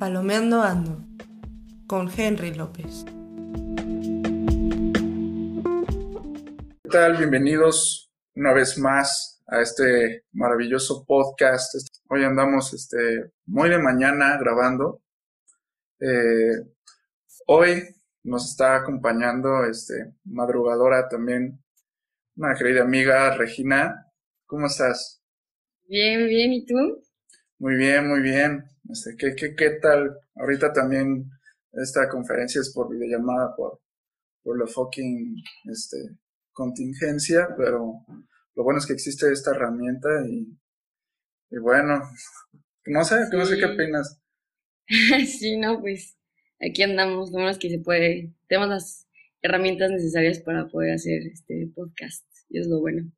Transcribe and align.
Palomeando 0.00 0.62
Ando 0.62 1.04
con 1.86 2.10
Henry 2.16 2.54
López. 2.54 3.04
¿Qué 6.82 6.88
tal? 6.90 7.18
Bienvenidos 7.18 8.10
una 8.34 8.54
vez 8.54 8.78
más 8.78 9.42
a 9.46 9.60
este 9.60 10.24
maravilloso 10.32 11.04
podcast. 11.04 11.74
Hoy 12.08 12.24
andamos 12.24 12.72
este, 12.72 13.32
muy 13.44 13.68
de 13.68 13.76
mañana 13.76 14.38
grabando. 14.38 15.02
Eh, 16.00 16.64
hoy 17.46 17.82
nos 18.22 18.52
está 18.52 18.76
acompañando 18.76 19.66
este, 19.66 20.14
madrugadora 20.24 21.10
también, 21.10 21.62
una 22.36 22.54
querida 22.54 22.84
amiga, 22.84 23.36
Regina. 23.36 24.06
¿Cómo 24.46 24.66
estás? 24.66 25.22
Bien, 25.86 26.26
bien. 26.26 26.54
¿Y 26.54 26.64
tú? 26.64 27.02
Muy 27.58 27.74
bien, 27.74 28.08
muy 28.08 28.22
bien. 28.22 28.64
Este, 28.90 29.16
¿qué, 29.16 29.34
qué, 29.34 29.54
qué 29.54 29.70
tal? 29.80 30.18
Ahorita 30.34 30.72
también 30.72 31.30
esta 31.72 32.08
conferencia 32.08 32.60
es 32.60 32.72
por 32.72 32.90
videollamada, 32.90 33.54
por, 33.54 33.80
por 34.42 34.58
la 34.58 34.66
fucking 34.66 35.36
este, 35.70 35.98
contingencia, 36.52 37.48
pero 37.56 38.04
lo 38.54 38.64
bueno 38.64 38.78
es 38.78 38.86
que 38.86 38.92
existe 38.92 39.30
esta 39.30 39.52
herramienta 39.52 40.08
y, 40.28 40.58
y 41.50 41.58
bueno, 41.58 42.00
no 42.86 43.04
sé, 43.04 43.16
no 43.32 43.46
sé 43.46 43.58
qué 43.58 43.66
opinas. 43.66 44.20
sí, 45.26 45.56
no, 45.56 45.80
pues 45.80 46.16
aquí 46.60 46.82
andamos, 46.82 47.30
lo 47.30 47.38
menos 47.38 47.58
que 47.58 47.70
se 47.70 47.78
puede, 47.78 48.32
tenemos 48.48 48.68
las 48.68 49.08
herramientas 49.42 49.90
necesarias 49.90 50.40
para 50.40 50.68
poder 50.68 50.94
hacer 50.94 51.22
este 51.32 51.70
podcast, 51.74 52.26
y 52.48 52.58
es 52.58 52.66
lo 52.66 52.80
bueno. 52.80 53.10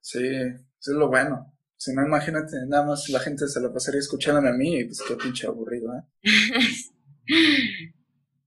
Sí, 0.00 0.24
eso 0.26 0.92
es 0.92 0.96
lo 0.96 1.08
bueno. 1.08 1.52
Si 1.82 1.94
no, 1.94 2.04
imagínate, 2.04 2.66
nada 2.66 2.84
más 2.84 3.08
la 3.08 3.20
gente 3.20 3.48
se 3.48 3.58
la 3.58 3.72
pasaría 3.72 4.00
escuchándome 4.00 4.50
a 4.50 4.52
mí 4.52 4.80
y 4.80 4.84
pues 4.84 5.00
qué 5.00 5.16
pinche 5.16 5.46
aburrido, 5.46 5.90
¿eh? 5.94 6.02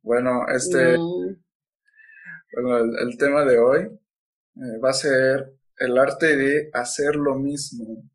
bueno, 0.03 0.47
este... 0.49 0.95
Bueno, 2.53 2.77
el, 2.77 3.17
tema 3.17 3.43
de 3.43 3.57
hoy 3.57 3.81
eh, 3.85 4.77
va 4.77 4.91
a 4.91 4.93
ser 4.93 5.51
el 5.79 5.97
arte 5.97 6.37
de 6.37 6.69
hacer 6.73 7.15
lo 7.15 7.33
mismo. 7.33 8.07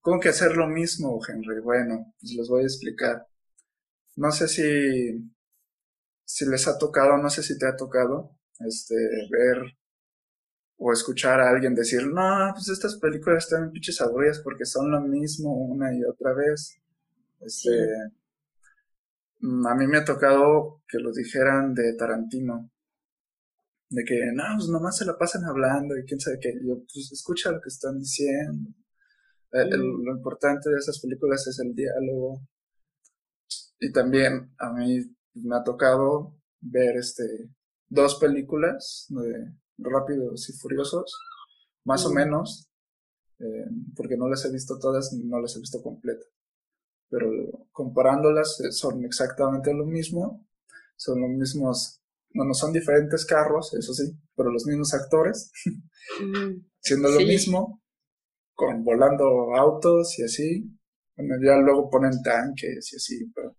¿Cómo 0.00 0.18
que 0.18 0.30
hacer 0.30 0.56
lo 0.56 0.66
mismo, 0.66 1.20
Henry? 1.28 1.60
Bueno, 1.60 2.14
pues 2.18 2.32
les 2.32 2.48
voy 2.48 2.62
a 2.62 2.66
explicar. 2.66 3.26
No 4.16 4.32
sé 4.32 4.48
si, 4.48 5.30
si 6.24 6.46
les 6.46 6.66
ha 6.68 6.78
tocado, 6.78 7.18
no 7.18 7.28
sé 7.28 7.42
si 7.42 7.58
te 7.58 7.66
ha 7.66 7.76
tocado, 7.76 8.34
este, 8.60 8.94
ver 9.30 9.76
o 10.76 10.92
escuchar 10.92 11.40
a 11.40 11.50
alguien 11.50 11.74
decir, 11.74 12.06
no, 12.06 12.50
pues 12.52 12.68
estas 12.68 12.96
películas 12.96 13.44
están 13.44 13.70
pinches 13.70 14.00
aburridas 14.00 14.40
porque 14.40 14.64
son 14.64 14.90
lo 14.90 15.00
mismo 15.00 15.52
una 15.52 15.94
y 15.94 16.04
otra 16.04 16.32
vez. 16.34 16.78
Este, 17.40 17.70
mm, 19.40 19.66
a 19.66 19.74
mí 19.74 19.86
me 19.86 19.98
ha 19.98 20.04
tocado 20.04 20.82
que 20.88 20.98
lo 20.98 21.12
dijeran 21.12 21.74
de 21.74 21.94
Tarantino. 21.94 22.70
De 23.90 24.04
que, 24.04 24.32
no, 24.32 24.44
pues 24.56 24.68
nomás 24.68 24.96
se 24.98 25.04
la 25.04 25.16
pasan 25.16 25.44
hablando 25.44 25.96
y 25.96 26.04
quién 26.04 26.20
sabe 26.20 26.38
qué. 26.40 26.54
Yo, 26.62 26.78
pues 26.92 27.12
escucha 27.12 27.52
lo 27.52 27.60
que 27.60 27.68
están 27.68 27.98
diciendo. 27.98 28.70
Eh, 29.52 29.68
lo 29.76 30.16
importante 30.16 30.70
de 30.70 30.78
esas 30.78 30.98
películas 31.00 31.46
es 31.46 31.60
el 31.60 31.74
diálogo. 31.74 32.42
Y 33.78 33.92
también 33.92 34.52
a 34.58 34.72
mí 34.72 35.00
me 35.34 35.56
ha 35.56 35.62
tocado 35.62 36.34
ver 36.60 36.96
este 36.96 37.50
dos 37.88 38.16
películas 38.16 39.06
de 39.10 39.52
Rápidos 39.78 40.48
y 40.48 40.52
Furiosos, 40.52 41.18
más 41.84 42.04
o 42.06 42.12
menos, 42.12 42.70
eh, 43.38 43.66
porque 43.96 44.16
no 44.16 44.28
las 44.28 44.44
he 44.44 44.52
visto 44.52 44.78
todas, 44.78 45.12
no 45.12 45.40
las 45.40 45.56
he 45.56 45.60
visto 45.60 45.82
completas. 45.82 46.28
Pero 47.08 47.30
comparándolas 47.72 48.60
eh, 48.60 48.72
son 48.72 49.04
exactamente 49.04 49.72
lo 49.74 49.84
mismo, 49.84 50.46
son 50.96 51.20
los 51.20 51.30
mismos, 51.30 52.00
no, 52.30 52.44
no 52.44 52.54
son 52.54 52.72
diferentes 52.72 53.24
carros, 53.26 53.74
eso 53.74 53.92
sí, 53.92 54.16
pero 54.36 54.50
los 54.50 54.66
mismos 54.66 54.94
actores, 54.94 55.50
siendo 56.80 57.08
lo 57.08 57.20
mismo, 57.20 57.82
con 58.54 58.84
volando 58.84 59.54
autos 59.56 60.18
y 60.18 60.24
así. 60.24 60.70
Bueno, 61.16 61.36
ya 61.44 61.56
luego 61.56 61.90
ponen 61.90 62.22
tanques 62.22 62.92
y 62.92 62.96
así, 62.96 63.32
pero, 63.34 63.56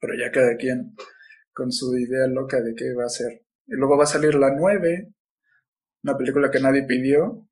pero 0.00 0.14
ya 0.14 0.30
cada 0.30 0.56
quien 0.56 0.94
con 1.54 1.70
su 1.70 1.96
idea 1.96 2.26
loca 2.26 2.60
de 2.60 2.74
qué 2.74 2.94
va 2.94 3.04
a 3.04 3.08
ser. 3.08 3.41
Y 3.66 3.74
luego 3.74 3.96
va 3.96 4.04
a 4.04 4.06
salir 4.06 4.34
la 4.34 4.54
9, 4.54 5.12
una 6.04 6.16
película 6.16 6.50
que 6.50 6.60
nadie 6.60 6.84
pidió. 6.84 7.46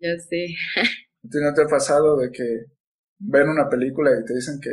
Ya 0.00 0.18
sé. 0.18 0.48
¿No 1.22 1.54
te 1.54 1.62
ha 1.62 1.66
pasado 1.66 2.16
de 2.16 2.30
que 2.30 2.64
ven 3.18 3.48
una 3.48 3.68
película 3.68 4.10
y 4.18 4.24
te 4.24 4.34
dicen 4.34 4.58
que, 4.60 4.70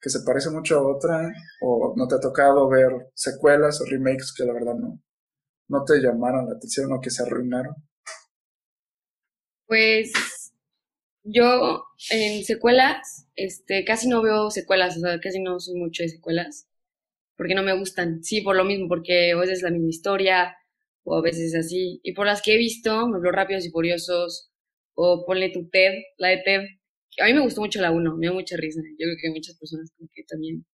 que 0.00 0.10
se 0.10 0.20
parece 0.24 0.50
mucho 0.50 0.78
a 0.78 0.96
otra? 0.96 1.32
¿O 1.60 1.94
no 1.96 2.06
te 2.06 2.16
ha 2.16 2.20
tocado 2.20 2.68
ver 2.68 3.10
secuelas 3.14 3.80
o 3.80 3.84
remakes 3.84 4.32
que 4.36 4.44
la 4.44 4.52
verdad 4.52 4.74
no, 4.74 5.00
no 5.68 5.84
te 5.84 6.00
llamaron 6.00 6.46
la 6.46 6.56
atención 6.56 6.92
o 6.92 7.00
que 7.00 7.10
se 7.10 7.22
arruinaron? 7.22 7.74
Pues 9.66 10.12
yo 11.24 11.84
en 12.10 12.44
secuelas, 12.44 13.26
este, 13.34 13.84
casi 13.84 14.08
no 14.08 14.22
veo 14.22 14.50
secuelas, 14.50 14.96
o 14.96 15.00
sea, 15.00 15.18
casi 15.20 15.42
no 15.42 15.58
soy 15.58 15.74
mucho 15.74 16.04
de 16.04 16.08
secuelas 16.08 16.68
porque 17.36 17.54
no 17.54 17.62
me 17.62 17.78
gustan. 17.78 18.22
Sí, 18.22 18.40
por 18.40 18.56
lo 18.56 18.64
mismo, 18.64 18.88
porque 18.88 19.32
a 19.32 19.36
veces 19.36 19.58
es 19.58 19.62
la 19.62 19.70
misma 19.70 19.88
historia, 19.90 20.56
o 21.04 21.16
a 21.16 21.22
veces 21.22 21.54
así. 21.54 22.00
Y 22.02 22.12
por 22.12 22.26
las 22.26 22.42
que 22.42 22.54
he 22.54 22.58
visto, 22.58 23.08
me 23.08 23.18
Rápidos 23.30 23.64
y 23.64 23.70
Furiosos, 23.70 24.50
o 24.94 25.24
ponle 25.26 25.50
tu 25.50 25.68
TED, 25.68 25.92
la 26.18 26.28
de 26.28 26.42
TED. 26.44 26.60
A 27.20 27.26
mí 27.26 27.34
me 27.34 27.40
gustó 27.40 27.60
mucho 27.60 27.80
la 27.80 27.92
1, 27.92 28.16
me 28.16 28.26
dio 28.26 28.34
mucha 28.34 28.56
risa. 28.56 28.80
Yo 28.98 29.06
creo 29.06 29.16
que 29.20 29.30
muchas 29.30 29.56
personas 29.58 29.90
como 29.96 30.10
que 30.12 30.24
también 30.24 30.66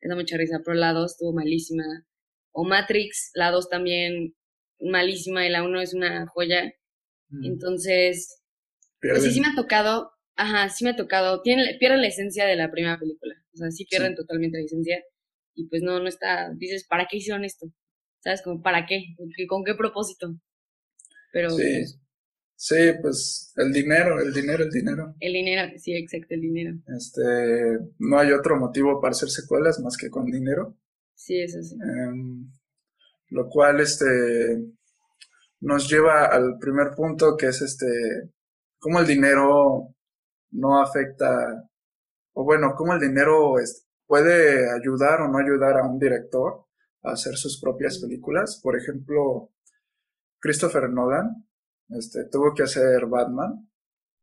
les 0.00 0.08
da 0.08 0.16
mucha 0.16 0.36
risa, 0.36 0.60
pero 0.64 0.74
la 0.76 0.92
2 0.92 1.12
estuvo 1.12 1.32
malísima. 1.32 1.84
O 2.52 2.64
Matrix, 2.64 3.30
la 3.34 3.50
2 3.50 3.68
también 3.68 4.34
malísima 4.80 5.46
y 5.46 5.50
la 5.50 5.62
1 5.62 5.80
es 5.80 5.94
una 5.94 6.26
joya. 6.26 6.72
Mm. 7.28 7.44
Entonces, 7.44 8.42
pues 9.00 9.22
sí, 9.22 9.32
sí 9.32 9.40
me 9.40 9.48
ha 9.48 9.54
tocado, 9.54 10.10
ajá, 10.34 10.68
sí 10.70 10.84
me 10.84 10.90
ha 10.90 10.96
tocado, 10.96 11.42
tienen, 11.42 11.78
pierden 11.78 12.00
la 12.02 12.08
esencia 12.08 12.46
de 12.46 12.56
la 12.56 12.70
primera 12.70 12.98
película. 12.98 13.34
O 13.54 13.56
sea, 13.56 13.70
sí 13.70 13.84
pierden 13.84 14.14
totalmente 14.14 14.58
la 14.58 14.64
esencia 14.64 15.02
y 15.58 15.68
pues 15.68 15.82
no, 15.82 15.98
no 15.98 16.08
está, 16.08 16.50
dices, 16.54 16.86
¿para 16.88 17.06
qué 17.10 17.16
hicieron 17.16 17.44
esto? 17.44 17.66
¿Sabes? 18.20 18.42
Como, 18.42 18.62
¿para 18.62 18.86
qué? 18.86 19.16
¿Con 19.48 19.64
qué 19.64 19.74
propósito? 19.74 20.38
Pero... 21.32 21.50
Sí. 21.50 21.62
Pues 21.62 22.00
sí, 22.54 22.92
pues 23.02 23.52
el 23.56 23.72
dinero, 23.72 24.20
el 24.20 24.32
dinero, 24.32 24.62
el 24.62 24.70
dinero. 24.70 25.14
El 25.18 25.32
dinero, 25.32 25.72
sí, 25.76 25.94
exacto, 25.94 26.34
el 26.34 26.42
dinero. 26.42 26.76
Este, 26.96 27.78
no 27.98 28.18
hay 28.18 28.30
otro 28.32 28.56
motivo 28.56 29.00
para 29.00 29.10
hacer 29.10 29.30
secuelas 29.30 29.80
más 29.80 29.96
que 29.96 30.10
con 30.10 30.26
dinero. 30.26 30.76
Sí, 31.14 31.40
eso 31.40 31.60
sí. 31.60 31.74
Em, 31.74 32.48
lo 33.30 33.48
cual, 33.48 33.80
este, 33.80 34.64
nos 35.60 35.90
lleva 35.90 36.26
al 36.26 36.56
primer 36.60 36.94
punto 36.94 37.36
que 37.36 37.46
es 37.46 37.62
este, 37.62 38.30
cómo 38.78 39.00
el 39.00 39.06
dinero 39.08 39.94
no 40.52 40.80
afecta, 40.80 41.68
o 42.32 42.44
bueno, 42.44 42.74
cómo 42.76 42.94
el 42.94 43.00
dinero 43.00 43.58
este, 43.58 43.87
puede 44.08 44.68
ayudar 44.72 45.20
o 45.20 45.28
no 45.28 45.38
ayudar 45.38 45.76
a 45.76 45.86
un 45.86 45.98
director 45.98 46.64
a 47.02 47.12
hacer 47.12 47.36
sus 47.36 47.60
propias 47.60 47.98
películas. 47.98 48.58
Por 48.60 48.76
ejemplo, 48.76 49.52
Christopher 50.40 50.90
Nolan 50.90 51.46
este, 51.90 52.24
tuvo 52.24 52.54
que 52.54 52.64
hacer 52.64 53.06
Batman 53.06 53.68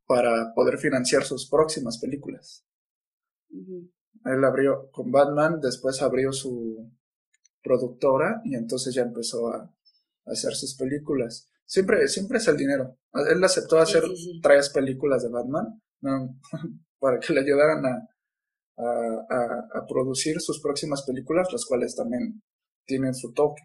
para 0.08 0.54
poder 0.54 0.78
financiar 0.80 1.24
sus 1.24 1.50
próximas 1.50 2.00
películas. 2.00 2.66
Él 3.50 4.44
abrió 4.44 4.90
con 4.92 5.12
Batman, 5.12 5.60
después 5.62 6.02
abrió 6.02 6.34
su 6.34 6.92
productora 7.64 8.42
y 8.44 8.56
entonces 8.56 8.94
ya 8.94 9.04
empezó 9.04 9.48
a, 9.50 9.72
hacer 10.26 10.56
sus 10.56 10.76
películas. 10.76 11.48
Siempre, 11.68 12.08
siempre 12.08 12.40
es 12.40 12.48
el 12.48 12.58
dinero. 12.58 12.98
Él 13.14 13.44
aceptó 13.44 13.78
hacer 13.78 14.04
tres 14.42 14.70
películas 14.70 15.22
de 15.22 15.30
Batman 15.30 15.80
para 17.00 17.20
que 17.20 17.32
le 17.34 17.42
ayudaran 17.42 17.86
a, 17.86 18.10
a, 18.78 19.86
producir 19.88 20.42
sus 20.42 20.62
próximas 20.62 21.04
películas, 21.04 21.48
las 21.52 21.66
cuales 21.66 21.96
también 21.96 22.42
tienen 22.86 23.14
su 23.14 23.34
toque. 23.34 23.64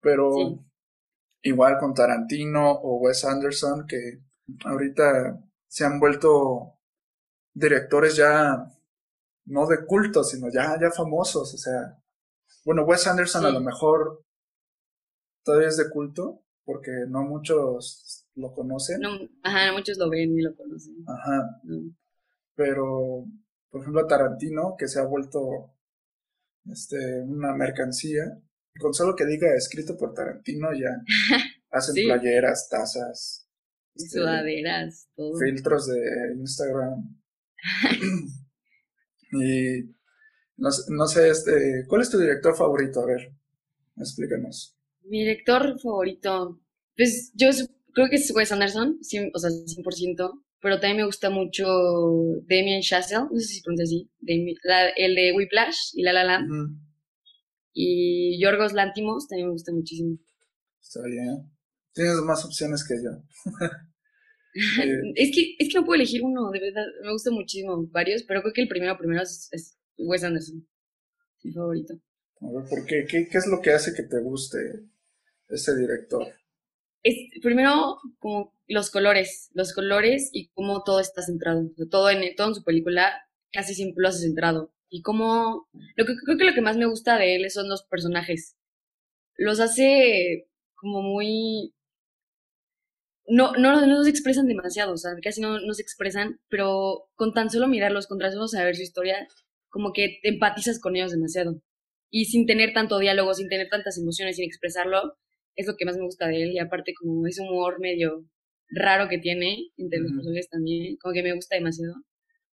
Pero 0.00 0.64
igual 1.42 1.78
con 1.78 1.94
Tarantino 1.94 2.72
o 2.72 2.98
Wes 2.98 3.24
Anderson, 3.24 3.86
que 3.86 4.20
ahorita 4.64 5.38
se 5.68 5.84
han 5.84 6.00
vuelto 6.00 6.78
directores 7.54 8.16
ya 8.16 8.66
no 9.46 9.66
de 9.66 9.84
culto, 9.86 10.24
sino 10.24 10.48
ya, 10.52 10.78
ya 10.80 10.90
famosos. 10.90 11.54
O 11.54 11.58
sea, 11.58 11.98
bueno, 12.64 12.84
Wes 12.84 13.06
Anderson 13.06 13.44
a 13.46 13.50
lo 13.50 13.60
mejor 13.60 14.24
todavía 15.44 15.68
es 15.68 15.76
de 15.76 15.90
culto, 15.90 16.42
porque 16.64 16.92
no 17.08 17.22
muchos 17.22 18.26
lo 18.34 18.52
conocen. 18.52 19.00
No, 19.00 19.10
ajá, 19.42 19.72
muchos 19.72 19.98
lo 19.98 20.08
ven 20.08 20.38
y 20.38 20.42
lo 20.42 20.54
conocen. 20.54 21.04
Ajá. 21.06 21.60
Pero 22.54 23.24
por 23.72 23.80
ejemplo, 23.80 24.06
Tarantino, 24.06 24.76
que 24.78 24.86
se 24.86 25.00
ha 25.00 25.04
vuelto 25.04 25.74
este, 26.70 27.22
una 27.22 27.54
mercancía. 27.54 28.38
Con 28.78 28.92
solo 28.94 29.16
que 29.16 29.26
diga 29.26 29.54
escrito 29.54 29.96
por 29.96 30.14
Tarantino 30.14 30.68
ya 30.72 30.90
hacen 31.70 32.06
playeras, 32.06 32.68
tazas, 32.70 33.48
este, 33.94 34.18
sudaderas, 34.18 35.08
todo. 35.14 35.38
filtros 35.38 35.86
de 35.88 36.34
Instagram. 36.38 37.18
y 39.32 39.82
No, 40.56 40.68
no, 40.88 41.06
sé, 41.06 41.30
este, 41.30 41.84
¿cuál 41.86 42.02
es 42.02 42.10
tu 42.10 42.18
director 42.18 42.54
favorito? 42.54 43.00
A 43.00 43.06
ver, 43.06 43.34
explícanos. 43.96 44.76
Mi 45.02 45.20
director 45.20 45.78
favorito, 45.80 46.60
pues 46.96 47.32
yo 47.34 47.48
creo 47.94 48.08
que 48.08 48.16
es 48.16 48.30
Wes 48.34 48.52
Anderson, 48.52 48.98
o 49.34 49.38
sea, 49.38 49.50
100%, 49.50 50.42
pero 50.62 50.78
también 50.78 50.98
me 50.98 51.06
gusta 51.06 51.28
mucho 51.28 51.66
Damien 52.48 52.82
Chazelle, 52.82 53.26
no 53.30 53.38
sé 53.38 53.46
si 53.46 53.62
pronuncia 53.62 53.84
así, 53.84 54.10
el 54.96 55.14
de 55.16 55.32
Whiplash 55.36 55.90
y 55.94 56.02
La 56.02 56.12
La 56.12 56.22
Land. 56.22 56.78
Y 57.74 58.40
Yorgos 58.40 58.72
Lantimos 58.72 59.26
también 59.26 59.48
me 59.48 59.54
gusta 59.54 59.72
muchísimo. 59.72 60.16
Está 60.80 61.00
bien. 61.04 61.50
Tienes 61.92 62.14
más 62.24 62.44
opciones 62.44 62.86
que 62.86 62.94
yo. 63.02 63.10
es, 65.16 65.30
que, 65.34 65.56
es 65.58 65.68
que 65.68 65.78
no 65.80 65.84
puedo 65.84 65.96
elegir 65.96 66.22
uno, 66.22 66.50
de 66.50 66.60
verdad. 66.60 66.84
Me 67.02 67.10
gusta 67.10 67.32
muchísimo 67.32 67.84
varios, 67.88 68.22
pero 68.22 68.40
creo 68.42 68.52
que 68.52 68.62
el 68.62 68.68
primero, 68.68 68.96
primero 68.96 69.22
es, 69.22 69.48
es 69.50 69.76
Wes 69.98 70.22
Anderson. 70.22 70.64
Mi 71.42 71.52
favorito. 71.52 71.94
A 72.40 72.52
ver, 72.52 72.68
¿por 72.68 72.86
qué? 72.86 73.04
qué? 73.08 73.26
¿Qué 73.28 73.38
es 73.38 73.46
lo 73.48 73.60
que 73.60 73.72
hace 73.72 73.94
que 73.94 74.04
te 74.04 74.20
guste 74.20 74.58
ese 75.48 75.76
director? 75.76 76.28
Es, 77.02 77.16
primero, 77.42 77.98
como 78.18 78.54
los 78.68 78.90
colores, 78.90 79.50
los 79.54 79.74
colores 79.74 80.30
y 80.32 80.48
cómo 80.48 80.82
todo 80.84 81.00
está 81.00 81.22
centrado. 81.22 81.62
todo, 81.90 82.10
en, 82.10 82.34
todo 82.36 82.48
en 82.48 82.54
su 82.54 82.64
película 82.64 83.12
casi 83.52 83.74
siempre 83.74 84.02
lo 84.02 84.08
hace 84.08 84.20
centrado. 84.20 84.72
Y 84.88 85.02
cómo, 85.02 85.68
lo 85.96 86.04
que 86.04 86.14
creo 86.24 86.38
que 86.38 86.44
lo 86.44 86.54
que 86.54 86.60
más 86.60 86.76
me 86.76 86.86
gusta 86.86 87.18
de 87.18 87.36
él 87.36 87.50
son 87.50 87.68
los 87.68 87.82
personajes. 87.84 88.56
Los 89.36 89.60
hace 89.60 90.48
como 90.74 91.02
muy 91.02 91.74
no, 93.26 93.52
no, 93.52 93.86
no 93.86 94.04
se 94.04 94.10
expresan 94.10 94.46
demasiado, 94.46 94.92
o 94.92 94.96
sea, 94.96 95.12
casi 95.22 95.40
no, 95.40 95.60
no 95.60 95.74
se 95.74 95.82
expresan, 95.82 96.40
pero 96.48 97.08
con 97.14 97.32
tan 97.32 97.50
solo 97.50 97.68
mirarlos, 97.68 98.06
con 98.06 98.18
tan 98.18 98.32
solo 98.32 98.48
saber 98.48 98.76
su 98.76 98.82
historia, 98.82 99.26
como 99.68 99.92
que 99.92 100.18
te 100.22 100.30
empatizas 100.30 100.80
con 100.80 100.96
ellos 100.96 101.12
demasiado. 101.12 101.60
Y 102.10 102.26
sin 102.26 102.46
tener 102.46 102.74
tanto 102.74 102.98
diálogo, 102.98 103.32
sin 103.34 103.48
tener 103.48 103.68
tantas 103.70 103.98
emociones, 103.98 104.36
sin 104.36 104.44
expresarlo, 104.44 105.16
es 105.56 105.66
lo 105.66 105.76
que 105.76 105.84
más 105.84 105.96
me 105.96 106.04
gusta 106.04 106.28
de 106.28 106.42
él. 106.42 106.52
Y 106.52 106.58
aparte, 106.58 106.94
como 106.94 107.26
ese 107.26 107.42
humor 107.42 107.80
medio 107.80 108.24
raro 108.68 109.08
que 109.08 109.18
tiene 109.18 109.68
entre 109.76 110.00
los 110.00 110.12
personajes 110.12 110.48
también, 110.48 110.96
como 110.96 111.12
que 111.12 111.22
me 111.22 111.34
gusta 111.34 111.56
demasiado. 111.56 111.94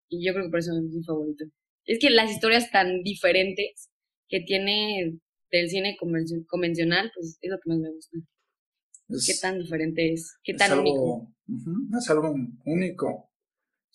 Y 0.09 0.25
yo 0.25 0.33
creo 0.33 0.45
que 0.45 0.51
por 0.51 0.59
eso 0.59 0.71
es 0.73 0.93
mi 0.93 1.03
favorito. 1.03 1.45
Es 1.85 1.99
que 1.99 2.09
las 2.09 2.31
historias 2.31 2.71
tan 2.71 3.03
diferentes 3.03 3.89
que 4.27 4.41
tiene 4.41 5.19
del 5.51 5.69
cine 5.69 5.97
convencional, 5.97 7.11
pues 7.15 7.37
es 7.41 7.49
lo 7.49 7.57
que 7.57 7.69
más 7.69 7.79
me 7.79 7.91
gusta. 7.91 8.17
¿Qué 9.25 9.33
tan 9.41 9.57
diferente 9.57 10.13
es? 10.13 10.37
¿Qué 10.43 10.53
tan 10.53 10.79
único? 10.79 11.33
es 11.97 12.09
algo 12.09 12.35
único. 12.65 13.31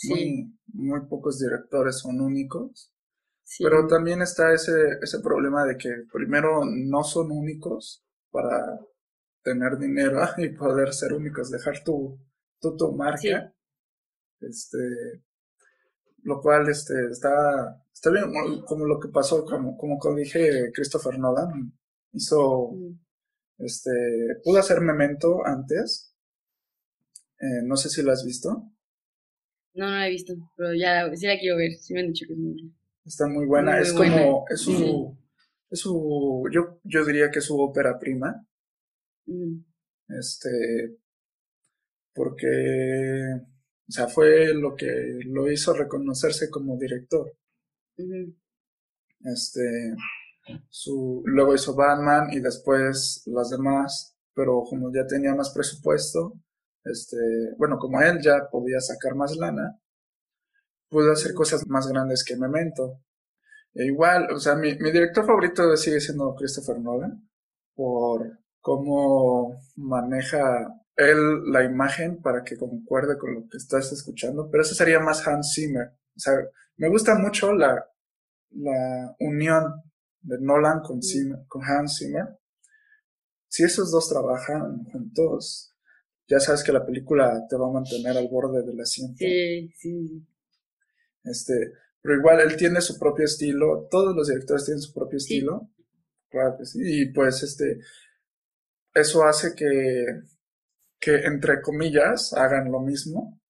Muy, 0.09 0.53
muy 0.73 1.01
pocos 1.09 1.39
directores 1.39 1.99
son 2.01 2.21
únicos. 2.21 2.93
Pero 3.59 3.87
también 3.87 4.23
está 4.23 4.53
ese, 4.53 4.73
ese 5.03 5.21
problema 5.21 5.65
de 5.65 5.77
que 5.77 5.91
primero 6.13 6.63
no 6.65 7.05
son 7.05 7.31
únicos 7.31 8.03
para 8.31 8.81
tener 9.45 9.79
dinero 9.79 10.21
y 10.39 10.49
poder 10.49 10.93
ser 10.93 11.13
únicos, 11.13 11.53
dejar 11.53 11.85
tu, 11.85 12.19
tu, 12.61 12.77
tu 12.77 12.93
marca. 12.93 13.55
Este, 14.41 15.23
lo 16.25 16.41
cual 16.41 16.69
este, 16.69 17.07
está, 17.11 17.81
está 17.93 18.11
bien, 18.11 18.33
como 18.67 18.85
lo 18.85 18.99
que 18.99 19.09
pasó, 19.09 19.45
como, 19.45 19.77
como 19.77 20.17
dije 20.17 20.73
Christopher 20.73 21.19
Nolan, 21.19 21.73
hizo 22.13 22.73
mm. 22.73 23.05
Este, 23.59 23.91
pude 24.43 24.61
hacer 24.61 24.81
Memento 24.81 25.45
antes. 25.45 26.15
Eh, 27.41 27.63
no 27.65 27.77
sé 27.77 27.89
si 27.89 28.03
lo 28.03 28.13
has 28.13 28.25
visto. 28.25 28.51
No, 29.75 29.87
no 29.87 29.91
la 29.91 30.07
he 30.07 30.11
visto, 30.11 30.35
pero 30.57 30.75
ya 30.75 31.15
sí 31.15 31.27
la 31.27 31.39
quiero 31.39 31.57
ver. 31.57 31.73
Sí 31.79 31.95
me 31.95 32.01
han 32.01 32.09
dicho 32.09 32.27
que 32.27 32.33
es 32.33 32.39
muy 32.39 32.53
buena. 32.55 32.73
Está 33.05 33.27
muy 33.27 33.47
buena. 33.47 33.81
es 33.81 33.93
como, 33.93 34.45
es 34.49 34.61
su, 34.61 35.17
es 35.71 35.81
su, 35.81 36.49
yo, 36.51 36.81
yo 36.85 37.05
diría 37.05 37.31
que 37.31 37.41
es 37.41 37.45
su 37.45 37.61
ópera 37.61 37.99
prima. 37.99 38.47
Este, 40.09 40.99
porque, 42.15 42.47
o 43.89 43.91
sea, 43.91 44.09
fue 44.09 44.55
lo 44.55 44.75
que 44.75 45.21
lo 45.27 45.51
hizo 45.51 45.73
reconocerse 45.73 46.51
como 46.51 46.79
director. 46.79 47.33
Este, 49.21 49.95
su, 50.69 51.23
luego 51.25 51.55
hizo 51.55 51.75
Batman 51.75 52.29
y 52.33 52.41
después 52.41 53.23
las 53.27 53.51
demás, 53.51 54.17
pero 54.35 54.63
como 54.69 54.93
ya 54.93 55.07
tenía 55.07 55.35
más 55.35 55.51
presupuesto, 55.53 56.35
este, 56.85 57.17
bueno, 57.59 57.79
como 57.79 58.01
él 58.03 58.21
ya 58.23 58.49
podía 58.51 58.81
sacar 58.81 59.15
más 59.15 59.37
lana, 59.37 59.79
pudo 60.89 61.13
hacer 61.13 61.35
cosas 61.35 61.67
más 61.67 61.89
grandes 61.89 62.25
que 62.25 62.37
Memento. 62.37 63.01
E 63.75 63.87
igual, 63.87 64.31
o 64.33 64.39
sea, 64.39 64.55
mi, 64.55 64.75
mi 64.79 64.93
director 64.93 65.27
favorito 65.27 65.77
sigue 65.77 66.01
siendo 66.01 66.35
Christopher 66.37 66.79
Nolan, 66.81 67.29
por 67.75 68.39
cómo 68.65 69.61
maneja 69.77 70.75
él 70.97 71.53
la 71.53 71.65
imagen 71.65 72.23
para 72.23 72.43
que 72.43 72.57
concuerde 72.57 73.19
con 73.19 73.35
lo 73.35 73.41
que 73.47 73.59
estás 73.59 73.93
escuchando, 73.93 74.49
pero 74.51 74.63
eso 74.63 74.75
sería 74.75 75.01
más 75.01 75.29
Hans 75.29 75.53
Zimmer. 75.55 75.89
O 76.17 76.19
sea, 76.19 76.33
me 76.79 76.89
gusta 76.89 77.15
mucho 77.17 77.53
la, 77.53 77.87
la 78.53 79.15
unión 79.21 79.83
de 80.23 80.39
Nolan 80.41 80.81
con, 80.81 81.01
con 81.47 81.63
Hans 81.63 81.99
Zimmer, 81.99 82.39
si 83.49 83.65
esos 83.65 83.91
dos 83.91 84.09
trabajan 84.09 84.83
juntos, 84.85 85.75
ya 86.27 86.41
sabes 86.41 86.65
que 86.65 86.73
la 86.73 86.87
película 86.87 87.47
te 87.47 87.57
va 87.57 87.69
a 87.69 87.73
mantener 87.73 88.17
al 88.17 88.29
borde 88.29 88.63
del 88.63 88.81
asiento. 88.81 89.19
Sí, 89.19 89.71
sí. 89.77 90.27
Este, 91.23 91.71
pero 92.01 92.17
igual 92.17 92.41
él 92.41 92.57
tiene 92.57 92.81
su 92.81 92.99
propio 92.99 93.27
estilo, 93.27 93.89
todos 93.91 94.17
los 94.17 94.29
directores 94.29 94.65
tienen 94.65 94.81
su 94.81 94.95
propio 94.95 95.19
estilo. 95.19 95.69
Claro 96.31 96.57
que 96.57 96.65
sí. 96.65 96.79
Y 96.83 97.13
pues 97.13 97.43
este, 97.43 97.81
eso 98.95 99.25
hace 99.25 99.55
que, 99.55 100.07
que 101.01 101.17
entre 101.27 101.61
comillas 101.61 102.33
hagan 102.33 102.71
lo 102.71 102.81
mismo. 102.81 103.41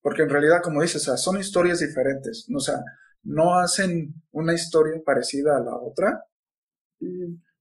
Porque 0.00 0.22
en 0.22 0.30
realidad, 0.30 0.60
como 0.62 0.82
dices, 0.82 1.02
son 1.02 1.38
historias 1.38 1.80
diferentes. 1.80 2.46
O 2.54 2.60
sea, 2.60 2.82
no 3.24 3.58
hacen 3.58 4.14
una 4.32 4.54
historia 4.54 5.00
parecida 5.04 5.56
a 5.56 5.60
la 5.60 5.76
otra, 5.76 6.24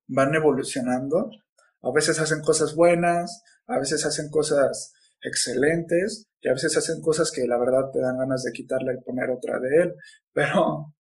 van 0.08 0.36
evolucionando, 0.36 1.32
a 1.82 1.92
veces 1.92 2.20
hacen 2.20 2.42
cosas 2.42 2.76
buenas, 2.76 3.44
a 3.68 3.80
veces 3.80 4.06
hacen 4.06 4.30
cosas 4.30 4.94
excelentes 5.22 6.28
y 6.42 6.50
a 6.50 6.54
veces 6.54 6.76
hacen 6.78 7.02
cosas 7.02 7.32
que 7.32 7.48
la 7.48 7.58
verdad 7.58 7.92
te 7.92 8.00
dan 8.00 8.18
ganas 8.18 8.44
de 8.44 8.52
quitarla 8.52 8.94
y 8.94 9.02
poner 9.02 9.30
otra 9.30 9.60
de 9.60 9.84
él, 9.84 9.96
pero, 10.34 10.94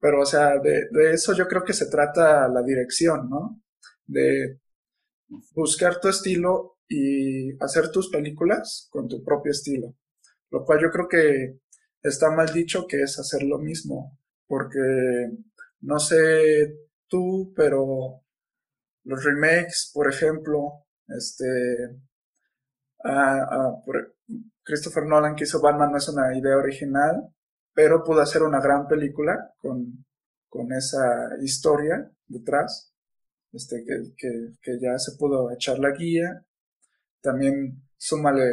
pero 0.00 0.22
o 0.22 0.26
sea, 0.26 0.58
de, 0.58 0.88
de 0.90 1.12
eso 1.12 1.32
yo 1.34 1.46
creo 1.46 1.64
que 1.64 1.72
se 1.72 1.86
trata 1.86 2.48
la 2.48 2.62
dirección, 2.62 3.28
¿no? 3.30 3.62
De 4.06 4.60
buscar 5.54 6.00
tu 6.00 6.08
estilo 6.08 6.78
y 6.88 7.56
hacer 7.62 7.90
tus 7.90 8.10
películas 8.10 8.88
con 8.90 9.08
tu 9.08 9.22
propio 9.22 9.52
estilo, 9.52 9.94
lo 10.50 10.64
cual 10.64 10.80
yo 10.80 10.90
creo 10.90 11.08
que 11.08 11.60
está 12.02 12.30
mal 12.30 12.52
dicho 12.52 12.86
que 12.86 13.02
es 13.02 13.18
hacer 13.18 13.42
lo 13.42 13.58
mismo, 13.58 14.18
porque 14.46 15.30
no 15.82 15.98
sé 15.98 16.74
tú, 17.08 17.52
pero 17.54 18.22
los 19.04 19.24
remakes, 19.24 19.90
por 19.94 20.08
ejemplo, 20.08 20.84
este, 21.08 22.00
Christopher 24.62 25.04
Nolan 25.04 25.34
que 25.34 25.44
hizo 25.44 25.60
Batman 25.60 25.92
no 25.92 25.98
es 25.98 26.08
una 26.08 26.36
idea 26.36 26.56
original, 26.56 27.32
pero 27.72 28.04
pudo 28.04 28.20
hacer 28.20 28.42
una 28.42 28.60
gran 28.60 28.86
película 28.86 29.54
con, 29.58 30.04
con 30.48 30.72
esa 30.72 31.30
historia 31.42 32.10
detrás, 32.26 32.89
este, 33.52 33.84
que, 33.84 34.14
que, 34.16 34.54
que 34.62 34.78
ya 34.80 34.98
se 34.98 35.16
pudo 35.16 35.50
echar 35.50 35.78
la 35.78 35.92
guía. 35.92 36.46
También 37.20 37.82
súmale 37.96 38.44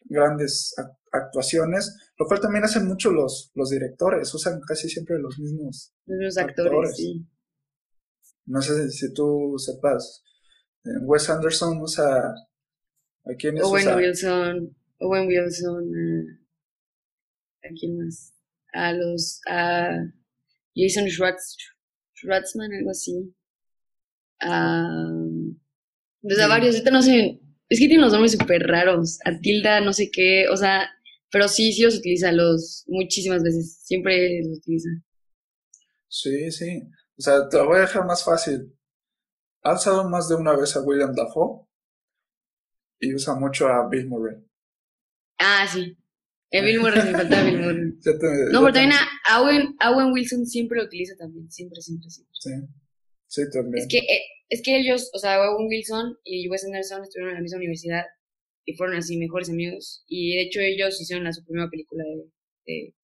grandes 0.00 0.74
actuaciones, 1.12 2.12
lo 2.18 2.26
cual 2.26 2.40
también 2.40 2.64
hacen 2.64 2.86
mucho 2.86 3.10
los, 3.10 3.50
los 3.54 3.70
directores, 3.70 4.32
usan 4.34 4.60
casi 4.60 4.88
siempre 4.88 5.18
los 5.18 5.38
mismos, 5.38 5.94
los 6.06 6.36
actores. 6.36 6.96
Sí. 6.96 7.26
No 8.46 8.60
sé 8.62 8.90
si 8.90 9.12
tú 9.12 9.54
sepas, 9.58 10.24
Wes 11.02 11.30
Anderson 11.30 11.80
usa... 11.80 12.34
¿A 13.22 13.34
quién 13.38 13.58
es 13.58 13.64
Owen 13.64 13.96
Wilson, 13.96 14.76
Owen 14.98 15.28
Wilson, 15.28 16.40
¿a 17.62 17.68
quién 17.78 17.98
más? 17.98 18.32
A 18.72 18.94
los, 18.94 19.42
a 19.46 19.90
Jason 20.74 21.06
Schwartz, 21.06 21.56
Schwartzman, 22.16 22.72
algo 22.72 22.90
así. 22.90 23.34
Um, 24.46 25.58
pues 26.22 26.38
a 26.40 26.48
varios, 26.48 26.74
ahorita 26.74 26.90
no 26.90 27.02
sé, 27.02 27.40
es 27.68 27.78
que 27.78 27.86
tiene 27.86 27.98
unos 27.98 28.12
nombres 28.12 28.32
súper 28.32 28.62
raros. 28.66 29.18
A 29.24 29.38
Tilda, 29.38 29.80
no 29.80 29.92
sé 29.92 30.10
qué, 30.10 30.48
o 30.48 30.56
sea, 30.56 30.88
pero 31.30 31.48
sí, 31.48 31.72
sí 31.72 31.82
los 31.82 31.98
utiliza 31.98 32.32
los 32.32 32.84
muchísimas 32.88 33.42
veces. 33.42 33.78
Siempre 33.82 34.40
los 34.42 34.58
utiliza. 34.58 34.88
Sí, 36.08 36.50
sí. 36.50 36.82
O 37.18 37.22
sea, 37.22 37.48
te 37.48 37.56
lo 37.58 37.66
voy 37.66 37.78
a 37.78 37.82
dejar 37.82 38.04
más 38.06 38.24
fácil. 38.24 38.74
Ha 39.62 39.74
usado 39.74 40.08
más 40.08 40.28
de 40.28 40.34
una 40.36 40.56
vez 40.56 40.74
a 40.76 40.80
William 40.80 41.14
Dafoe 41.14 41.66
y 42.98 43.14
usa 43.14 43.34
mucho 43.34 43.68
a 43.68 43.88
Bill 43.88 44.08
Murray. 44.08 44.36
Ah, 45.38 45.66
sí. 45.70 45.96
Eh, 46.52 46.62
Bill 46.64 46.80
Murray, 46.80 47.04
me 47.04 47.12
faltaba 47.12 47.44
Bill 47.44 47.60
Murray. 47.60 47.92
Te- 48.00 48.12
No, 48.50 48.60
pero 48.62 48.72
también 48.72 48.92
a 49.28 49.40
Owen, 49.40 49.76
Owen 49.86 50.10
Wilson 50.12 50.44
siempre 50.44 50.78
lo 50.78 50.84
utiliza 50.86 51.14
también, 51.16 51.48
siempre, 51.48 51.80
siempre, 51.80 52.10
siempre. 52.10 52.34
Sí, 52.34 52.50
sí, 53.30 53.42
también. 53.50 53.82
Es 53.82 53.88
que, 53.88 53.98
eh, 53.98 54.22
es 54.50 54.62
que 54.62 54.78
ellos, 54.78 55.10
o 55.14 55.18
sea, 55.18 55.40
Owen 55.40 55.68
Wilson 55.68 56.18
y 56.24 56.48
Wes 56.48 56.64
Anderson 56.64 57.02
estuvieron 57.02 57.30
en 57.30 57.36
la 57.36 57.42
misma 57.42 57.58
universidad 57.58 58.04
y 58.64 58.74
fueron 58.74 58.96
así 58.96 59.16
mejores 59.16 59.48
amigos. 59.48 60.04
Y 60.06 60.34
de 60.34 60.42
hecho 60.42 60.60
ellos 60.60 61.00
hicieron 61.00 61.24
la, 61.24 61.32
su 61.32 61.44
primera 61.44 61.70
película 61.70 62.04
de, 62.04 62.30
de 62.66 62.94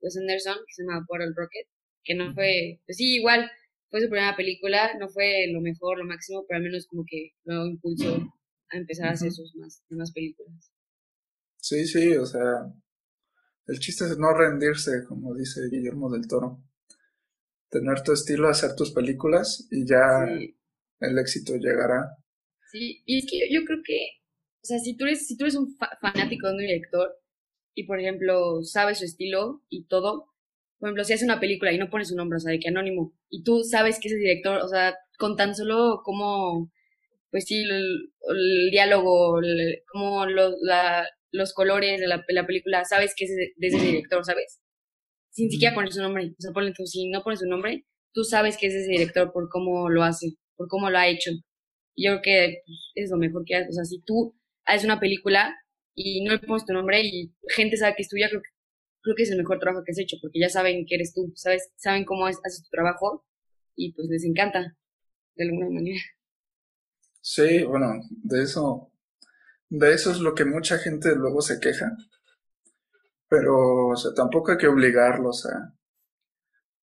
Wes 0.00 0.16
Anderson, 0.16 0.56
que 0.66 0.72
se 0.72 0.82
llama 0.82 1.04
Bottle 1.08 1.32
Rocket, 1.34 1.66
que 2.04 2.14
no 2.14 2.32
fue, 2.34 2.80
pues 2.86 2.96
sí, 2.96 3.16
igual, 3.16 3.50
fue 3.90 4.00
su 4.00 4.08
primera 4.08 4.36
película, 4.36 4.96
no 4.98 5.08
fue 5.08 5.46
lo 5.52 5.60
mejor, 5.60 5.98
lo 5.98 6.04
máximo, 6.04 6.44
pero 6.48 6.58
al 6.58 6.64
menos 6.64 6.86
como 6.86 7.04
que 7.06 7.32
lo 7.44 7.66
impulsó 7.66 8.16
a 8.70 8.76
empezar 8.76 9.08
a 9.08 9.12
hacer 9.12 9.30
sus 9.30 9.54
más, 9.56 9.82
más 9.90 10.12
películas. 10.12 10.72
Sí, 11.58 11.86
sí, 11.86 12.16
o 12.16 12.26
sea, 12.26 12.72
el 13.66 13.78
chiste 13.78 14.04
es 14.04 14.18
no 14.18 14.32
rendirse, 14.34 15.04
como 15.06 15.34
dice 15.34 15.60
Guillermo 15.70 16.10
del 16.10 16.26
Toro. 16.26 16.62
Tener 17.72 18.02
tu 18.04 18.12
estilo, 18.12 18.48
hacer 18.48 18.76
tus 18.76 18.92
películas 18.92 19.66
y 19.72 19.84
ya 19.84 20.00
Sí. 20.26 20.54
el 21.00 21.18
éxito 21.18 21.56
llegará. 21.56 22.16
Sí, 22.70 23.02
y 23.06 23.18
es 23.18 23.26
que 23.30 23.38
yo, 23.40 23.60
yo 23.60 23.64
creo 23.66 23.80
que, 23.84 24.06
o 24.62 24.64
sea, 24.66 24.78
si 24.78 24.96
tú 24.96 25.04
eres, 25.04 25.26
si 25.26 25.36
tú 25.36 25.44
eres 25.44 25.56
un 25.56 25.76
fa- 25.76 25.98
fanático 26.00 26.46
de 26.48 26.52
un 26.54 26.58
director 26.60 27.14
y, 27.74 27.84
por 27.86 28.00
ejemplo, 28.00 28.62
sabes 28.64 29.00
su 29.00 29.06
estilo 29.06 29.62
y 29.70 29.86
todo, 29.86 30.28
por 30.78 30.88
ejemplo, 30.90 31.04
si 31.04 31.14
hace 31.14 31.24
una 31.26 31.40
película 31.40 31.72
y 31.72 31.78
no 31.78 31.90
pone 31.90 32.04
su 32.06 32.16
nombre, 32.16 32.38
o 32.38 32.40
sea, 32.40 32.52
de 32.52 32.60
que 32.60 32.68
anónimo, 32.70 33.14
y 33.30 33.44
tú 33.44 33.64
sabes 33.64 34.00
que 34.00 34.08
ese 34.08 34.18
director, 34.18 34.58
o 34.62 34.68
sea, 34.68 34.96
con 35.18 35.36
tan 35.36 35.54
solo 35.56 36.02
como, 36.04 36.72
pues 37.32 37.46
sí, 37.46 37.62
el, 37.62 38.12
el 38.30 38.70
diálogo, 38.72 39.40
el- 39.40 39.82
como 39.92 40.26
lo- 40.26 40.56
la- 40.62 41.08
los 41.32 41.54
colores 41.54 42.00
de 42.00 42.08
la, 42.08 42.24
la 42.30 42.46
película, 42.48 42.84
sabes 42.86 43.14
que 43.16 43.26
es 43.26 43.32
de 43.56 43.68
ese 43.68 43.78
director, 43.80 44.24
¿sabes? 44.26 44.61
Sin 45.32 45.50
siquiera 45.50 45.74
poner 45.76 45.92
su 45.92 46.02
nombre, 46.02 46.28
o 46.38 46.42
sea, 46.42 46.52
ponle 46.52 46.74
tú, 46.74 46.86
si 46.86 47.08
no 47.10 47.24
pones 47.24 47.40
su 47.40 47.48
nombre, 47.48 47.86
tú 48.14 48.24
sabes 48.24 48.58
que 48.58 48.68
es 48.68 48.74
ese 48.74 48.90
director 48.92 49.32
por 49.32 49.50
cómo 49.50 49.90
lo 49.90 50.04
hace, 50.04 50.34
por 50.56 50.68
cómo 50.68 50.90
lo 50.90 50.98
ha 50.98 51.08
hecho. 51.08 51.32
Y 51.94 52.06
yo 52.06 52.20
creo 52.20 52.22
que 52.22 52.62
pues, 52.66 52.78
es 52.96 53.10
lo 53.10 53.18
mejor 53.18 53.44
que 53.46 53.56
haces. 53.56 53.70
O 53.70 53.74
sea, 53.74 53.84
si 53.84 54.00
tú 54.02 54.34
haces 54.66 54.84
una 54.84 55.00
película 55.00 55.54
y 55.94 56.24
no 56.24 56.32
le 56.32 56.38
pones 56.40 56.66
tu 56.66 56.72
nombre 56.74 57.02
y 57.04 57.32
gente 57.48 57.76
sabe 57.78 57.94
que 57.96 58.02
es 58.02 58.10
tuya, 58.10 58.28
creo 58.30 58.42
que, 58.42 58.50
creo 59.02 59.16
que 59.16 59.22
es 59.24 59.30
el 59.32 59.38
mejor 59.38 59.58
trabajo 59.60 59.84
que 59.84 59.92
has 59.92 59.98
hecho, 60.00 60.16
porque 60.22 60.40
ya 60.40 60.50
saben 60.50 60.86
que 60.86 60.96
eres 60.96 61.14
tú, 61.14 61.32
sabes, 61.36 61.72
saben 61.76 62.04
cómo 62.06 62.28
es- 62.28 62.38
haces 62.44 62.64
tu 62.64 62.70
trabajo 62.70 63.24
y 63.76 63.92
pues 63.94 64.08
les 64.10 64.24
encanta, 64.24 64.76
de 65.36 65.44
alguna 65.44 65.70
manera. 65.70 66.00
Sí, 67.22 67.62
bueno, 67.64 68.02
de 68.10 68.42
eso, 68.42 68.90
de 69.70 69.94
eso 69.94 70.12
es 70.12 70.20
lo 70.20 70.34
que 70.34 70.44
mucha 70.46 70.78
gente 70.78 71.14
luego 71.16 71.42
se 71.42 71.60
queja. 71.60 71.96
Pero, 73.32 73.86
o 73.88 73.96
sea, 73.96 74.12
tampoco 74.12 74.52
hay 74.52 74.58
que 74.58 74.68
obligarlos 74.68 75.46
a, 75.46 75.74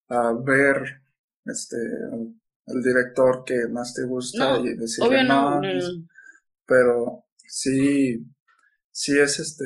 a 0.09 0.33
ver 0.43 1.03
este 1.45 1.77
al 1.77 2.81
director 2.81 3.43
que 3.45 3.67
más 3.67 3.93
te 3.93 4.03
gusta 4.05 4.57
No, 4.57 4.65
y 4.65 4.75
decirle 4.75 5.23
no, 5.25 5.43
no, 5.43 5.55
no, 5.55 5.61
pues, 5.61 5.83
no. 5.83 6.07
pero 6.65 7.25
sí, 7.47 8.25
sí 8.91 9.19
es 9.19 9.39
este, 9.39 9.65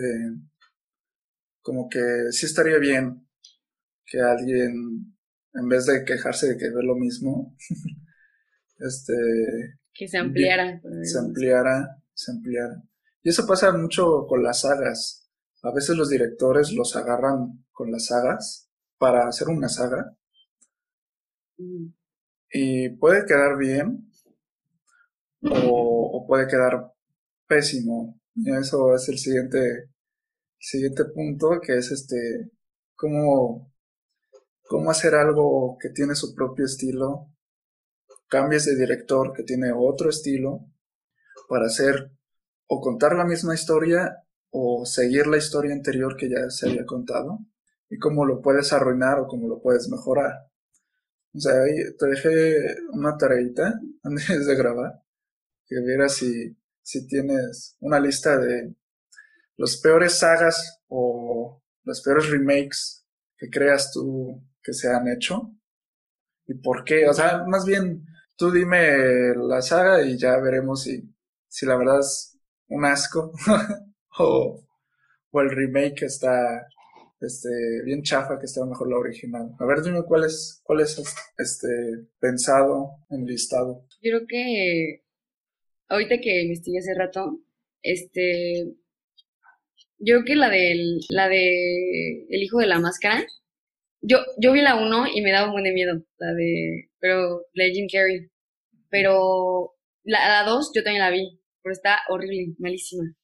como 1.61 1.87
que 1.87 2.01
sí 2.31 2.45
estaría 2.47 2.77
bien 2.79 3.25
que 4.05 4.19
alguien, 4.19 5.15
en 5.53 5.69
vez 5.69 5.85
de 5.85 6.03
quejarse 6.03 6.49
de 6.49 6.57
que 6.57 6.69
ve 6.69 6.83
lo 6.83 6.95
mismo, 6.95 7.55
este, 8.79 9.79
que 9.93 10.09
se 10.09 10.17
ampliara. 10.17 10.81
se 11.01 11.17
ampliara, 11.17 12.03
se 12.13 12.31
ampliara. 12.33 12.83
Y 13.23 13.29
eso 13.29 13.47
pasa 13.47 13.71
mucho 13.71 14.25
con 14.27 14.43
las 14.43 14.61
sagas. 14.61 15.22
A 15.63 15.71
veces 15.71 15.97
los 15.97 16.09
directores 16.09 16.71
los 16.73 16.95
agarran 16.95 17.65
con 17.71 17.91
las 17.91 18.05
sagas 18.05 18.69
para 18.99 19.27
hacer 19.27 19.47
una 19.49 19.67
saga 19.67 20.15
Ujú. 21.57 21.91
y 22.53 22.87
puede 22.89 23.25
quedar 23.25 23.57
bien 23.57 24.09
o, 25.41 26.17
o 26.17 26.27
puede 26.27 26.47
quedar 26.47 26.91
pésimo. 27.47 28.19
Y 28.35 28.51
eso 28.55 28.95
es 28.95 29.09
el 29.09 29.17
siguiente, 29.17 29.89
siguiente 30.59 31.05
punto, 31.05 31.59
que 31.61 31.77
es 31.77 31.91
este, 31.91 32.51
cómo, 32.95 33.71
cómo 34.63 34.91
hacer 34.91 35.15
algo 35.15 35.77
que 35.79 35.89
tiene 35.89 36.15
su 36.15 36.35
propio 36.35 36.65
estilo, 36.65 37.29
cambies 38.27 38.65
de 38.65 38.75
director 38.75 39.31
que 39.33 39.43
tiene 39.43 39.71
otro 39.71 40.09
estilo, 40.09 40.65
para 41.49 41.67
hacer 41.67 42.11
o 42.67 42.81
contar 42.81 43.15
la 43.15 43.25
misma 43.25 43.55
historia 43.55 44.23
o 44.55 44.85
seguir 44.85 45.25
la 45.27 45.37
historia 45.37 45.73
anterior 45.73 46.15
que 46.15 46.29
ya 46.29 46.49
se 46.49 46.69
había 46.69 46.85
contado, 46.85 47.39
y 47.89 47.97
cómo 47.97 48.25
lo 48.25 48.41
puedes 48.41 48.71
arruinar 48.71 49.19
o 49.19 49.27
cómo 49.27 49.47
lo 49.47 49.61
puedes 49.61 49.89
mejorar. 49.89 50.47
O 51.33 51.39
sea, 51.39 51.53
te 51.97 52.05
dejé 52.07 52.77
una 52.91 53.17
tareita 53.17 53.79
antes 54.03 54.45
de 54.45 54.55
grabar, 54.55 55.01
que 55.65 55.79
vieras 55.81 56.13
si, 56.13 56.55
si 56.83 57.07
tienes 57.07 57.77
una 57.79 57.99
lista 57.99 58.37
de 58.37 58.75
los 59.57 59.77
peores 59.77 60.19
sagas 60.19 60.81
o 60.87 61.61
los 61.83 62.01
peores 62.01 62.29
remakes 62.29 63.05
que 63.37 63.49
creas 63.49 63.91
tú 63.91 64.43
que 64.61 64.73
se 64.73 64.89
han 64.89 65.07
hecho 65.07 65.51
y 66.45 66.53
por 66.55 66.83
qué. 66.83 67.07
O 67.09 67.13
sea, 67.13 67.43
más 67.47 67.65
bien 67.65 68.05
tú 68.35 68.51
dime 68.51 69.35
la 69.35 69.61
saga 69.63 70.03
y 70.03 70.17
ya 70.17 70.37
veremos 70.37 70.83
si, 70.83 71.11
si 71.47 71.65
la 71.65 71.75
verdad 71.75 72.01
es 72.01 72.37
un 72.67 72.85
asco 72.85 73.31
o, 74.19 74.63
o 75.31 75.41
el 75.41 75.49
remake 75.49 76.03
está 76.03 76.67
este, 77.23 77.49
bien 77.85 78.03
chafa 78.03 78.37
que 78.39 78.45
está 78.45 78.65
mejor 78.65 78.89
la 78.89 78.97
original. 78.97 79.55
A 79.59 79.65
ver, 79.65 79.81
dime 79.81 80.03
cuál 80.03 80.25
es, 80.25 80.61
cuál 80.63 80.81
es 80.81 81.01
este, 81.37 81.67
pensado, 82.19 82.97
enlistado. 83.09 83.85
Yo 84.01 84.11
creo 84.11 84.27
que 84.27 85.03
ahorita 85.87 86.19
que 86.19 86.41
investigué 86.41 86.79
hace 86.79 86.93
rato, 86.93 87.39
este, 87.81 88.65
yo 89.99 90.15
creo 90.15 90.25
que 90.25 90.35
la 90.35 90.49
del, 90.49 90.99
la 91.09 91.29
de 91.29 92.25
El 92.29 92.43
hijo 92.43 92.59
de 92.59 92.67
la 92.67 92.79
máscara, 92.79 93.25
yo, 94.01 94.17
yo 94.37 94.51
vi 94.51 94.61
la 94.61 94.75
uno 94.75 95.05
y 95.07 95.21
me 95.21 95.31
daba 95.31 95.47
un 95.47 95.53
buen 95.53 95.63
de 95.63 95.71
miedo, 95.71 96.03
la 96.17 96.33
de, 96.33 96.89
pero, 96.99 97.45
la 97.53 97.65
pero 98.89 99.75
la, 100.03 100.27
la 100.27 100.43
dos 100.43 100.71
yo 100.75 100.83
también 100.83 101.01
la 101.01 101.09
vi, 101.09 101.39
pero 101.61 101.71
está 101.71 101.99
horrible, 102.09 102.53
malísima. 102.59 103.15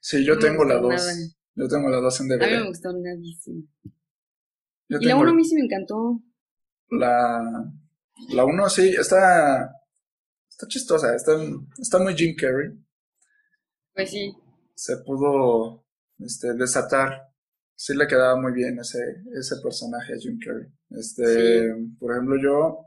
Sí, 0.00 0.24
yo 0.24 0.38
tengo 0.38 0.64
la 0.64 0.76
gustó 0.76 0.88
2. 0.88 0.94
nada. 0.94 1.12
Yo 1.56 1.68
tengo 1.68 1.88
la 1.88 1.98
2 1.98 2.20
en 2.20 2.32
A 2.32 2.36
mí 2.36 2.40
me 2.40 2.46
DVD. 2.60 2.66
gustó. 2.66 2.90
Yo 4.88 4.98
Y 5.00 5.04
la 5.06 5.10
tengo 5.10 5.20
uno 5.20 5.30
a 5.30 5.34
mí 5.34 5.44
sí 5.44 5.54
me 5.54 5.62
encantó. 5.62 6.20
la 6.90 7.72
la 8.30 8.44
1 8.44 8.68
sí, 8.70 8.88
está 8.90 9.70
está 10.48 10.68
chistosa, 10.68 11.14
está, 11.14 11.32
está 11.78 11.98
muy 11.98 12.14
Jim 12.14 12.34
Carrey. 12.36 12.70
Pues 13.94 14.10
sí, 14.10 14.32
Se 14.74 14.96
pudo 14.98 15.84
este, 16.18 16.54
desatar. 16.54 17.28
Sí 17.76 17.94
le 17.94 18.06
quedaba 18.06 18.40
muy 18.40 18.52
bien 18.52 18.78
ese, 18.78 18.98
ese 19.36 19.56
personaje 19.62 20.14
a 20.14 20.16
Jim 20.18 20.38
Carrey. 20.44 20.68
Este, 20.90 21.74
por 21.98 22.12
ejemplo, 22.12 22.36
yo, 22.40 22.86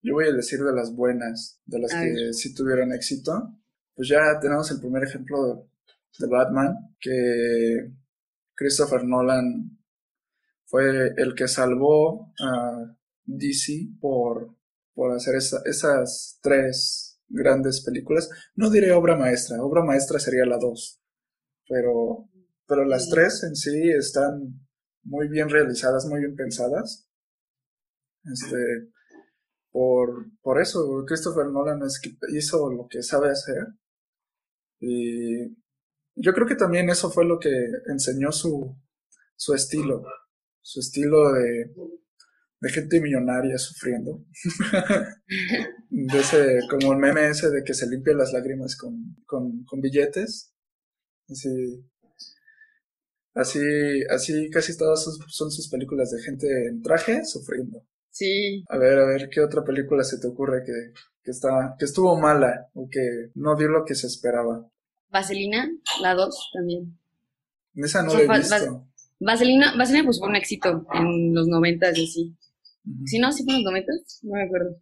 yo 0.00 0.14
voy 0.14 0.26
a 0.28 0.32
decir 0.32 0.60
de 0.62 0.72
las 0.72 0.94
buenas, 0.94 1.60
de 1.66 1.78
las 1.80 1.92
que 1.92 2.32
sí 2.32 2.54
tuvieron 2.54 2.92
éxito. 2.92 3.52
Pues 3.94 4.08
ya 4.08 4.38
tenemos 4.40 4.70
el 4.70 4.78
primer 4.80 5.02
ejemplo 5.04 5.68
de, 6.18 6.26
Batman, 6.28 6.76
que 7.00 7.92
Christopher 8.54 9.04
Nolan 9.04 9.78
fue 10.66 11.12
el 11.16 11.34
que 11.34 11.48
salvó 11.48 12.32
a 12.40 12.96
DC 13.24 13.88
por, 14.00 14.56
por 14.94 15.12
hacer 15.14 15.36
esa- 15.36 15.62
esas 15.64 16.38
tres 16.42 17.20
grandes 17.28 17.82
películas. 17.82 18.28
No 18.56 18.70
diré 18.70 18.92
obra 18.92 19.16
maestra, 19.16 19.62
obra 19.62 19.84
maestra 19.84 20.18
sería 20.18 20.46
la 20.46 20.58
dos, 20.58 21.00
pero, 21.68 22.28
pero 22.68 22.84
las 22.84 23.08
tres 23.10 23.42
en 23.44 23.56
sí 23.56 23.90
están 23.90 24.60
muy 25.04 25.28
bien 25.28 25.48
realizadas, 25.50 26.06
muy 26.06 26.20
bien 26.20 26.36
pensadas. 26.36 27.08
Este, 28.24 28.88
por, 29.72 30.26
por 30.42 30.60
eso, 30.60 31.04
Christopher 31.06 31.46
Nolan 31.46 31.82
es 31.82 32.00
hizo 32.34 32.70
lo 32.72 32.88
que 32.88 33.02
sabe 33.02 33.30
hacer. 33.30 33.66
Y 34.80 35.56
yo 36.16 36.32
creo 36.34 36.46
que 36.46 36.56
también 36.56 36.90
eso 36.90 37.10
fue 37.10 37.24
lo 37.24 37.38
que 37.38 37.50
enseñó 37.86 38.32
su, 38.32 38.76
su 39.36 39.54
estilo, 39.54 40.04
su 40.62 40.80
estilo 40.80 41.32
de, 41.32 41.72
de 42.60 42.70
gente 42.70 43.00
millonaria 43.00 43.58
sufriendo. 43.58 44.24
De 45.90 46.18
ese, 46.18 46.60
como 46.70 46.92
el 46.92 46.98
meme 46.98 47.28
ese 47.28 47.50
de 47.50 47.62
que 47.64 47.74
se 47.74 47.88
limpia 47.88 48.14
las 48.14 48.32
lágrimas 48.32 48.76
con, 48.76 49.16
con, 49.26 49.64
con 49.64 49.80
billetes. 49.80 50.52
Así, 51.30 51.84
así, 53.34 53.60
así 54.10 54.50
casi 54.50 54.76
todas 54.76 55.02
sus- 55.04 55.18
son 55.28 55.50
sus 55.50 55.68
películas 55.68 56.10
de 56.10 56.22
gente 56.22 56.66
en 56.68 56.82
traje 56.82 57.24
sufriendo. 57.24 57.82
sí. 58.10 58.64
A 58.68 58.78
ver, 58.78 58.98
a 58.98 59.06
ver, 59.06 59.28
¿qué 59.30 59.40
otra 59.40 59.64
película 59.64 60.04
se 60.04 60.18
te 60.18 60.26
ocurre 60.28 60.64
que, 60.64 60.92
que 61.22 61.30
está, 61.30 61.76
que 61.78 61.84
estuvo 61.84 62.18
mala 62.18 62.68
o 62.74 62.88
que 62.90 63.30
no 63.34 63.56
dio 63.56 63.68
lo 63.68 63.84
que 63.84 63.94
se 63.94 64.06
esperaba? 64.06 64.66
Vaselina, 65.12 65.70
la 66.00 66.14
dos 66.14 66.50
también. 66.54 66.98
Esa 67.76 68.02
no 68.02 68.12
O 68.12 68.14
la 68.14 68.22
he 68.22 68.26
va-. 68.26 68.84
Vaselina, 69.20 69.74
Vaselina 69.76 70.04
pues 70.04 70.18
fue 70.18 70.28
un 70.28 70.36
éxito 70.36 70.86
en 70.94 71.34
los 71.34 71.46
noventas 71.46 71.96
y 71.96 72.04
así. 72.04 72.36
Si 73.06 73.18
no, 73.18 73.30
sí 73.30 73.44
fue 73.44 73.54
en 73.54 73.62
los 73.62 73.70
noventas, 73.70 74.20
no 74.22 74.32
me 74.32 74.44
acuerdo. 74.44 74.76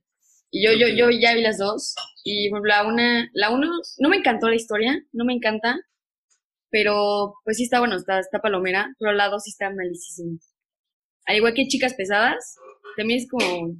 Y 0.50 0.64
yo, 0.64 0.72
yo, 0.72 0.88
yo 0.88 1.10
ya 1.10 1.34
vi 1.34 1.42
las 1.42 1.58
dos. 1.58 1.94
Y 2.24 2.48
por 2.48 2.58
ejemplo, 2.58 2.68
la 2.70 2.86
una, 2.86 3.30
la 3.34 3.50
uno, 3.50 3.68
no 3.98 4.08
me 4.08 4.16
encantó 4.16 4.48
la 4.48 4.56
historia, 4.56 5.04
no 5.12 5.24
me 5.24 5.34
encanta. 5.34 5.78
Pero 6.70 7.34
pues 7.44 7.56
sí 7.56 7.64
está 7.64 7.80
bueno, 7.80 7.96
está, 7.96 8.20
está 8.20 8.40
palomera. 8.40 8.94
Pero 8.98 9.12
la 9.12 9.28
dos 9.28 9.44
sí 9.44 9.50
está 9.50 9.70
malísima. 9.70 10.38
Al 11.26 11.36
igual 11.36 11.54
que 11.54 11.66
Chicas 11.66 11.94
Pesadas, 11.94 12.56
también 12.96 13.20
es 13.20 13.28
como. 13.28 13.76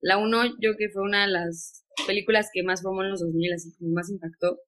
La 0.00 0.18
uno, 0.18 0.44
yo 0.60 0.76
que 0.76 0.88
fue 0.90 1.02
una 1.02 1.26
de 1.26 1.32
las 1.32 1.84
películas 2.06 2.50
que 2.52 2.64
más 2.64 2.82
formó 2.82 3.02
en 3.02 3.10
los 3.10 3.20
2000, 3.20 3.52
así 3.52 3.72
como 3.78 3.92
más 3.92 4.10
impactó. 4.10 4.58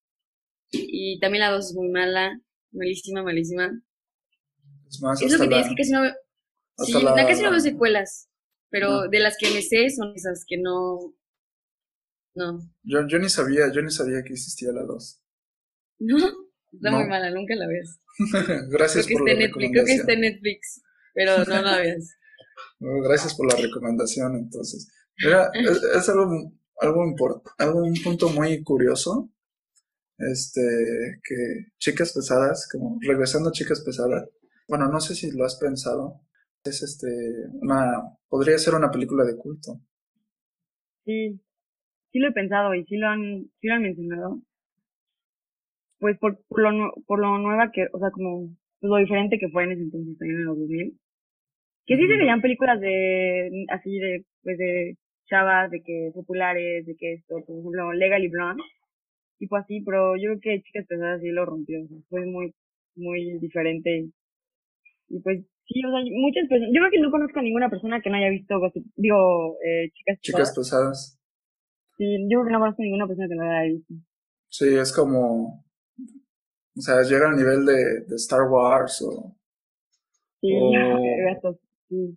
Y 0.88 1.18
también 1.20 1.40
la 1.42 1.50
dos 1.50 1.70
es 1.70 1.74
muy 1.76 1.88
mala, 1.88 2.40
malísima, 2.72 3.22
malísima. 3.22 3.70
Es 4.88 5.00
más, 5.02 5.20
Es 5.22 5.32
lo 5.32 5.38
que 5.44 5.50
la- 5.50 5.60
es 5.60 5.68
que 5.68 5.74
casi 5.74 5.90
no 5.92 6.02
veo, 6.02 6.12
sí, 6.78 6.92
la- 6.92 7.14
na- 7.16 7.26
casi 7.26 7.42
no 7.42 7.50
veo 7.50 7.60
secuelas, 7.60 8.28
pero 8.70 8.90
No. 8.90 9.08
de 9.08 9.18
las 9.20 9.36
que 9.38 9.50
me 9.50 9.62
sé 9.62 9.90
son 9.90 10.12
esas 10.14 10.44
que 10.46 10.56
no, 10.58 11.14
no, 12.34 12.58
Yo, 12.82 13.06
yo 13.06 13.18
ni 13.18 13.28
sabía, 13.28 13.72
yo 13.72 13.80
ni 13.82 13.90
sabía 13.90 14.22
que 14.24 14.32
existía 14.32 14.72
la 14.72 14.82
2. 14.84 15.20
no, 16.00 16.16
está 16.72 16.90
muy 16.90 17.04
No. 17.04 17.08
mala, 17.08 17.30
nunca 17.30 17.54
la 17.54 17.66
veas. 17.68 18.00
Gracias 18.70 19.06
Creo 19.06 19.18
que 19.18 19.20
por 19.22 19.28
está 19.30 19.40
la 19.40 19.46
Netflix, 19.46 19.70
creo 19.72 19.84
que 19.84 19.94
está 19.94 20.12
en 20.12 20.20
Netflix, 20.20 20.82
pero 21.14 21.38
no 21.44 21.62
la 21.62 21.78
veas. 21.80 22.10
Bueno, 22.78 23.02
Gracias 23.08 23.34
por 23.34 23.52
la 23.52 23.60
recomendación, 23.60 24.36
entonces. 24.36 24.88
Mira, 25.18 25.50
es, 25.54 25.82
es 25.82 26.08
algo, 26.08 26.52
algo 26.80 27.04
import- 27.04 27.42
algo, 27.58 27.82
un 27.82 27.94
punto 28.02 28.28
muy 28.30 28.62
curioso. 28.62 29.30
Este, 30.18 30.60
que 31.24 31.72
chicas 31.78 32.12
pesadas, 32.12 32.68
como 32.70 32.98
regresando 33.00 33.48
a 33.48 33.52
chicas 33.52 33.82
pesadas. 33.84 34.28
Bueno, 34.68 34.88
no 34.88 35.00
sé 35.00 35.14
si 35.14 35.36
lo 35.36 35.44
has 35.44 35.56
pensado. 35.56 36.20
Es 36.64 36.82
este, 36.82 37.08
una, 37.60 38.16
podría 38.28 38.56
ser 38.58 38.74
una 38.74 38.90
película 38.90 39.24
de 39.24 39.36
culto. 39.36 39.80
Sí, 41.04 41.40
sí 42.12 42.18
lo 42.18 42.28
he 42.28 42.32
pensado 42.32 42.74
y 42.74 42.84
sí 42.84 42.96
lo 42.96 43.08
han, 43.08 43.44
sí 43.60 43.66
lo 43.66 43.74
han 43.74 43.82
mencionado. 43.82 44.40
Pues 45.98 46.18
por, 46.18 46.38
por 46.48 46.60
lo, 46.60 46.92
por 47.06 47.18
lo 47.20 47.38
nueva 47.38 47.70
que, 47.72 47.86
o 47.92 47.98
sea, 47.98 48.10
como 48.10 48.54
lo 48.80 48.96
diferente 48.96 49.38
que 49.38 49.48
fue 49.48 49.64
en 49.64 49.72
ese 49.72 49.82
entonces 49.82 50.18
también 50.18 50.40
en 50.40 50.46
los 50.46 50.58
2000. 50.58 50.98
Que 51.86 51.96
sí 51.96 52.06
se 52.06 52.16
veían 52.16 52.40
películas 52.40 52.80
de, 52.80 53.66
así 53.68 53.98
de, 53.98 54.24
pues 54.42 54.56
de 54.58 54.96
chavas, 55.26 55.70
de 55.70 55.82
que 55.82 56.10
populares, 56.14 56.86
de 56.86 56.96
que 56.96 57.14
esto, 57.14 57.36
por 57.46 57.58
ejemplo, 57.58 57.92
Legally 57.92 58.28
Blonde, 58.28 58.62
tipo 59.38 59.56
así, 59.56 59.80
pero 59.82 60.16
yo 60.16 60.30
creo 60.30 60.40
que 60.40 60.62
Chicas 60.62 60.86
Pesadas 60.86 61.20
sí 61.22 61.30
lo 61.30 61.44
rompió, 61.46 61.82
o 61.84 61.88
sea, 61.88 61.98
fue 62.10 62.26
muy, 62.26 62.54
muy 62.96 63.38
diferente. 63.40 64.08
Y 65.08 65.20
pues 65.20 65.40
sí, 65.66 65.82
o 65.84 65.90
sea, 65.90 66.00
muchas 66.12 66.48
personas, 66.48 66.70
yo 66.74 66.80
creo 66.80 66.90
que 66.90 67.00
no 67.00 67.10
conozco 67.10 67.38
a 67.38 67.42
ninguna 67.42 67.70
persona 67.70 68.00
que 68.02 68.10
no 68.10 68.16
haya 68.16 68.28
visto, 68.30 68.60
digo, 68.96 69.56
eh, 69.64 69.90
Chicas 69.92 70.18
Pesadas. 70.22 70.22
Chicas 70.22 70.52
pesadas. 70.56 71.18
Sí, 71.96 72.04
yo 72.30 72.38
creo 72.40 72.44
que 72.46 72.52
no 72.52 72.60
conozco 72.60 72.82
a 72.82 72.84
ninguna 72.84 73.06
persona 73.08 73.28
que 73.28 73.34
no 73.34 73.44
la 73.44 73.58
haya 73.60 73.72
visto. 73.72 73.94
Sí, 74.48 74.68
es 74.84 74.90
como, 74.92 75.64
o 76.76 76.80
sea, 76.80 77.02
llega 77.02 77.28
al 77.28 77.36
nivel 77.36 77.66
de, 77.66 78.00
de 78.06 78.14
Star 78.16 78.42
Wars 78.48 79.02
o, 79.02 79.34
Sí, 80.40 80.48
gatos, 81.24 81.56
sí. 81.88 82.16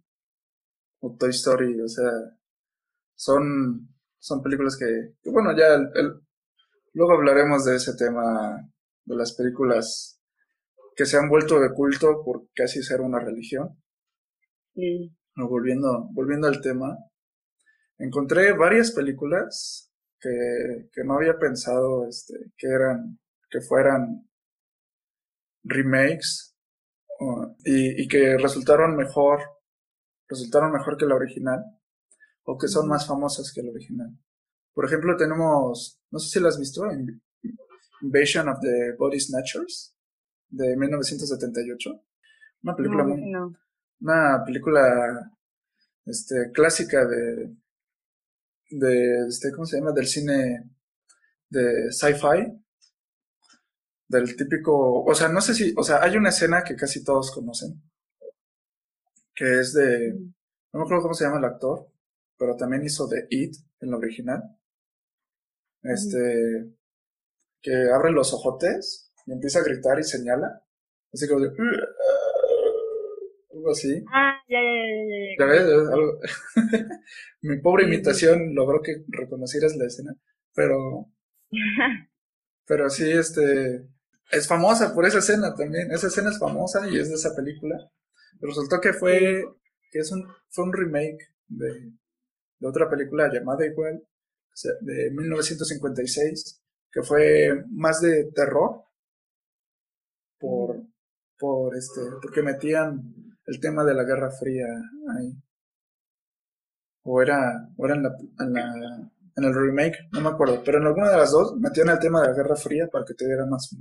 o 1.00 1.16
Toy 1.18 1.32
Story, 1.32 1.82
o 1.82 1.88
sea, 1.88 2.12
son, 3.16 3.90
son 4.20 4.42
películas 4.44 4.78
que, 4.78 5.14
que, 5.22 5.30
bueno, 5.30 5.56
ya 5.58 5.76
el- 5.76 5.90
el- 5.96 6.22
luego 6.98 7.14
hablaremos 7.14 7.64
de 7.64 7.76
ese 7.76 7.96
tema, 7.96 8.68
de 9.06 9.16
las 9.16 9.34
películas 9.34 10.20
que 10.96 11.06
se 11.06 11.16
han 11.16 11.30
vuelto 11.30 11.60
de 11.60 11.72
culto 11.72 12.24
por 12.26 12.48
casi 12.56 12.82
ser 12.82 13.02
una 13.02 13.20
religión. 13.20 13.80
No, 15.36 15.48
volviendo, 15.48 16.10
volviendo 16.12 16.48
al 16.48 16.60
tema, 16.60 16.98
encontré 18.00 18.54
varias 18.54 18.92
películas 18.92 19.94
que, 20.20 20.90
que 20.92 21.04
no 21.04 21.14
había 21.14 21.38
pensado 21.38 22.08
este, 22.08 22.34
que 22.58 22.68
eran, 22.68 23.20
que 23.48 23.62
fueran 23.62 24.28
remakes 25.64 26.58
uh, 27.20 27.46
y, 27.64 28.02
y 28.02 28.08
que 28.08 28.40
resultaron 28.40 28.96
mejor, 28.96 29.42
resultaron 30.28 30.72
mejor 30.72 30.98
que 30.98 31.06
la 31.06 31.16
original, 31.16 31.64
o 32.44 32.58
que 32.58 32.68
son 32.68 32.88
más 32.88 33.06
famosas 33.06 33.52
que 33.54 33.62
la 33.62 33.70
original. 33.70 34.18
Por 34.78 34.86
ejemplo, 34.86 35.18
tenemos, 35.18 36.00
no 36.12 36.20
sé 36.20 36.30
si 36.30 36.40
la 36.40 36.50
has 36.50 36.60
visto, 36.60 36.86
In- 36.92 37.20
Invasion 38.04 38.48
of 38.48 38.60
the 38.62 38.94
Body 39.00 39.20
Snatchers, 39.20 39.96
de 40.50 40.78
1978. 40.78 42.04
Una 42.62 42.76
película 42.76 43.04
No, 43.04 43.10
muy, 43.10 43.32
no. 43.32 43.56
una 44.02 44.44
película 44.46 45.32
este, 46.06 46.52
clásica 46.54 47.08
de, 47.08 47.56
de 48.70 49.28
este, 49.28 49.52
¿cómo 49.52 49.66
se 49.66 49.78
llama? 49.80 49.94
Del 49.94 50.06
cine 50.08 50.70
de 51.50 51.92
sci-fi. 51.92 52.62
Del 54.10 54.36
típico, 54.36 55.04
o 55.04 55.16
sea, 55.16 55.30
no 55.30 55.42
sé 55.42 55.54
si, 55.56 55.74
o 55.78 55.84
sea, 55.84 56.04
hay 56.04 56.18
una 56.18 56.30
escena 56.30 56.64
que 56.64 56.76
casi 56.76 57.04
todos 57.04 57.32
conocen, 57.32 57.82
que 59.36 59.60
es 59.60 59.74
de, 59.74 60.14
no 60.14 60.80
me 60.80 60.82
acuerdo 60.84 61.04
cómo 61.04 61.14
se 61.14 61.26
llama 61.26 61.38
el 61.40 61.46
actor, 61.46 61.88
pero 62.38 62.56
también 62.56 62.84
hizo 62.86 63.08
de 63.08 63.28
It 63.30 63.56
en 63.82 63.92
la 63.92 63.98
original. 63.98 64.57
Este, 65.84 66.72
que 67.62 67.74
abre 67.94 68.12
los 68.12 68.34
ojotes 68.34 69.12
y 69.26 69.32
empieza 69.34 69.60
a 69.60 69.64
gritar 69.64 70.00
y 70.00 70.04
señala, 70.04 70.64
así 71.14 71.28
como 71.28 71.42
de, 71.42 71.52
algo 73.54 73.72
así. 73.72 74.04
Ah, 74.14 74.34
ya, 74.48 74.60
ya, 74.60 74.72
ya, 74.72 75.06
ya, 75.08 75.36
Ya 75.40 75.46
ya. 75.46 75.46
ves, 75.46 75.62
es 75.62 75.90
algo- 75.90 76.20
Mi 77.42 77.60
pobre 77.60 77.86
imitación 77.86 78.56
logró 78.56 78.82
que 78.82 79.04
reconocieras 79.08 79.76
la 79.76 79.86
escena, 79.86 80.16
pero, 80.54 81.08
pero 82.66 82.90
sí, 82.90 83.10
este, 83.12 83.88
es 84.32 84.48
famosa 84.48 84.94
por 84.94 85.06
esa 85.06 85.20
escena 85.20 85.56
también. 85.56 85.92
Esa 85.92 86.08
escena 86.08 86.30
es 86.30 86.40
famosa 86.40 86.88
y 86.90 87.00
es 87.00 87.10
de 87.10 87.16
esa 87.16 87.36
película. 87.36 87.78
Resultó 88.40 88.80
que 88.82 88.94
fue, 88.94 89.44
que 89.92 90.00
es 90.00 90.12
un, 90.12 90.28
fue 90.50 90.66
un 90.66 90.74
remake 90.74 91.20
de, 91.48 91.92
de 92.60 92.68
otra 92.68 92.90
película 92.90 93.32
llamada 93.32 93.66
igual, 93.66 94.04
de 94.82 95.12
1956, 95.12 96.62
que 96.92 97.04
fue 97.04 97.64
más 97.70 98.02
de 98.02 98.26
terror, 98.34 98.84
por, 100.40 100.82
por 101.38 101.76
este, 101.78 102.02
porque 102.22 102.42
metían 102.42 103.14
el 103.46 103.60
tema 103.60 103.84
de 103.84 103.94
la 103.94 104.04
Guerra 104.04 104.32
Fría 104.32 104.66
ahí. 105.16 105.34
O 107.12 107.14
era, 107.24 107.38
o 107.78 107.86
era 107.86 107.96
en, 107.96 108.04
la, 108.04 108.12
en, 108.44 108.54
la- 108.54 109.12
en 109.38 109.44
el 109.44 109.54
remake, 109.54 109.98
no 110.12 110.22
me 110.22 110.30
acuerdo, 110.30 110.62
pero 110.66 110.78
en 110.80 110.86
alguna 110.88 111.10
de 111.12 111.18
las 111.18 111.32
dos 111.32 111.56
metían 111.58 111.90
el 111.90 112.00
tema 112.00 112.22
de 112.22 112.28
la 112.30 112.34
Guerra 112.36 112.56
Fría 112.56 112.88
para 112.92 113.06
que 113.06 113.14
te 113.14 113.26
diera 113.26 113.46
más, 113.46 113.76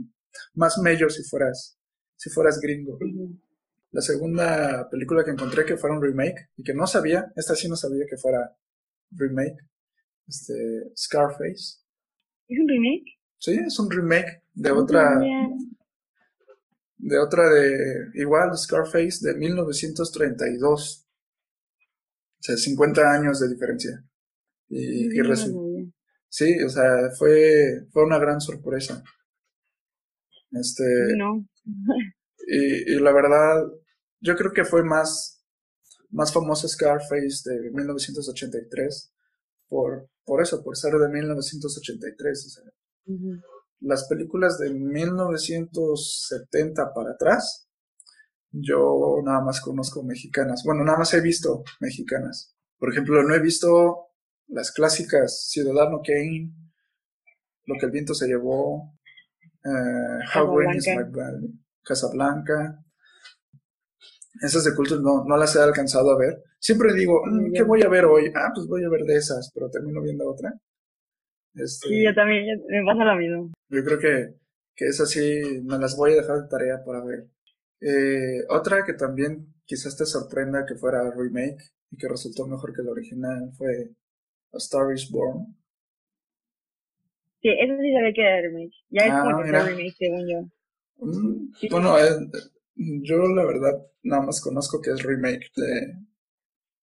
más 0.54 0.78
mello 0.78 1.08
si 1.10 1.22
fueras, 1.24 1.78
si 2.16 2.30
fueras 2.30 2.60
gringo. 2.60 2.98
La 3.92 4.00
segunda 4.02 4.88
película 4.90 5.24
que 5.24 5.32
encontré 5.32 5.64
que 5.64 5.76
fuera 5.76 5.96
un 5.96 6.02
remake 6.02 6.50
y 6.56 6.62
que 6.62 6.74
no 6.74 6.86
sabía, 6.86 7.32
esta 7.34 7.54
sí 7.56 7.68
no 7.68 7.76
sabía 7.76 8.06
que 8.08 8.16
fuera 8.16 8.54
remake, 9.12 9.58
este, 10.28 10.92
Scarface. 10.96 11.78
¿Es 12.48 12.58
un 12.58 12.68
remake? 12.68 13.18
Sí, 13.38 13.52
es 13.52 13.78
un 13.78 13.90
remake 13.90 14.42
de 14.54 14.70
No 14.70 14.78
otra, 14.78 15.18
de 16.98 17.18
otra 17.18 17.48
de, 17.50 18.10
igual, 18.14 18.56
Scarface 18.56 19.18
de 19.20 19.34
1932. 19.34 21.06
O 22.38 22.42
sea, 22.42 22.56
50 22.56 23.12
años 23.12 23.40
de 23.40 23.48
diferencia. 23.48 24.04
Y, 24.68 25.06
y 25.06 25.10
Sí, 25.10 25.18
resu- 25.18 25.92
o 26.64 26.68
sea, 26.68 27.10
fue, 27.18 27.86
fue 27.90 28.04
una 28.04 28.18
gran 28.18 28.40
sorpresa. 28.40 29.02
Este, 30.52 30.84
no. 31.16 31.46
y, 32.46 32.92
y 32.94 32.98
la 33.00 33.12
verdad, 33.12 33.64
yo 34.20 34.36
creo 34.36 34.52
que 34.52 34.64
fue 34.64 34.82
más, 34.84 35.44
más 36.10 36.32
famoso 36.32 36.68
Scarface 36.68 37.48
de 37.50 37.70
1983 37.70 39.12
por, 39.68 40.08
por 40.24 40.40
eso, 40.42 40.62
por 40.62 40.76
ser 40.76 40.92
de 40.94 41.08
1983. 41.08 42.46
O 42.46 42.50
sea, 42.50 42.64
las 43.80 44.06
películas 44.08 44.58
de 44.58 44.72
1970 44.72 46.94
para 46.94 47.10
atrás, 47.12 47.68
yo 48.50 49.20
nada 49.24 49.42
más 49.42 49.60
conozco 49.60 50.02
mexicanas. 50.02 50.62
Bueno, 50.64 50.82
nada 50.84 50.98
más 50.98 51.14
he 51.14 51.20
visto 51.20 51.62
mexicanas. 51.80 52.56
Por 52.78 52.92
ejemplo, 52.92 53.22
no 53.22 53.34
he 53.34 53.40
visto 53.40 54.08
las 54.48 54.72
clásicas 54.72 55.46
Ciudadano 55.48 56.00
Kane, 56.04 56.52
Lo 57.64 57.76
que 57.78 57.86
el 57.86 57.92
viento 57.92 58.14
se 58.14 58.28
llevó, 58.28 58.94
eh, 59.64 60.20
How 60.34 60.54
Green 60.54 60.76
is 60.76 60.86
My 60.86 61.04
Casablanca. 61.82 62.84
Esas 64.42 64.64
de 64.64 64.74
culto 64.74 65.00
no, 65.00 65.24
no 65.24 65.36
las 65.36 65.54
he 65.56 65.60
alcanzado 65.60 66.10
a 66.10 66.18
ver. 66.18 66.42
Siempre 66.58 66.92
digo, 66.94 67.22
"Mm, 67.24 67.52
¿qué 67.52 67.62
voy 67.62 67.82
a 67.82 67.88
ver 67.88 68.04
hoy? 68.04 68.30
Ah, 68.34 68.50
pues 68.54 68.66
voy 68.66 68.84
a 68.84 68.88
ver 68.88 69.02
de 69.02 69.16
esas, 69.16 69.50
pero 69.54 69.70
termino 69.70 70.02
viendo 70.02 70.28
otra. 70.30 70.52
Este, 71.54 71.88
Sí, 71.88 72.04
yo 72.04 72.14
también, 72.14 72.44
me 72.68 72.84
pasa 72.84 73.04
lo 73.04 73.16
mismo. 73.16 73.52
yo 73.68 73.84
creo 73.84 73.98
que, 73.98 74.34
que 74.74 74.86
esas 74.86 75.08
sí 75.10 75.60
me 75.64 75.78
las 75.78 75.96
voy 75.96 76.12
a 76.12 76.16
dejar 76.16 76.42
de 76.42 76.48
tarea 76.48 76.84
para 76.84 77.02
ver. 77.04 77.26
Eh, 77.80 78.42
otra 78.48 78.84
que 78.84 78.92
también 78.94 79.54
quizás 79.64 79.96
te 79.96 80.04
sorprenda 80.06 80.64
que 80.66 80.74
fuera 80.76 81.10
remake 81.10 81.62
y 81.90 81.96
que 81.96 82.08
resultó 82.08 82.46
mejor 82.46 82.74
que 82.74 82.82
el 82.82 82.88
original 82.88 83.50
fue 83.56 83.90
A 84.52 84.58
Star 84.58 84.92
is 84.94 85.10
Born. 85.10 85.56
Sí, 87.42 87.48
eso 87.50 87.74
sí 87.80 87.92
sabía 87.92 88.12
que 88.12 88.22
era 88.22 88.40
remake. 88.42 88.74
Ya 88.90 89.02
es 89.06 89.12
Ah, 89.12 89.22
como 89.22 89.44
que 89.44 89.52
remake, 89.52 89.94
según 89.98 90.28
yo. 90.28 90.40
Mm, 90.98 91.52
Sí. 91.60 91.68
Bueno, 91.70 91.98
eh, 91.98 92.10
yo 92.76 93.16
la 93.28 93.44
verdad 93.44 93.86
nada 94.02 94.22
más 94.22 94.40
conozco 94.40 94.80
que 94.80 94.90
es 94.90 95.02
remake 95.02 95.50
de... 95.56 95.96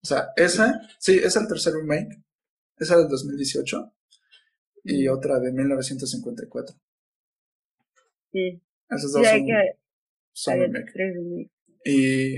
O 0.02 0.06
sea, 0.06 0.32
esa, 0.36 0.82
sí, 1.00 1.20
es 1.24 1.36
el 1.36 1.48
tercer 1.48 1.74
remake. 1.74 2.22
Esa 2.78 2.98
del 2.98 3.08
2018 3.08 3.94
y 4.84 5.08
otra 5.08 5.40
de 5.40 5.52
1954. 5.52 6.76
Sí, 8.32 8.62
Esas 8.90 9.12
dos 9.14 9.28
son, 9.28 9.46
que 9.46 9.78
son 10.34 10.60
remake. 10.60 11.52
Y, 11.86 12.38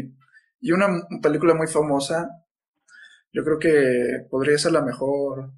y 0.61 0.71
una 0.71 0.87
película 1.21 1.53
muy 1.53 1.67
famosa, 1.67 2.29
yo 3.33 3.43
creo 3.43 3.59
que 3.59 4.27
podría 4.29 4.57
ser 4.57 4.73
la 4.73 4.81
mejor 4.81 5.51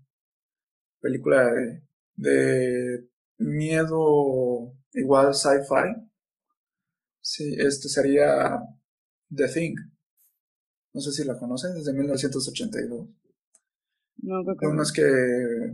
película 1.02 1.46
de, 1.52 1.82
de 2.16 3.08
miedo 3.38 4.74
igual 4.94 5.34
sci-fi. 5.34 6.07
Sí, 7.30 7.56
este 7.58 7.90
sería 7.90 8.58
The 9.36 9.50
Thing. 9.50 9.76
No 10.94 11.02
sé 11.02 11.12
si 11.12 11.26
la 11.26 11.38
conoces, 11.38 11.76
desde 11.76 11.92
1982. 11.92 13.10
No, 14.20 14.44
creo 14.46 14.58
que 14.58 14.68
unos 14.68 14.94
que 14.94 15.04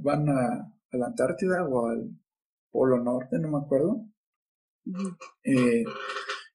van 0.01 0.27
a, 0.29 0.73
a 0.91 0.97
la 0.97 1.05
Antártida 1.05 1.63
o 1.67 1.89
al 1.89 2.09
Polo 2.71 2.97
Norte, 3.03 3.37
no 3.37 3.49
me 3.51 3.63
acuerdo. 3.63 4.03
Y, 5.43 5.83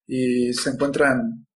y 0.09 0.53
se 0.53 0.71
encuentran 0.71 1.47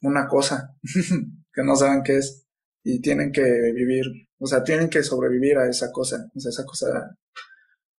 una 0.00 0.26
cosa 0.26 0.74
que 1.52 1.62
no 1.62 1.76
saben 1.76 2.02
qué 2.02 2.16
es 2.16 2.46
y 2.82 3.02
tienen 3.02 3.32
que 3.32 3.42
vivir, 3.74 4.06
o 4.38 4.46
sea, 4.46 4.64
tienen 4.64 4.88
que 4.88 5.02
sobrevivir 5.02 5.58
a 5.58 5.68
esa 5.68 5.92
cosa, 5.92 6.30
o 6.34 6.40
sea, 6.40 6.48
esa 6.48 6.64
cosa, 6.64 7.18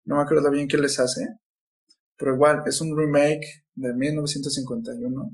no 0.05 0.15
me 0.15 0.23
acuerdo 0.23 0.49
bien 0.49 0.67
qué 0.67 0.79
les 0.79 0.99
hace, 0.99 1.27
pero 2.19 2.35
igual, 2.35 2.63
es 2.67 2.81
un 2.81 2.97
remake 2.97 3.47
de 3.75 3.93
1951. 3.95 5.31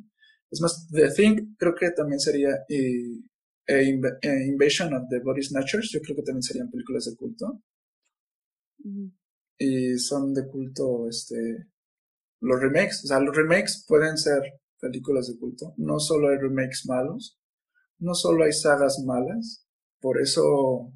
Es 0.51 0.61
más, 0.61 0.87
The 0.91 1.11
Thing 1.11 1.55
creo 1.59 1.75
que 1.75 1.91
también 1.91 2.21
sería 2.21 2.51
y, 2.69 3.25
e 3.67 3.83
Inv- 3.91 4.19
e 4.21 4.47
Invasion 4.47 4.93
of 4.95 5.05
the 5.09 5.19
Body 5.21 5.43
Snatchers, 5.43 5.91
yo 5.91 6.01
creo 6.01 6.17
que 6.17 6.23
también 6.23 6.43
serían 6.43 6.71
películas 6.71 7.05
de 7.07 7.17
culto 7.17 7.61
y 9.57 9.97
son 9.97 10.33
de 10.33 10.47
culto 10.47 11.07
este 11.09 11.67
los 12.41 12.61
remakes, 12.61 13.05
o 13.05 13.07
sea, 13.07 13.19
los 13.19 13.35
remakes 13.35 13.85
pueden 13.87 14.17
ser 14.17 14.41
películas 14.79 15.27
de 15.27 15.37
culto, 15.39 15.73
no 15.77 15.99
solo 15.99 16.29
hay 16.29 16.37
remakes 16.37 16.83
malos, 16.87 17.39
no 17.99 18.15
solo 18.15 18.45
hay 18.45 18.53
sagas 18.53 18.99
malas, 19.05 19.65
por 20.01 20.21
eso 20.21 20.93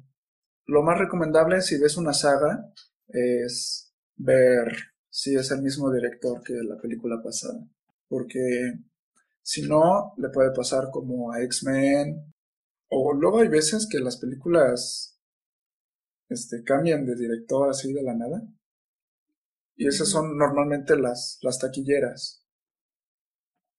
lo 0.66 0.82
más 0.82 0.98
recomendable 0.98 1.62
si 1.62 1.78
ves 1.78 1.96
una 1.98 2.14
saga 2.14 2.66
es 3.08 3.92
ver 4.16 4.89
si 5.10 5.36
es 5.36 5.50
el 5.52 5.62
mismo 5.62 5.92
director 5.92 6.42
que 6.42 6.54
la 6.54 6.78
película 6.78 7.22
pasada, 7.22 7.60
porque 8.08 8.74
si 9.42 9.62
no 9.62 10.14
le 10.18 10.30
puede 10.30 10.52
pasar 10.52 10.90
como 10.92 11.32
a 11.32 11.42
X-Men 11.42 12.34
o 12.90 13.14
luego 13.14 13.40
hay 13.40 13.48
veces 13.48 13.88
que 13.90 14.00
las 14.00 14.18
películas 14.18 15.18
este 16.30 16.64
cambian 16.64 17.04
de 17.04 17.14
director 17.14 17.68
así 17.68 17.92
de 17.92 18.02
la 18.02 18.14
nada. 18.14 18.42
Y 19.76 19.88
esas 19.88 20.08
son 20.08 20.38
normalmente 20.38 20.96
las, 20.96 21.40
las 21.42 21.58
taquilleras, 21.58 22.44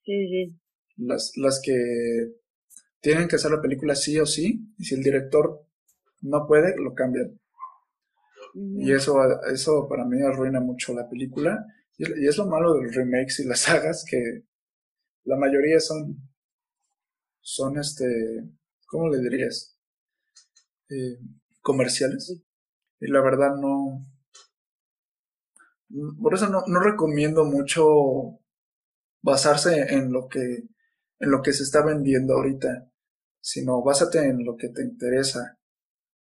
Sí, 0.06 0.28
sí. 0.30 0.60
las, 0.96 1.36
las 1.38 1.60
que 1.62 2.32
tienen 3.02 3.28
que 3.28 3.36
hacer 3.38 3.52
la 3.52 3.62
película 3.62 3.96
sí 3.96 4.20
o 4.20 4.26
sí, 4.26 4.74
y 4.78 4.86
si 4.86 4.96
el 4.96 5.04
director 5.04 5.66
no 6.22 6.48
puede, 6.48 6.76
lo 6.78 6.94
cambian. 6.96 7.40
Y 8.54 8.92
eso, 8.94 9.18
eso 9.52 9.88
para 9.90 10.06
mí 10.06 10.22
arruina 10.22 10.60
mucho 10.60 10.94
la 10.94 11.08
película. 11.10 11.66
Y, 11.98 12.04
es- 12.06 12.18
y 12.18 12.28
es 12.28 12.38
lo 12.38 12.48
malo 12.48 12.74
de 12.76 12.84
los 12.86 12.96
remakes 12.96 13.40
y 13.40 13.46
las 13.48 13.62
sagas, 13.62 14.06
que 14.10 14.44
la 15.26 15.38
mayoría 15.38 15.80
son, 15.80 16.18
son 17.44 17.78
este, 17.78 18.50
¿cómo 18.88 19.08
le 19.10 19.20
dirías? 19.20 19.78
Eh, 20.92 21.18
comerciales. 21.62 22.38
Y 23.02 23.08
la 23.08 23.22
verdad 23.22 23.56
no, 23.58 24.06
por 26.22 26.34
eso 26.34 26.48
no, 26.50 26.64
no 26.68 26.80
recomiendo 26.80 27.46
mucho 27.46 28.40
basarse 29.22 29.94
en 29.96 30.12
lo 30.12 30.28
que, 30.28 30.64
en 31.20 31.32
lo 31.32 31.42
que 31.42 31.54
se 31.54 31.64
está 31.64 31.84
vendiendo 31.86 32.36
ahorita, 32.36 32.90
sino 33.42 33.84
básate 33.84 34.20
en 34.28 34.46
lo 34.46 34.58
que 34.58 34.70
te 34.70 34.84
interesa. 34.84 35.60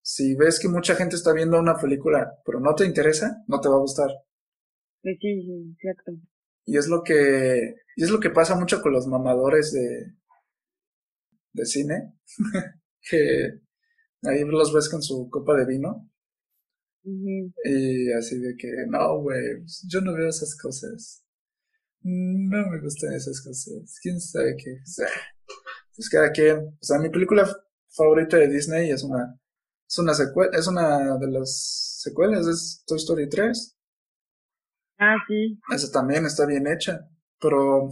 Si 0.08 0.36
ves 0.36 0.60
que 0.60 0.68
mucha 0.68 0.94
gente 0.94 1.16
está 1.16 1.32
viendo 1.32 1.58
una 1.58 1.76
película, 1.76 2.40
pero 2.44 2.60
no 2.60 2.76
te 2.76 2.84
interesa, 2.84 3.42
no 3.48 3.60
te 3.60 3.68
va 3.68 3.74
a 3.74 3.80
gustar. 3.80 4.08
Sí, 5.02 5.18
sí, 5.20 5.76
exacto. 5.76 6.12
Y 6.64 6.76
es 6.76 6.86
lo 6.86 7.02
que, 7.02 7.74
y 7.96 8.04
es 8.04 8.10
lo 8.10 8.20
que 8.20 8.30
pasa 8.30 8.54
mucho 8.54 8.80
con 8.80 8.92
los 8.92 9.08
mamadores 9.08 9.72
de, 9.72 10.12
de 11.54 11.66
cine, 11.66 12.12
que 13.00 13.58
ahí 14.22 14.44
los 14.44 14.72
ves 14.72 14.88
con 14.88 15.02
su 15.02 15.28
copa 15.28 15.56
de 15.56 15.66
vino 15.66 16.08
y 17.64 18.12
así 18.12 18.38
de 18.38 18.56
que, 18.56 18.68
no, 18.88 19.22
güey, 19.22 19.58
pues, 19.58 19.84
yo 19.88 20.00
no 20.02 20.14
veo 20.14 20.28
esas 20.28 20.56
cosas. 20.56 21.24
No 22.02 22.70
me 22.70 22.80
gustan 22.80 23.12
esas 23.12 23.40
cosas. 23.40 23.98
¿Quién 24.00 24.20
sabe 24.20 24.56
qué? 24.56 24.70
O 24.70 24.86
sea, 24.86 25.08
pues 25.96 26.08
cada 26.08 26.30
quien. 26.30 26.58
O 26.58 26.78
sea, 26.80 27.00
mi 27.00 27.08
película 27.10 27.44
favorita 27.88 28.36
de 28.36 28.48
Disney 28.48 28.90
es 28.90 29.02
una, 29.02 29.36
es 29.88 29.98
una 29.98 30.14
secuela, 30.14 30.58
es 30.58 30.66
una 30.66 31.16
de 31.18 31.28
las 31.28 32.00
secuelas, 32.02 32.46
es 32.46 32.82
Toy 32.86 32.98
Story 32.98 33.28
3. 33.28 33.76
Ah, 34.98 35.16
sí. 35.28 35.58
Esa 35.72 35.92
también 35.92 36.26
está 36.26 36.46
bien 36.46 36.66
hecha, 36.66 37.08
pero 37.40 37.90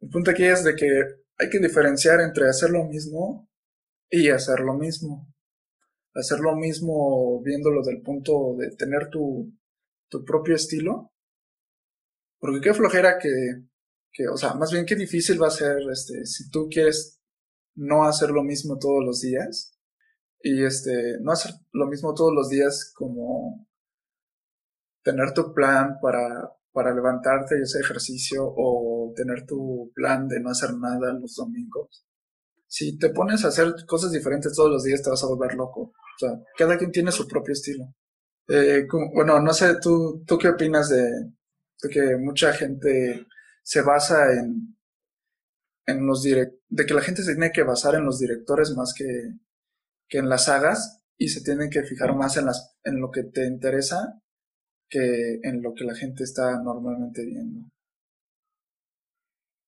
el 0.00 0.08
punto 0.10 0.30
aquí 0.30 0.44
es 0.44 0.64
de 0.64 0.74
que 0.74 1.02
hay 1.38 1.50
que 1.50 1.58
diferenciar 1.58 2.20
entre 2.20 2.48
hacer 2.48 2.70
lo 2.70 2.84
mismo 2.84 3.48
y 4.10 4.30
hacer 4.30 4.60
lo 4.60 4.74
mismo. 4.74 5.32
Hacer 6.14 6.40
lo 6.40 6.56
mismo 6.56 7.42
viéndolo 7.42 7.82
del 7.82 8.00
punto 8.00 8.56
de 8.58 8.74
tener 8.74 9.10
tu, 9.10 9.52
tu 10.08 10.24
propio 10.24 10.54
estilo. 10.54 11.12
Porque 12.38 12.60
qué 12.60 12.74
flojera 12.74 13.18
que, 13.18 13.62
que, 14.12 14.26
o 14.28 14.36
sea, 14.36 14.54
más 14.54 14.72
bien 14.72 14.86
qué 14.86 14.96
difícil 14.96 15.40
va 15.40 15.48
a 15.48 15.50
ser, 15.50 15.78
este, 15.90 16.24
si 16.24 16.50
tú 16.50 16.68
quieres 16.70 17.20
no 17.74 18.04
hacer 18.04 18.30
lo 18.30 18.42
mismo 18.42 18.78
todos 18.78 19.04
los 19.04 19.20
días 19.20 19.75
y 20.40 20.64
este, 20.64 21.18
no 21.20 21.32
hacer 21.32 21.52
lo 21.72 21.86
mismo 21.86 22.14
todos 22.14 22.32
los 22.32 22.48
días 22.48 22.92
como 22.94 23.66
tener 25.02 25.32
tu 25.32 25.52
plan 25.54 25.98
para, 26.00 26.52
para 26.72 26.94
levantarte 26.94 27.58
y 27.58 27.62
hacer 27.62 27.82
ejercicio 27.82 28.42
o 28.44 29.12
tener 29.14 29.46
tu 29.46 29.92
plan 29.94 30.28
de 30.28 30.40
no 30.40 30.50
hacer 30.50 30.74
nada 30.74 31.12
los 31.12 31.36
domingos. 31.36 32.06
Si 32.66 32.98
te 32.98 33.10
pones 33.10 33.44
a 33.44 33.48
hacer 33.48 33.74
cosas 33.86 34.10
diferentes 34.12 34.52
todos 34.54 34.70
los 34.70 34.82
días 34.82 35.02
te 35.02 35.10
vas 35.10 35.22
a 35.22 35.28
volver 35.28 35.54
loco. 35.54 35.80
O 35.82 36.18
sea, 36.18 36.30
cada 36.56 36.76
quien 36.76 36.90
tiene 36.90 37.12
su 37.12 37.28
propio 37.28 37.52
estilo. 37.52 37.94
Eh, 38.48 38.86
bueno, 39.14 39.40
no 39.40 39.52
sé, 39.52 39.76
¿tú, 39.80 40.22
¿tú 40.26 40.38
qué 40.38 40.48
opinas 40.48 40.88
de, 40.88 41.02
de 41.82 41.88
que 41.90 42.16
mucha 42.16 42.52
gente 42.52 43.26
se 43.62 43.82
basa 43.82 44.32
en, 44.32 44.76
en 45.86 46.06
los 46.06 46.22
direct 46.22 46.54
de 46.68 46.84
que 46.84 46.94
la 46.94 47.00
gente 47.00 47.22
se 47.22 47.32
tiene 47.32 47.52
que 47.52 47.62
basar 47.62 47.94
en 47.94 48.04
los 48.04 48.18
directores 48.18 48.74
más 48.76 48.92
que, 48.92 49.04
que 50.08 50.18
en 50.18 50.28
las 50.28 50.46
sagas 50.46 51.02
y 51.18 51.28
se 51.28 51.42
tienen 51.42 51.70
que 51.70 51.82
fijar 51.82 52.14
más 52.14 52.36
en 52.36 52.46
las, 52.46 52.78
en 52.84 53.00
lo 53.00 53.10
que 53.10 53.24
te 53.24 53.46
interesa 53.46 54.20
que 54.88 55.40
en 55.42 55.62
lo 55.62 55.74
que 55.74 55.84
la 55.84 55.94
gente 55.94 56.24
está 56.24 56.62
normalmente 56.62 57.24
viendo. 57.24 57.66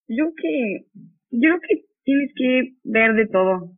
Yo 0.09 0.33
que, 0.35 0.87
yo 1.31 1.49
creo 1.49 1.61
que 1.61 1.85
tienes 2.05 2.33
que 2.35 2.77
ver 2.85 3.15
de 3.15 3.27
todo, 3.27 3.73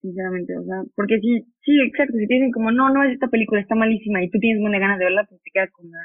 sinceramente, 0.00 0.56
o 0.56 0.64
sea, 0.64 0.82
porque 0.94 1.18
si, 1.18 1.42
sí, 1.62 1.80
exacto, 1.80 2.16
si 2.16 2.26
te 2.26 2.34
dicen 2.34 2.52
como, 2.52 2.70
no, 2.70 2.90
no, 2.90 3.02
esta 3.02 3.28
película 3.28 3.60
está 3.60 3.74
malísima 3.74 4.22
y 4.22 4.30
tú 4.30 4.38
tienes 4.38 4.60
buena 4.60 4.78
ganas 4.78 4.98
de 4.98 5.06
verla, 5.06 5.26
pues 5.28 5.42
te 5.42 5.50
quedas 5.52 5.70
con 5.72 5.90
la 5.90 5.98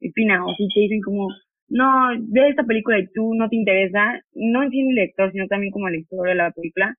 espina, 0.00 0.44
o 0.44 0.54
si 0.54 0.68
te 0.74 0.80
dicen 0.80 1.00
como, 1.00 1.28
no, 1.68 2.08
ve 2.28 2.50
esta 2.50 2.64
película 2.64 2.98
y 2.98 3.06
tú 3.14 3.34
no 3.34 3.48
te 3.48 3.56
interesa, 3.56 4.20
no 4.34 4.62
en 4.62 4.70
sí 4.70 4.80
el 4.80 4.94
lector, 4.94 5.32
sino 5.32 5.46
también 5.46 5.72
como 5.72 5.88
el 5.88 5.94
lector 5.94 6.28
de 6.28 6.34
la 6.34 6.50
película, 6.50 6.94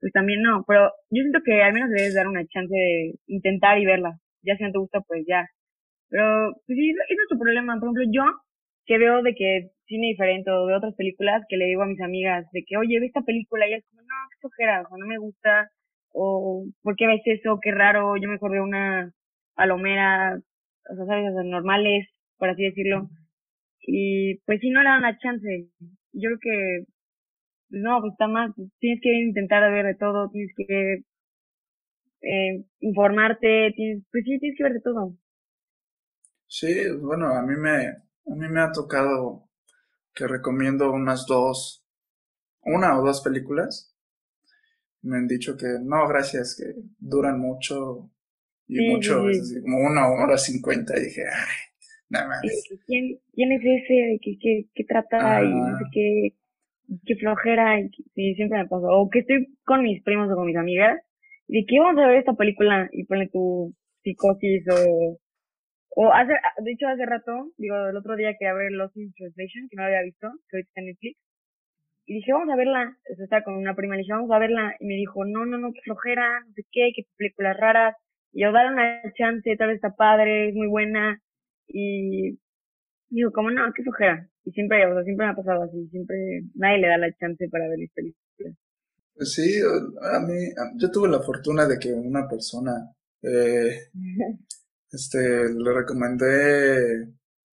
pues 0.00 0.12
también 0.12 0.42
no, 0.42 0.64
pero 0.66 0.92
yo 1.10 1.22
siento 1.22 1.40
que 1.44 1.62
al 1.62 1.72
menos 1.74 1.90
debes 1.90 2.14
dar 2.14 2.28
una 2.28 2.46
chance 2.46 2.74
de 2.74 3.14
intentar 3.26 3.78
y 3.78 3.86
verla, 3.86 4.18
ya 4.42 4.56
si 4.56 4.64
no 4.64 4.72
te 4.72 4.78
gusta, 4.78 5.00
pues 5.02 5.24
ya, 5.28 5.46
pero, 6.10 6.52
pues 6.66 6.76
sí, 6.78 6.90
ese 6.90 7.22
es 7.22 7.28
tu 7.28 7.38
problema. 7.38 7.74
Por 7.80 7.88
ejemplo, 7.90 8.04
yo, 8.12 8.24
que 8.86 8.98
veo 8.98 9.22
de 9.22 9.34
que 9.34 9.70
cine 9.86 10.08
diferente 10.08 10.50
o 10.50 10.66
de 10.66 10.74
otras 10.76 10.94
películas, 10.96 11.42
que 11.48 11.56
le 11.58 11.66
digo 11.66 11.82
a 11.82 11.86
mis 11.86 12.00
amigas 12.00 12.46
de 12.52 12.64
que, 12.66 12.76
oye, 12.78 13.00
ve 13.00 13.06
esta 13.06 13.22
película, 13.22 13.68
y 13.68 13.74
es 13.74 13.84
como, 13.90 14.02
no, 14.02 14.08
qué 14.30 14.38
flojera, 14.40 14.82
o 14.90 14.98
no 14.98 15.06
me 15.06 15.18
gusta, 15.18 15.70
o, 16.12 16.64
¿por 16.82 16.96
qué 16.96 17.06
ves 17.08 17.22
eso? 17.26 17.58
Qué 17.62 17.72
raro, 17.72 18.16
yo 18.16 18.28
mejor 18.28 18.52
veo 18.52 18.64
una 18.64 19.12
palomera, 19.54 20.38
o 20.90 20.94
sea, 20.96 21.06
sabes, 21.06 21.30
o 21.30 21.34
sea, 21.34 21.42
normales, 21.44 22.08
por 22.38 22.50
así 22.50 22.64
decirlo. 22.64 23.08
Y, 23.82 24.36
pues 24.46 24.60
sí, 24.60 24.70
no 24.70 24.82
le 24.82 24.88
dan 24.90 25.02
la 25.02 25.18
chance. 25.18 25.68
Yo 26.12 26.30
creo 26.30 26.38
que, 26.40 26.84
no, 27.70 28.00
pues 28.00 28.12
está 28.12 28.28
más, 28.28 28.52
tienes 28.78 29.00
que 29.02 29.12
intentar 29.12 29.70
ver 29.72 29.86
de 29.86 29.94
todo, 29.94 30.30
tienes 30.30 30.54
que 30.56 31.02
eh, 32.22 32.64
informarte, 32.80 33.72
tienes, 33.74 34.04
pues 34.10 34.24
sí, 34.24 34.38
tienes 34.38 34.56
que 34.56 34.64
ver 34.64 34.72
de 34.74 34.80
todo. 34.80 35.14
Sí, 36.46 36.90
bueno, 37.00 37.28
a 37.28 37.42
mí 37.42 37.54
me, 37.56 37.88
a 37.88 38.34
mí 38.34 38.48
me 38.48 38.60
ha 38.60 38.72
tocado 38.72 39.48
que 40.14 40.26
recomiendo 40.26 40.90
unas 40.90 41.26
dos, 41.26 41.84
una 42.62 42.98
o 42.98 43.04
dos 43.04 43.20
películas. 43.20 43.94
Me 45.02 45.18
han 45.18 45.28
dicho 45.28 45.56
que 45.56 45.66
no, 45.80 46.08
gracias, 46.08 46.56
que 46.56 46.80
duran 46.98 47.38
mucho 47.38 48.10
y 48.66 48.90
mucho, 48.90 49.22
como 49.62 49.78
una 49.86 50.08
hora 50.08 50.36
cincuenta. 50.36 50.98
Y 50.98 51.04
dije, 51.04 51.22
ay, 51.22 51.56
nada 52.08 52.28
más. 52.28 52.40
¿Quién, 52.86 53.20
quién 53.32 53.52
es 53.52 53.60
ese? 53.60 54.18
¿Qué, 54.22 54.38
qué, 54.40 54.66
qué 54.74 54.84
trata? 54.84 55.44
Y 55.44 55.54
no 55.54 55.78
sé 55.78 55.84
qué, 55.92 56.34
qué 57.06 57.16
flojera. 57.16 57.80
Y, 57.80 58.34
siempre 58.34 58.58
me 58.58 58.68
pasa. 58.68 58.86
O 58.88 59.08
que 59.10 59.20
estoy 59.20 59.48
con 59.64 59.82
mis 59.82 60.02
primos 60.02 60.30
o 60.30 60.36
con 60.36 60.46
mis 60.46 60.56
amigas. 60.56 61.00
Y 61.48 61.60
de 61.60 61.66
qué 61.66 61.80
vamos 61.80 62.02
a 62.02 62.08
ver 62.08 62.18
esta 62.18 62.34
película 62.34 62.88
y 62.92 63.04
pone 63.04 63.28
tu 63.28 63.74
psicosis 64.02 64.64
o 64.70 65.18
o 66.00 66.12
hace, 66.12 66.32
de 66.58 66.70
hecho 66.70 66.86
hace 66.86 67.04
rato, 67.06 67.50
digo, 67.56 67.74
el 67.88 67.96
otro 67.96 68.14
día 68.14 68.36
que 68.38 68.46
a 68.46 68.54
ver 68.54 68.70
Lost 68.70 68.96
in 68.96 69.12
Translation, 69.14 69.68
que 69.68 69.76
no 69.76 69.82
había 69.82 70.02
visto, 70.02 70.30
que 70.48 70.58
hoy 70.58 70.62
está 70.62 70.80
en 70.80 70.86
Netflix, 70.86 71.18
y 72.06 72.14
dije, 72.14 72.32
vamos 72.32 72.50
a 72.50 72.56
verla, 72.56 72.96
eso 73.06 73.24
está 73.24 73.42
con 73.42 73.54
una 73.54 73.74
prima, 73.74 73.96
y 73.96 73.98
dije, 73.98 74.12
vamos 74.12 74.30
a 74.30 74.38
verla, 74.38 74.76
y 74.78 74.86
me 74.86 74.94
dijo, 74.94 75.24
no, 75.24 75.44
no, 75.44 75.58
no, 75.58 75.72
qué 75.72 75.80
flojera, 75.82 76.40
no 76.46 76.52
sé 76.52 76.62
qué, 76.70 76.92
qué 76.94 77.02
películas 77.16 77.56
raras, 77.56 77.96
y 78.32 78.42
yo, 78.42 78.52
dar 78.52 78.72
una 78.72 79.02
chance, 79.14 79.56
tal 79.56 79.68
vez 79.68 79.76
está 79.76 79.96
padre, 79.96 80.50
es 80.50 80.54
muy 80.54 80.68
buena, 80.68 81.20
y 81.66 82.38
digo, 83.10 83.32
como 83.32 83.50
no, 83.50 83.72
qué 83.74 83.82
flojera, 83.82 84.28
y 84.44 84.50
siempre, 84.52 84.86
o 84.86 84.94
sea, 84.94 85.04
siempre 85.04 85.26
me 85.26 85.32
ha 85.32 85.36
pasado 85.36 85.62
así, 85.62 85.88
siempre, 85.88 86.44
nadie 86.54 86.78
le 86.78 86.88
da 86.88 86.98
la 86.98 87.12
chance 87.16 87.48
para 87.48 87.68
ver 87.68 87.78
las 87.78 87.90
películas. 87.92 88.56
Pues 89.14 89.32
sí, 89.32 89.60
a 90.02 90.20
mí, 90.20 90.34
yo 90.76 90.90
tuve 90.90 91.08
la 91.08 91.20
fortuna 91.20 91.66
de 91.66 91.78
que 91.78 91.92
una 91.92 92.28
persona, 92.28 92.72
eh, 93.22 93.90
Este, 94.90 95.18
le 95.52 95.72
recomendé. 95.72 97.12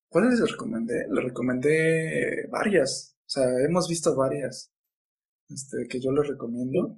¿Cuáles 0.10 0.40
le 0.40 0.46
recomendé? 0.46 1.06
Le 1.10 1.22
recomendé 1.22 2.48
varias. 2.50 3.18
O 3.20 3.30
sea, 3.30 3.44
hemos 3.66 3.90
visto 3.90 4.16
varias. 4.16 4.72
Este, 5.50 5.88
que 5.90 6.00
yo 6.00 6.12
le 6.12 6.24
recomiendo. 6.24 6.98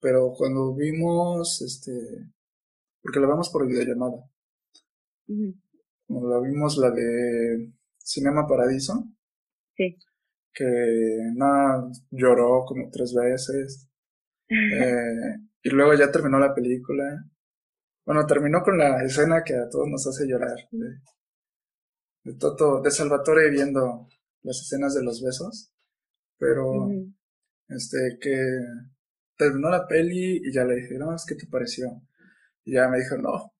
Pero 0.00 0.32
cuando 0.36 0.74
vimos, 0.74 1.62
este. 1.62 1.92
Porque 3.00 3.20
la 3.20 3.28
vemos 3.28 3.48
por 3.50 3.66
videollamada. 3.66 4.28
Cuando 5.26 6.28
la 6.28 6.40
vimos 6.40 6.76
la 6.76 6.90
de 6.90 7.72
Cinema 8.04 8.46
Paradiso. 8.46 9.04
Sí. 9.76 9.98
Que 10.52 11.18
nada, 11.34 11.90
lloró 12.10 12.64
como 12.66 12.90
tres 12.90 13.14
veces. 13.14 13.88
eh, 14.48 15.38
y 15.62 15.70
luego 15.70 15.94
ya 15.94 16.10
terminó 16.10 16.38
la 16.38 16.54
película 16.54 17.24
bueno, 18.04 18.26
terminó 18.26 18.62
con 18.62 18.78
la 18.78 19.02
escena 19.04 19.44
que 19.44 19.54
a 19.54 19.68
todos 19.68 19.88
nos 19.88 20.06
hace 20.06 20.26
llorar. 20.26 20.56
De, 20.72 21.00
de 22.24 22.34
Toto, 22.38 22.80
de 22.80 22.90
Salvatore 22.90 23.50
viendo 23.50 24.08
las 24.42 24.60
escenas 24.60 24.94
de 24.94 25.04
los 25.04 25.22
besos. 25.22 25.72
Pero, 26.36 26.90
este, 27.68 28.18
que 28.20 28.36
terminó 29.36 29.70
la 29.70 29.86
peli 29.86 30.40
y 30.44 30.52
ya 30.52 30.64
le 30.64 30.76
dije, 30.76 30.98
no, 30.98 31.14
¿qué 31.26 31.36
te 31.36 31.46
pareció? 31.46 32.02
Y 32.64 32.74
ya 32.74 32.88
me 32.88 32.98
dijo, 32.98 33.16
no, 33.18 33.54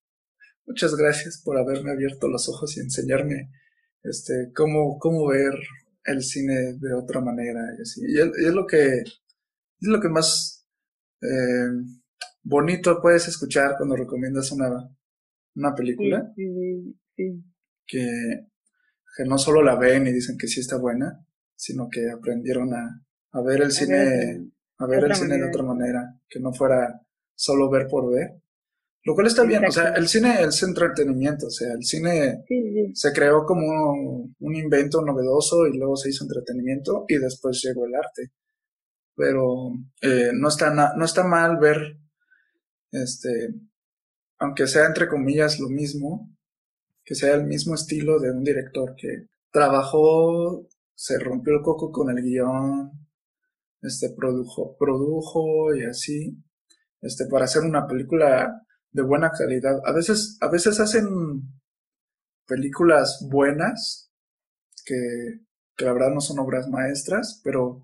muchas 0.66 0.96
gracias 0.96 1.40
por 1.44 1.56
haberme 1.58 1.92
abierto 1.92 2.28
los 2.28 2.48
ojos 2.48 2.76
y 2.76 2.80
enseñarme, 2.80 3.50
este, 4.02 4.52
cómo, 4.54 4.98
cómo 4.98 5.28
ver 5.28 5.54
el 6.04 6.22
cine 6.22 6.74
de 6.74 6.94
otra 6.94 7.20
manera 7.20 7.60
y 7.78 7.82
así. 7.82 8.00
Y 8.06 8.18
es, 8.18 8.54
lo 8.54 8.66
que, 8.66 9.00
es 9.00 9.18
lo 9.80 10.00
que 10.00 10.08
más, 10.08 10.66
eh, 11.20 11.70
bonito 12.42 13.00
puedes 13.00 13.28
escuchar 13.28 13.76
cuando 13.76 13.96
recomiendas 13.96 14.50
una, 14.52 14.68
una 15.54 15.74
película. 15.74 16.32
Sí, 16.34 16.96
sí, 17.16 17.44
Que, 17.86 18.46
que 19.16 19.24
no 19.24 19.38
solo 19.38 19.62
la 19.62 19.76
ven 19.76 20.06
y 20.06 20.12
dicen 20.12 20.36
que 20.38 20.48
sí 20.48 20.60
está 20.60 20.78
buena, 20.78 21.24
sino 21.54 21.88
que 21.88 22.10
aprendieron 22.10 22.74
a, 22.74 23.04
a 23.32 23.42
ver 23.42 23.62
el 23.62 23.72
cine, 23.72 24.50
a 24.78 24.86
ver 24.86 25.04
el 25.04 25.14
cine 25.14 25.38
de 25.38 25.48
otra 25.48 25.62
manera, 25.62 26.18
que 26.28 26.40
no 26.40 26.52
fuera 26.52 27.00
solo 27.34 27.70
ver 27.70 27.86
por 27.88 28.12
ver. 28.12 28.40
Lo 29.04 29.14
cual 29.14 29.26
está 29.26 29.42
bien, 29.42 29.64
o 29.64 29.72
sea, 29.72 29.94
el 29.94 30.06
cine 30.06 30.42
es 30.42 30.62
entretenimiento, 30.62 31.48
o 31.48 31.50
sea, 31.50 31.72
el 31.72 31.82
cine 31.82 32.44
se 32.94 33.12
creó 33.12 33.44
como 33.44 34.28
un 34.38 34.54
invento 34.54 35.02
novedoso 35.02 35.66
y 35.66 35.76
luego 35.76 35.96
se 35.96 36.10
hizo 36.10 36.24
entretenimiento 36.24 37.04
y 37.08 37.18
después 37.18 37.60
llegó 37.62 37.84
el 37.86 37.96
arte. 37.96 38.30
Pero 39.16 39.72
eh, 40.00 40.30
no, 40.32 40.48
está 40.48 40.72
no 40.96 41.04
está 41.04 41.24
mal 41.24 41.58
ver 41.58 41.98
este, 42.92 43.54
aunque 44.38 44.66
sea 44.66 44.86
entre 44.86 45.08
comillas 45.08 45.58
lo 45.58 45.68
mismo, 45.68 46.30
que 47.04 47.14
sea 47.14 47.34
el 47.34 47.46
mismo 47.46 47.74
estilo 47.74 48.20
de 48.20 48.30
un 48.30 48.44
director 48.44 48.94
que 48.96 49.28
trabajó, 49.50 50.68
se 50.94 51.18
rompió 51.18 51.54
el 51.54 51.62
coco 51.62 51.90
con 51.90 52.10
el 52.10 52.22
guion, 52.22 52.92
este, 53.80 54.10
produjo, 54.10 54.76
produjo 54.78 55.74
y 55.74 55.84
así, 55.84 56.36
este, 57.00 57.26
para 57.26 57.46
hacer 57.46 57.62
una 57.62 57.86
película 57.86 58.62
de 58.92 59.02
buena 59.02 59.30
calidad. 59.30 59.80
A 59.84 59.92
veces, 59.92 60.38
a 60.40 60.48
veces 60.48 60.78
hacen 60.80 61.42
películas 62.46 63.26
buenas, 63.30 64.10
que, 64.84 65.40
que 65.76 65.84
la 65.84 65.92
verdad 65.92 66.10
no 66.10 66.20
son 66.20 66.38
obras 66.38 66.68
maestras, 66.68 67.40
pero 67.42 67.82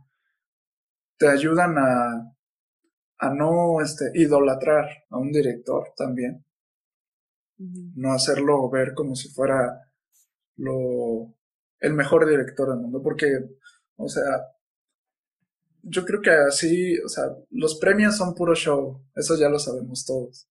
te 1.18 1.28
ayudan 1.28 1.76
a, 1.78 2.34
a 3.18 3.34
no 3.34 3.80
este, 3.80 4.10
idolatrar 4.14 4.88
a 5.10 5.18
un 5.18 5.32
director 5.32 5.92
también. 5.96 6.44
No 7.58 8.12
hacerlo 8.12 8.70
ver 8.70 8.94
como 8.94 9.16
si 9.16 9.28
fuera 9.30 9.90
lo, 10.56 11.34
el 11.80 11.94
mejor 11.94 12.28
director 12.28 12.68
del 12.70 12.78
mundo. 12.78 13.02
Porque, 13.02 13.26
o 13.96 14.08
sea, 14.08 14.46
yo 15.82 16.04
creo 16.04 16.20
que 16.20 16.30
así, 16.30 16.98
o 17.00 17.08
sea, 17.08 17.24
los 17.50 17.78
premios 17.80 18.16
son 18.16 18.34
puro 18.34 18.54
show. 18.54 19.02
Eso 19.14 19.36
ya 19.36 19.48
lo 19.48 19.58
sabemos 19.58 20.04
todos. 20.04 20.48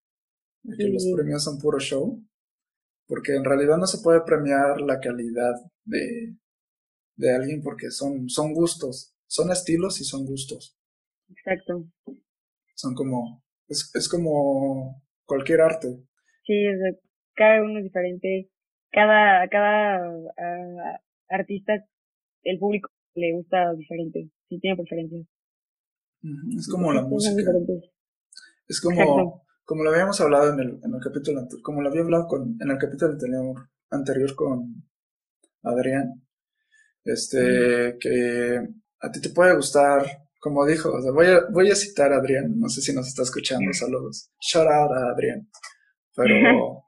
Que 0.64 0.90
los 0.90 1.06
premios 1.16 1.44
son 1.44 1.60
puro 1.60 1.80
show. 1.80 2.24
Porque 3.08 3.36
en 3.36 3.46
realidad 3.46 3.78
no 3.78 3.88
se 3.88 4.04
puede 4.04 4.22
premiar 4.22 4.82
la 4.82 5.00
calidad 5.00 5.56
de, 5.86 6.36
de 7.16 7.36
alguien 7.36 7.62
porque 7.62 7.90
son, 7.90 8.30
son 8.30 8.54
gustos. 8.54 9.16
Son 9.28 9.52
estilos 9.52 10.02
y 10.02 10.04
son 10.04 10.26
gustos. 10.26 10.78
Exacto. 11.30 11.86
Son 12.76 12.94
como, 12.96 13.44
es, 13.68 13.92
es 13.96 14.10
como 14.10 15.04
cualquier 15.26 15.62
arte. 15.62 16.04
Sí, 16.46 16.54
cada 17.36 17.64
uno 17.64 17.80
es 17.80 17.86
diferente. 17.86 18.50
Cada, 18.92 19.48
cada 19.50 20.10
uh, 20.10 20.98
artista, 21.30 21.74
el 22.44 22.60
público 22.60 22.90
le 23.16 23.34
gusta 23.34 23.74
diferente. 23.74 24.30
Sí, 24.50 24.60
tiene 24.60 24.78
preferencias. 24.78 25.28
Es 26.58 26.68
como 26.68 26.94
la 26.94 27.04
música. 27.04 27.52
Es 28.68 28.82
como, 28.82 29.46
como 29.68 29.84
lo 29.84 29.92
habíamos 29.92 30.22
hablado 30.22 30.54
en 30.54 30.60
el, 30.62 30.80
en 30.82 30.94
el 30.96 31.02
capítulo 31.04 31.42
anterior, 31.42 31.62
como 31.62 31.82
lo 31.82 31.90
había 31.90 32.02
hablado 32.02 32.26
con, 32.26 32.58
en 32.58 32.72
el 32.72 32.78
capítulo 32.78 33.12
anterior, 33.12 33.70
anterior 33.90 34.34
con 34.34 34.84
Adrián. 35.64 36.24
Este, 37.04 37.98
que 38.00 38.68
a 39.02 39.12
ti 39.12 39.22
te 39.22 39.30
puede 39.30 39.56
gustar 39.56 40.06
como 40.40 40.66
dijo, 40.66 40.92
voy, 41.14 41.28
a, 41.28 41.42
voy 41.50 41.70
a 41.72 41.76
citar 41.76 42.14
a 42.14 42.18
Adrián, 42.18 42.58
no 42.58 42.70
sé 42.70 42.82
si 42.82 42.94
nos 42.94 43.08
está 43.08 43.24
escuchando, 43.24 43.74
saludos. 43.74 44.32
Shout 44.40 44.68
out 44.68 44.92
a 44.92 45.12
Adrián. 45.12 45.50
Pero, 46.16 46.84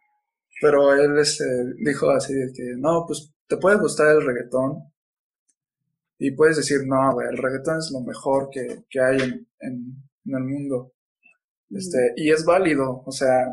pero 0.62 0.94
él 0.94 1.18
este, 1.20 1.44
dijo 1.78 2.10
así 2.10 2.34
de 2.34 2.54
que, 2.54 2.76
no, 2.78 3.04
pues 3.06 3.34
te 3.48 3.58
puede 3.58 3.78
gustar 3.78 4.16
el 4.16 4.26
reggaetón 4.26 4.84
y 6.20 6.32
puedes 6.32 6.58
decir, 6.58 6.86
no, 6.86 7.20
el 7.22 7.38
reggaetón 7.38 7.80
es 7.80 7.92
lo 7.92 8.02
mejor 8.02 8.50
que, 8.50 8.84
que 8.90 9.00
hay 9.02 9.18
en, 9.18 9.48
en, 9.60 10.36
el 10.36 10.44
mundo. 10.44 10.94
Este, 11.72 12.14
y 12.16 12.32
es 12.32 12.44
válido, 12.46 13.04
o 13.06 13.12
sea, 13.12 13.46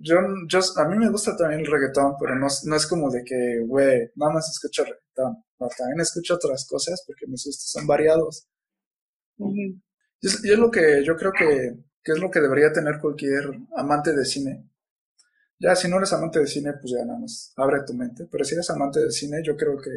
yo, 0.00 0.16
yo, 0.48 0.60
a 0.76 0.88
mí 0.88 0.98
me 0.98 1.10
gusta 1.10 1.36
también 1.36 1.60
el 1.60 1.66
reggaetón, 1.66 2.14
pero 2.18 2.34
no, 2.34 2.46
no 2.64 2.76
es 2.76 2.86
como 2.86 3.10
de 3.10 3.22
que, 3.24 3.60
güey, 3.66 4.10
nada 4.16 4.32
más 4.32 4.48
escucho 4.50 4.84
reggaetón. 4.84 5.44
No, 5.58 5.68
también 5.76 6.00
escucho 6.00 6.34
otras 6.34 6.66
cosas 6.66 7.02
porque 7.06 7.26
mis 7.26 7.44
gustos 7.44 7.70
son 7.70 7.86
variados. 7.86 8.46
y, 9.38 9.80
es, 10.20 10.58
lo 10.58 10.70
que 10.70 11.04
yo 11.04 11.16
creo 11.16 11.32
que, 11.32 11.74
que, 12.02 12.12
es 12.12 12.18
lo 12.18 12.30
que 12.30 12.40
debería 12.40 12.72
tener 12.72 13.00
cualquier 13.00 13.44
amante 13.76 14.14
de 14.14 14.24
cine. 14.24 14.68
Ya, 15.58 15.76
si 15.76 15.88
no 15.88 15.98
eres 15.98 16.12
amante 16.12 16.40
de 16.40 16.46
cine, 16.46 16.72
pues 16.80 16.92
ya 16.92 17.04
nada 17.04 17.18
más 17.18 17.52
abre 17.56 17.80
tu 17.86 17.94
mente. 17.94 18.26
Pero 18.30 18.44
si 18.44 18.54
eres 18.54 18.70
amante 18.70 19.00
de 19.00 19.12
cine, 19.12 19.42
yo 19.44 19.56
creo 19.56 19.76
que 19.78 19.90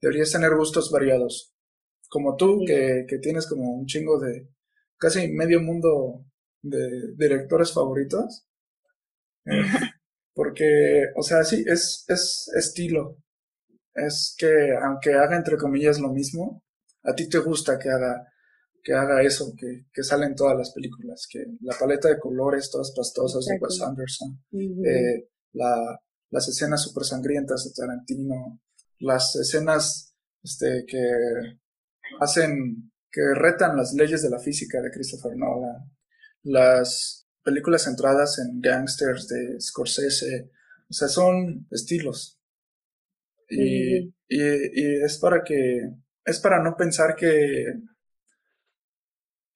deberías 0.00 0.32
tener 0.32 0.54
gustos 0.54 0.90
variados. 0.90 1.52
Como 2.08 2.36
tú, 2.36 2.64
que, 2.66 3.04
que 3.06 3.18
tienes 3.18 3.46
como 3.46 3.70
un 3.74 3.86
chingo 3.86 4.18
de 4.18 4.48
casi 4.98 5.28
medio 5.28 5.60
mundo 5.60 6.24
de 6.62 7.14
directores 7.16 7.72
favoritos. 7.72 8.46
porque, 10.34 11.06
o 11.16 11.22
sea, 11.22 11.42
sí, 11.44 11.64
es, 11.66 12.04
es 12.08 12.50
estilo. 12.54 13.16
es 13.94 14.34
que 14.38 14.76
aunque 14.82 15.14
haga 15.14 15.36
entre 15.36 15.56
comillas 15.56 15.98
lo 15.98 16.10
mismo, 16.10 16.62
a 17.02 17.14
ti 17.14 17.28
te 17.28 17.38
gusta 17.38 17.78
que 17.78 17.88
haga 17.88 18.28
que 18.88 18.94
haga 18.94 19.22
eso, 19.22 19.52
que, 19.54 19.84
que 19.92 20.02
sale 20.02 20.24
en 20.24 20.34
todas 20.34 20.56
las 20.56 20.72
películas, 20.72 21.26
que 21.30 21.44
la 21.60 21.76
paleta 21.78 22.08
de 22.08 22.18
colores, 22.18 22.70
todas 22.70 22.92
pastosas 22.96 23.44
de 23.44 23.58
Wes 23.60 23.82
Anderson, 23.82 24.42
eh, 24.52 25.28
la, 25.52 26.00
las 26.30 26.48
escenas 26.48 26.82
super 26.82 27.04
sangrientas 27.04 27.64
de 27.64 27.72
Tarantino, 27.74 28.60
las 29.00 29.36
escenas 29.36 30.14
este, 30.42 30.84
que 30.86 31.06
hacen, 32.20 32.90
que 33.10 33.22
retan 33.34 33.76
las 33.76 33.92
leyes 33.94 34.22
de 34.22 34.30
la 34.30 34.38
física 34.38 34.80
de 34.80 34.90
Christopher 34.90 35.36
Nolan, 35.36 35.90
las 36.42 37.26
películas 37.42 37.84
centradas 37.84 38.38
en 38.38 38.60
gangsters 38.60 39.28
de 39.28 39.60
Scorsese, 39.60 40.50
o 40.88 40.92
sea, 40.92 41.08
son 41.08 41.66
estilos. 41.70 42.38
Y, 43.48 43.98
y, 43.98 44.12
y 44.28 45.02
es 45.02 45.18
para 45.18 45.42
que, 45.42 45.90
es 46.24 46.38
para 46.40 46.62
no 46.62 46.76
pensar 46.76 47.16
que 47.16 47.64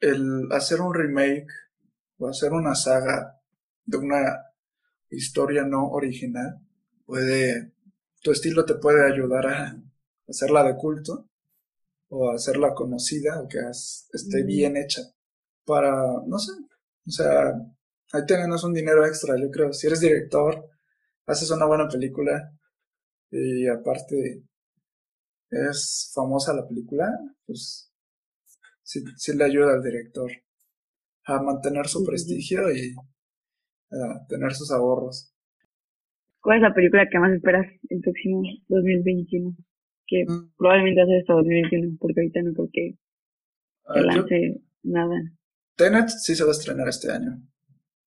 el 0.00 0.48
hacer 0.50 0.80
un 0.80 0.94
remake 0.94 1.52
o 2.18 2.28
hacer 2.28 2.52
una 2.52 2.74
saga 2.74 3.40
de 3.84 3.96
una 3.98 4.42
historia 5.10 5.64
no 5.64 5.88
original 5.90 6.58
puede, 7.04 7.72
tu 8.22 8.32
estilo 8.32 8.64
te 8.64 8.74
puede 8.74 9.12
ayudar 9.12 9.46
a 9.46 9.76
hacerla 10.26 10.64
de 10.64 10.76
culto 10.76 11.28
o 12.14 12.30
hacerla 12.30 12.74
conocida 12.74 13.40
o 13.40 13.48
que 13.48 13.58
esté 14.12 14.42
bien 14.44 14.76
hecha 14.76 15.00
para, 15.64 15.92
no 16.26 16.38
sé, 16.38 16.52
o 17.06 17.10
sea, 17.10 17.54
ahí 18.12 18.26
tenemos 18.26 18.62
un 18.64 18.74
dinero 18.74 19.06
extra, 19.06 19.34
yo 19.40 19.50
creo. 19.50 19.72
Si 19.72 19.86
eres 19.86 20.00
director, 20.00 20.68
haces 21.26 21.50
una 21.50 21.64
buena 21.64 21.88
película 21.88 22.52
y 23.30 23.66
aparte 23.66 24.44
es 25.48 26.12
famosa 26.14 26.52
la 26.52 26.68
película, 26.68 27.08
pues 27.46 27.90
sí, 28.82 29.02
le 29.34 29.44
ayuda 29.44 29.72
al 29.72 29.82
director 29.82 30.30
a 31.24 31.40
mantener 31.40 31.88
su 31.88 32.04
prestigio 32.04 32.70
y 32.70 32.94
a 33.90 34.26
tener 34.28 34.52
sus 34.52 34.70
ahorros. 34.70 35.32
¿Cuál 36.42 36.58
es 36.58 36.62
la 36.62 36.74
película 36.74 37.08
que 37.10 37.18
más 37.18 37.32
esperas 37.32 37.66
el 37.88 38.00
próximo 38.00 38.42
2021? 38.68 39.56
Que 40.12 40.26
mm. 40.28 40.52
probablemente 40.58 41.00
hace 41.00 41.20
hasta 41.20 41.32
2021, 41.32 41.96
porque 41.98 42.20
ahorita 42.20 42.42
no 42.42 42.52
creo 42.52 42.68
que 42.70 42.98
ah, 43.86 43.94
se 43.94 44.00
lance 44.02 44.60
nada. 44.82 45.32
Tenet 45.74 46.10
sí 46.10 46.34
se 46.34 46.44
va 46.44 46.50
a 46.50 46.52
estrenar 46.52 46.86
este 46.86 47.10
año. 47.10 47.40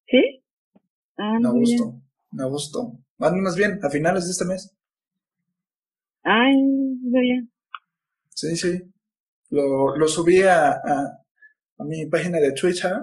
¿Sí? 0.07 0.43
Ah, 1.17 1.39
me 1.39 1.49
gustó, 1.49 1.99
me 2.29 2.45
gustó. 2.45 2.99
Más 3.17 3.55
bien, 3.55 3.79
a 3.81 3.89
finales 3.89 4.25
de 4.25 4.31
este 4.31 4.45
mes. 4.45 4.71
Ay, 6.21 6.55
no 6.55 7.19
bien. 7.19 7.51
Sí, 8.29 8.55
sí. 8.55 8.83
Lo, 9.49 9.97
lo 9.97 10.07
subí 10.07 10.43
a, 10.43 10.73
a, 10.73 11.23
mi 11.79 12.05
página 12.05 12.37
de 12.37 12.51
Twitter. 12.51 12.93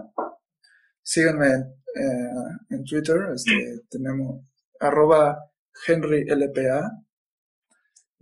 Síganme 1.03 1.49
eh, 1.49 2.71
en 2.71 2.85
Twitter. 2.85 3.17
Este, 3.35 3.81
tenemos 3.91 4.45
arroba 4.79 5.51
HenryLPA. 5.87 7.02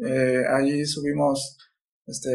Eh, 0.05 0.43
ahí 0.49 0.85
subimos, 0.87 1.59
este, 2.07 2.31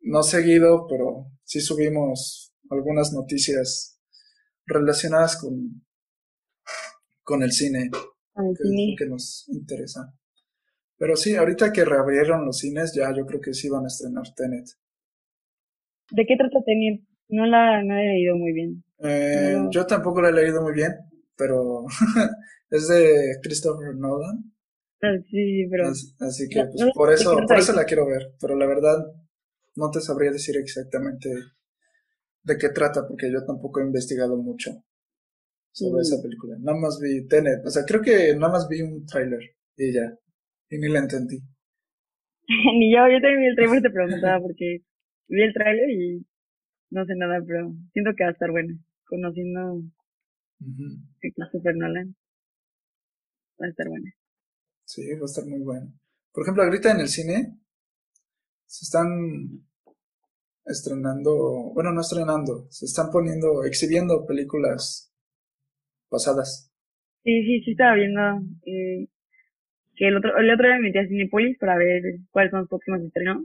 no 0.00 0.22
seguido, 0.22 0.86
pero 0.88 1.26
sí 1.44 1.60
subimos 1.60 2.54
algunas 2.70 3.12
noticias 3.12 4.00
relacionadas 4.66 5.36
con, 5.36 5.84
con 7.22 7.42
el 7.42 7.52
cine, 7.52 7.90
que, 7.90 8.94
que 8.98 9.06
nos 9.06 9.48
interesa. 9.48 10.12
Pero 10.98 11.16
sí, 11.16 11.36
ahorita 11.36 11.72
que 11.72 11.84
reabrieron 11.84 12.46
los 12.46 12.58
cines, 12.58 12.94
ya 12.94 13.14
yo 13.14 13.26
creo 13.26 13.40
que 13.40 13.52
sí 13.52 13.68
van 13.68 13.84
a 13.84 13.88
estrenar 13.88 14.24
Tenet. 14.34 14.66
¿De 16.10 16.24
qué 16.26 16.36
trata 16.36 16.62
Tenet? 16.64 17.02
No 17.28 17.44
la, 17.46 17.82
no 17.82 17.96
he 17.98 18.04
leído 18.04 18.36
muy 18.36 18.52
bien. 18.52 18.84
Eh, 18.98 19.58
Yo 19.70 19.84
tampoco 19.86 20.22
la 20.22 20.30
he 20.30 20.32
leído 20.32 20.62
muy 20.62 20.72
bien, 20.72 20.92
pero 21.36 21.84
es 22.70 22.88
de 22.88 23.38
Christopher 23.42 23.94
Nolan. 23.94 24.52
Sí, 25.00 25.66
pero... 25.70 25.88
Así, 25.88 26.48
que 26.48 26.64
pues, 26.64 26.90
por 26.94 27.12
eso, 27.12 27.36
por 27.46 27.58
eso 27.58 27.72
la 27.74 27.84
quiero 27.84 28.06
ver, 28.06 28.34
pero 28.40 28.56
la 28.56 28.66
verdad 28.66 28.96
no 29.76 29.90
te 29.90 30.00
sabría 30.00 30.30
decir 30.30 30.56
exactamente 30.56 31.28
de 32.42 32.58
qué 32.58 32.70
trata, 32.70 33.06
porque 33.06 33.30
yo 33.30 33.44
tampoco 33.44 33.80
he 33.80 33.84
investigado 33.84 34.36
mucho 34.36 34.70
sobre 35.72 36.02
esa 36.02 36.16
mm. 36.16 36.22
película. 36.22 36.56
Nada 36.60 36.78
más 36.78 36.98
vi 37.00 37.26
Tenet, 37.28 37.64
o 37.64 37.70
sea, 37.70 37.84
creo 37.84 38.00
que 38.00 38.34
nada 38.34 38.52
más 38.52 38.68
vi 38.68 38.80
un 38.80 39.04
tráiler 39.04 39.40
y 39.76 39.92
ya, 39.92 40.16
y 40.70 40.78
ni 40.78 40.88
la 40.88 41.00
entendí. 41.00 41.38
ni 42.78 42.92
yo, 42.94 43.06
yo 43.08 43.20
también 43.20 43.40
vi 43.40 43.46
el 43.46 43.56
trailer 43.56 43.82
te 43.82 43.90
preguntaba 43.90 44.40
porque 44.40 44.78
vi 45.28 45.42
el 45.42 45.52
tráiler 45.52 45.90
y 45.90 46.26
no 46.90 47.04
sé 47.04 47.14
nada, 47.16 47.42
pero 47.46 47.74
siento 47.92 48.12
que 48.16 48.24
va 48.24 48.30
a 48.30 48.32
estar 48.32 48.50
bueno. 48.50 48.78
Conociendo 49.04 49.74
uh 49.74 49.84
-huh. 50.60 51.74
Nolan, 51.76 52.16
va 53.60 53.66
a 53.66 53.68
estar 53.68 53.88
bueno. 53.88 54.06
Sí, 54.86 55.02
va 55.14 55.22
a 55.22 55.24
estar 55.24 55.44
muy 55.44 55.60
bueno. 55.60 55.92
Por 56.32 56.44
ejemplo, 56.44 56.62
ahorita 56.62 56.92
en 56.92 57.00
el 57.00 57.08
cine 57.08 57.58
se 58.66 58.84
están 58.84 59.66
estrenando, 60.64 61.72
bueno, 61.74 61.92
no 61.92 62.00
estrenando, 62.00 62.66
se 62.70 62.86
están 62.86 63.10
poniendo, 63.10 63.64
exhibiendo 63.64 64.24
películas 64.24 65.12
pasadas. 66.08 66.70
Sí, 67.24 67.42
sí, 67.44 67.62
sí 67.64 67.70
estaba 67.72 67.96
viendo 67.96 68.20
eh, 68.64 69.08
que 69.96 70.06
el 70.06 70.16
otro, 70.18 70.36
el 70.38 70.50
otro 70.50 70.66
día 70.66 70.76
me 70.76 70.82
metí 70.82 70.98
a 70.98 71.08
Cinepolis 71.08 71.58
para 71.58 71.76
ver 71.76 72.02
cuáles 72.30 72.52
son 72.52 72.60
los 72.60 72.68
próximos 72.68 73.00
estrenos 73.02 73.44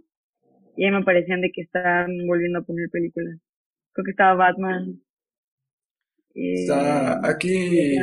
y 0.78 0.86
ahí 0.86 0.92
me 0.92 1.04
parecían 1.04 1.42
de 1.42 1.52
que 1.52 1.62
están 1.62 2.28
volviendo 2.28 2.60
a 2.60 2.64
poner 2.64 2.90
películas. 2.90 3.40
Creo 3.94 4.06
que 4.06 4.12
estaba 4.12 4.36
Batman. 4.36 5.02
está 6.36 7.28
aquí, 7.28 7.98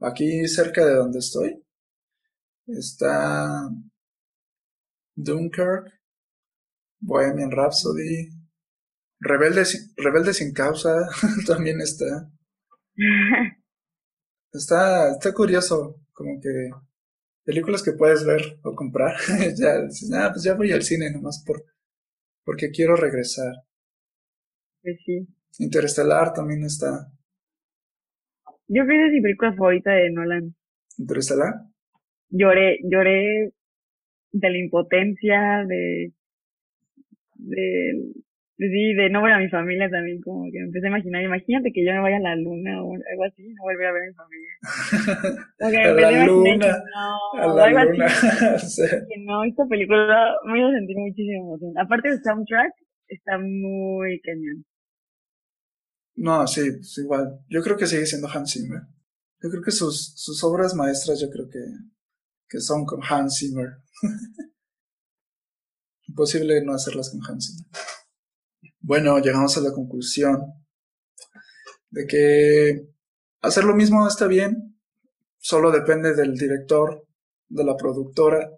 aquí 0.00 0.48
cerca 0.48 0.84
de 0.84 0.94
donde 0.94 1.20
estoy. 1.20 1.61
Está 2.66 3.68
Dunkirk, 5.16 5.92
Bohemian 7.00 7.50
Rhapsody, 7.50 8.30
Rebelde, 9.20 9.64
Rebelde 9.96 10.34
sin 10.34 10.52
causa 10.52 11.08
también 11.46 11.80
está. 11.80 12.30
Está, 14.54 15.12
está 15.12 15.32
curioso, 15.32 16.02
como 16.12 16.38
que 16.38 16.68
películas 17.42 17.82
que 17.82 17.92
puedes 17.92 18.22
ver 18.26 18.58
o 18.62 18.74
comprar, 18.74 19.16
ya 19.56 19.80
dices, 19.80 20.12
ah, 20.12 20.28
pues 20.30 20.44
ya 20.44 20.52
voy 20.52 20.72
al 20.72 20.82
cine 20.82 21.10
nomás 21.10 21.42
por, 21.42 21.64
porque 22.44 22.70
quiero 22.70 22.94
regresar. 22.94 23.54
Pues 24.82 24.98
sí. 25.06 25.26
Interestelar 25.58 26.34
también 26.34 26.64
está. 26.64 27.10
Yo 28.68 28.84
creo 28.84 28.86
que 28.86 29.06
es 29.06 29.12
mi 29.12 29.22
película 29.22 29.54
favorita 29.54 29.90
de 29.92 30.10
Nolan. 30.10 30.54
¿Interestelar? 30.98 31.54
Lloré, 32.32 32.78
lloré 32.82 33.52
de 34.32 34.50
la 34.50 34.58
impotencia, 34.58 35.64
de, 35.68 36.12
de 37.34 38.12
Sí, 38.70 38.94
de 38.94 39.10
no 39.10 39.22
ver 39.22 39.32
a 39.32 39.38
mi 39.38 39.48
familia 39.48 39.90
también, 39.90 40.20
como 40.20 40.44
que 40.44 40.58
me 40.58 40.66
empecé 40.66 40.86
a 40.86 40.90
imaginar, 40.90 41.22
imagínate 41.22 41.72
que 41.72 41.84
yo 41.84 41.92
me 41.92 42.00
vaya 42.00 42.18
a 42.18 42.20
la 42.20 42.36
luna 42.36 42.80
o 42.84 42.94
algo 42.94 43.24
así, 43.24 43.42
no 43.48 43.62
volver 43.62 43.86
a 43.86 43.92
ver 43.92 44.02
a 44.02 44.06
mi 44.06 44.14
familia. 44.14 44.50
a 45.58 45.70
la 46.12 46.26
luna, 46.26 46.82
no, 46.94 47.42
a 47.42 47.70
la 47.70 47.84
luna. 47.84 48.06
Que 49.08 49.20
no, 49.24 49.42
esta 49.44 49.66
película 49.66 50.36
me 50.44 50.60
hizo 50.60 50.70
sentir 50.70 50.96
muchísima 50.96 51.38
emoción. 51.38 51.72
Aparte 51.76 52.10
del 52.10 52.22
soundtrack, 52.22 52.72
está 53.08 53.36
muy 53.38 54.20
cañón. 54.20 54.64
No, 56.14 56.46
sí, 56.46 56.60
pues 56.70 56.98
igual. 56.98 57.40
Yo 57.48 57.62
creo 57.62 57.76
que 57.76 57.86
sigue 57.86 58.06
siendo 58.06 58.28
Hans 58.28 58.52
Zimmer. 58.52 58.82
Yo 59.42 59.50
creo 59.50 59.62
que 59.62 59.72
sus, 59.72 60.12
sus 60.14 60.44
obras 60.44 60.74
maestras, 60.76 61.20
yo 61.20 61.30
creo 61.30 61.48
que, 61.50 61.58
que 62.52 62.60
son 62.60 62.84
con 62.84 63.00
Hans 63.02 63.38
Zimmer. 63.38 63.78
Imposible 66.06 66.62
no 66.62 66.74
hacerlas 66.74 67.08
con 67.08 67.20
Hans 67.26 67.46
Zimmer. 67.46 67.66
Bueno, 68.80 69.18
llegamos 69.20 69.56
a 69.56 69.62
la 69.62 69.72
conclusión 69.72 70.38
de 71.88 72.06
que 72.06 72.88
hacer 73.40 73.64
lo 73.64 73.74
mismo 73.74 74.06
está 74.06 74.26
bien, 74.26 74.78
solo 75.38 75.70
depende 75.70 76.14
del 76.14 76.34
director, 76.36 77.06
de 77.48 77.64
la 77.64 77.74
productora, 77.74 78.50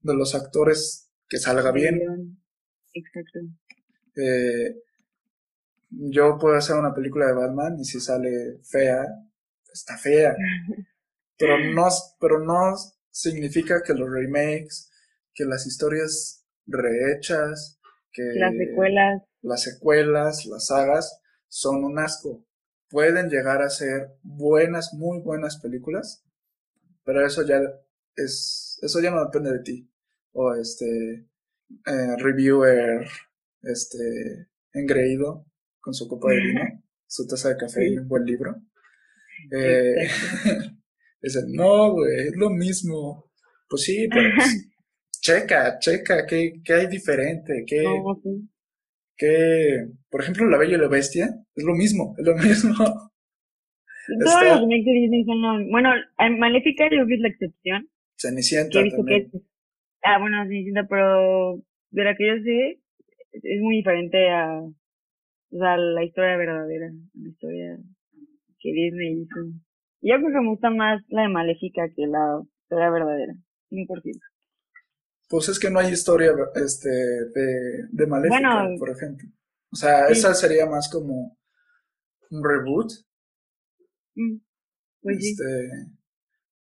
de 0.00 0.14
los 0.14 0.34
actores, 0.34 1.12
que 1.28 1.38
salga 1.38 1.70
bien. 1.70 2.42
Exacto. 2.94 3.38
Eh, 4.16 4.74
yo 5.88 6.36
puedo 6.36 6.56
hacer 6.56 6.74
una 6.74 6.92
película 6.92 7.26
de 7.26 7.34
Batman 7.34 7.76
y 7.78 7.84
si 7.84 8.00
sale 8.00 8.58
fea, 8.64 9.06
está 9.72 9.96
fea. 9.96 10.34
Pero 11.36 11.58
no, 11.58 11.88
pero 12.20 12.38
no 12.38 12.76
significa 13.14 13.82
que 13.82 13.94
los 13.94 14.10
remakes, 14.10 14.90
que 15.32 15.44
las 15.44 15.66
historias 15.66 16.44
rehechas, 16.66 17.78
que 18.12 18.22
las 18.34 18.54
secuelas 18.56 19.22
las 19.42 19.62
secuelas, 19.62 20.46
las 20.46 20.66
sagas, 20.66 21.20
son 21.48 21.84
un 21.84 21.98
asco. 21.98 22.44
Pueden 22.88 23.28
llegar 23.28 23.62
a 23.62 23.68
ser 23.68 24.16
buenas, 24.22 24.94
muy 24.94 25.20
buenas 25.20 25.58
películas, 25.58 26.24
pero 27.04 27.24
eso 27.24 27.46
ya 27.46 27.60
es, 28.16 28.78
eso 28.82 29.00
ya 29.00 29.10
no 29.10 29.24
depende 29.24 29.52
de 29.52 29.58
ti. 29.60 29.90
o 30.32 30.54
este 30.54 31.26
eh, 31.86 32.16
reviewer 32.18 33.06
este 33.62 34.48
engreído 34.72 35.46
con 35.80 35.94
su 35.94 36.08
copa 36.08 36.30
de 36.30 36.36
vino, 36.40 36.82
su 37.06 37.26
taza 37.26 37.50
de 37.50 37.56
café 37.56 37.86
y 37.86 37.98
un 37.98 38.08
buen 38.08 38.24
libro. 38.24 38.56
Eh, 39.52 40.08
dicen, 41.24 41.52
no, 41.52 41.92
güey, 41.92 42.28
es 42.28 42.36
lo 42.36 42.50
mismo. 42.50 43.30
Pues 43.68 43.82
sí, 43.82 44.06
pero 44.10 44.28
pues, 44.36 44.70
checa, 45.20 45.78
checa, 45.78 46.26
¿qué, 46.26 46.60
qué 46.64 46.72
hay 46.74 46.86
diferente? 46.86 47.64
¿Qué, 47.66 47.82
No, 47.82 48.20
sí. 48.22 48.48
qué, 49.16 49.86
por 50.10 50.22
ejemplo, 50.22 50.46
La 50.48 50.58
Bella 50.58 50.76
y 50.76 50.80
la 50.80 50.88
Bestia 50.88 51.26
es 51.54 51.64
lo 51.64 51.74
mismo, 51.74 52.14
es 52.18 52.24
lo 52.26 52.34
mismo. 52.36 52.74
Todos 54.06 54.34
Está- 54.34 54.44
los 54.44 54.60
remakes 54.60 54.84
de 54.84 54.92
Disney 54.92 55.24
son 55.24 55.70
Bueno, 55.70 55.90
en 56.18 56.38
Maléfica 56.38 56.84
yo 56.90 57.06
que 57.06 57.14
es 57.14 57.20
la 57.20 57.28
excepción. 57.28 57.82
Que 57.84 58.28
Cenicienta 58.28 58.82
que 58.82 58.90
también. 58.90 59.30
es... 59.32 59.42
Ah, 60.02 60.18
bueno, 60.18 60.46
sí, 60.48 60.66
pero 60.90 61.56
de 61.90 62.04
la 62.04 62.14
que 62.14 62.26
yo 62.26 62.34
sé, 62.44 62.80
es 63.32 63.60
muy 63.62 63.76
diferente 63.76 64.28
a... 64.30 64.60
O 64.60 65.58
sea, 65.58 65.76
la 65.78 66.04
historia 66.04 66.36
verdadera. 66.36 66.90
La 67.14 67.28
historia 67.30 67.78
que 68.58 68.72
Disney 68.72 69.22
hizo. 69.22 69.40
Yo 70.06 70.16
creo 70.16 70.32
que 70.32 70.40
me 70.40 70.50
gusta 70.50 70.70
más 70.70 71.02
la 71.08 71.22
de 71.22 71.28
Maléfica 71.28 71.88
que 71.96 72.06
la 72.06 72.42
historia 72.62 72.90
verdadera. 72.90 73.34
100%. 73.70 74.20
Pues 75.28 75.48
es 75.48 75.58
que 75.58 75.70
no 75.70 75.78
hay 75.80 75.92
historia 75.92 76.32
este, 76.54 76.88
de, 76.90 77.86
de 77.90 78.06
Maléfica, 78.06 78.38
Bueno. 78.64 78.78
por 78.78 78.90
ejemplo. 78.90 79.28
O 79.72 79.76
sea, 79.76 80.06
Sí. 80.08 80.12
esa 80.12 80.34
sería 80.34 80.66
más 80.66 80.88
como 80.90 81.36
un 82.30 82.44
reboot. 82.44 82.92
Mm, 84.14 84.36
Pues 85.00 85.16
sí. 85.20 85.30
Este, 85.30 85.70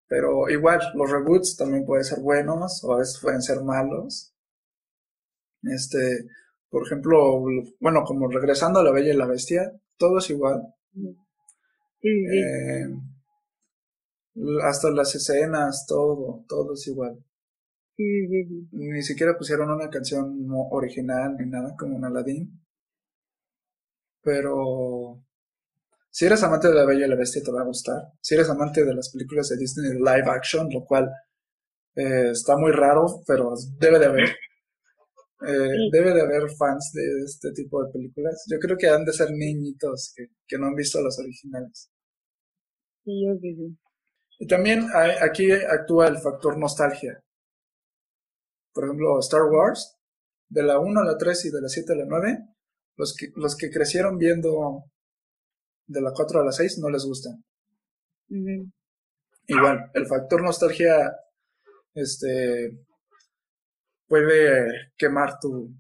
pero 0.07 0.49
igual, 0.49 0.81
los 0.95 1.11
reboots 1.11 1.57
también 1.57 1.85
pueden 1.85 2.05
ser 2.05 2.21
buenos 2.21 2.83
o 2.85 2.95
a 2.95 2.99
veces 2.99 3.19
pueden 3.21 3.43
ser 3.43 3.63
malos. 3.63 4.33
Este, 5.65 6.27
por 6.71 6.87
ejemplo, 6.87 7.43
bueno, 7.81 8.05
como 8.05 8.29
regresando 8.29 8.81
a 8.81 8.85
La 8.85 8.93
Bella 8.93 9.13
y 9.13 9.17
la 9.17 9.27
Bestia, 9.27 9.73
todo 9.97 10.19
es 10.19 10.31
igual. 10.31 10.63
Sí, 10.95 11.17
sí. 12.03 12.39
Eh, 12.39 12.87
hasta 14.63 14.91
las 14.91 15.15
escenas, 15.15 15.87
todo, 15.89 16.45
todo 16.49 16.75
es 16.75 16.87
igual. 16.87 17.25
Sí, 17.97 18.05
sí, 18.29 18.45
sí. 18.49 18.69
Ni 18.73 19.03
siquiera 19.03 19.39
pusieron 19.39 19.71
una 19.71 19.89
canción 19.89 20.47
original 20.73 21.37
ni 21.39 21.47
nada 21.49 21.77
como 21.79 21.97
en 21.97 22.05
Aladdin. 22.05 22.61
Pero 24.23 25.23
si 26.11 26.27
eres 26.27 26.43
amante 26.45 26.69
de 26.69 26.75
La 26.75 26.87
Bella 26.87 27.07
y 27.07 27.09
la 27.09 27.17
Bestia 27.17 27.43
te 27.45 27.53
va 27.53 27.63
a 27.63 27.67
gustar. 27.67 28.03
Si 28.21 28.35
eres 28.35 28.51
amante 28.51 28.85
de 28.85 28.95
las 28.95 29.11
películas 29.11 29.49
de 29.51 29.59
Disney 29.59 29.95
live 29.95 30.31
action, 30.31 30.69
lo 30.73 30.85
cual 30.85 31.11
eh, 31.97 32.31
está 32.33 32.57
muy 32.59 32.73
raro, 32.73 33.23
pero 33.27 33.55
debe 33.79 33.99
de 34.01 34.07
haber. 34.07 34.31
Eh, 35.47 35.69
Sí. 35.75 35.91
debe 35.91 36.15
de 36.15 36.23
haber 36.23 36.49
fans 36.57 36.91
de 36.95 37.25
este 37.25 37.53
tipo 37.53 37.85
de 37.85 37.93
películas. 37.93 38.45
Yo 38.51 38.59
creo 38.59 38.79
que 38.79 38.89
han 38.89 39.05
de 39.05 39.13
ser 39.13 39.31
niñitos 39.33 40.13
que, 40.17 40.29
que 40.49 40.57
no 40.59 40.67
han 40.69 40.75
visto 40.75 41.03
las 41.03 41.19
originales. 41.19 41.91
Sí, 43.05 43.23
yo 43.25 43.39
creo 43.39 43.41
que 43.41 43.55
sí. 43.57 43.79
Y 44.43 44.47
también 44.49 44.89
hay- 44.93 45.13
aquí 45.21 45.53
actúa 45.53 46.09
el 46.09 46.19
factor 46.19 46.59
nostalgia. 46.59 47.23
Por 48.75 48.85
ejemplo, 48.85 49.21
Star 49.21 49.45
Wars, 49.45 49.97
de 50.49 50.65
la 50.65 50.81
1 50.81 51.01
a 51.01 51.05
la 51.05 51.17
3 51.17 51.45
y 51.45 51.51
de 51.53 51.61
la 51.61 51.69
7 51.69 51.93
a 51.93 51.97
la 51.97 52.07
9, 52.07 52.41
los 52.97 53.15
que, 53.17 53.29
los 53.37 53.55
que 53.57 53.71
crecieron 53.71 54.19
viendo 54.19 54.83
de 55.87 56.01
la 56.01 56.11
4 56.13 56.41
a 56.41 56.45
la 56.45 56.51
6 56.51 56.79
no 56.79 56.91
les 56.91 57.05
gustan. 57.05 57.45
Igual, 59.47 59.91
el 59.95 60.07
factor 60.09 60.43
nostalgia 60.43 61.15
este, 61.95 62.73
puede 64.09 64.93
quemar 64.97 65.39
tu, 65.41 65.71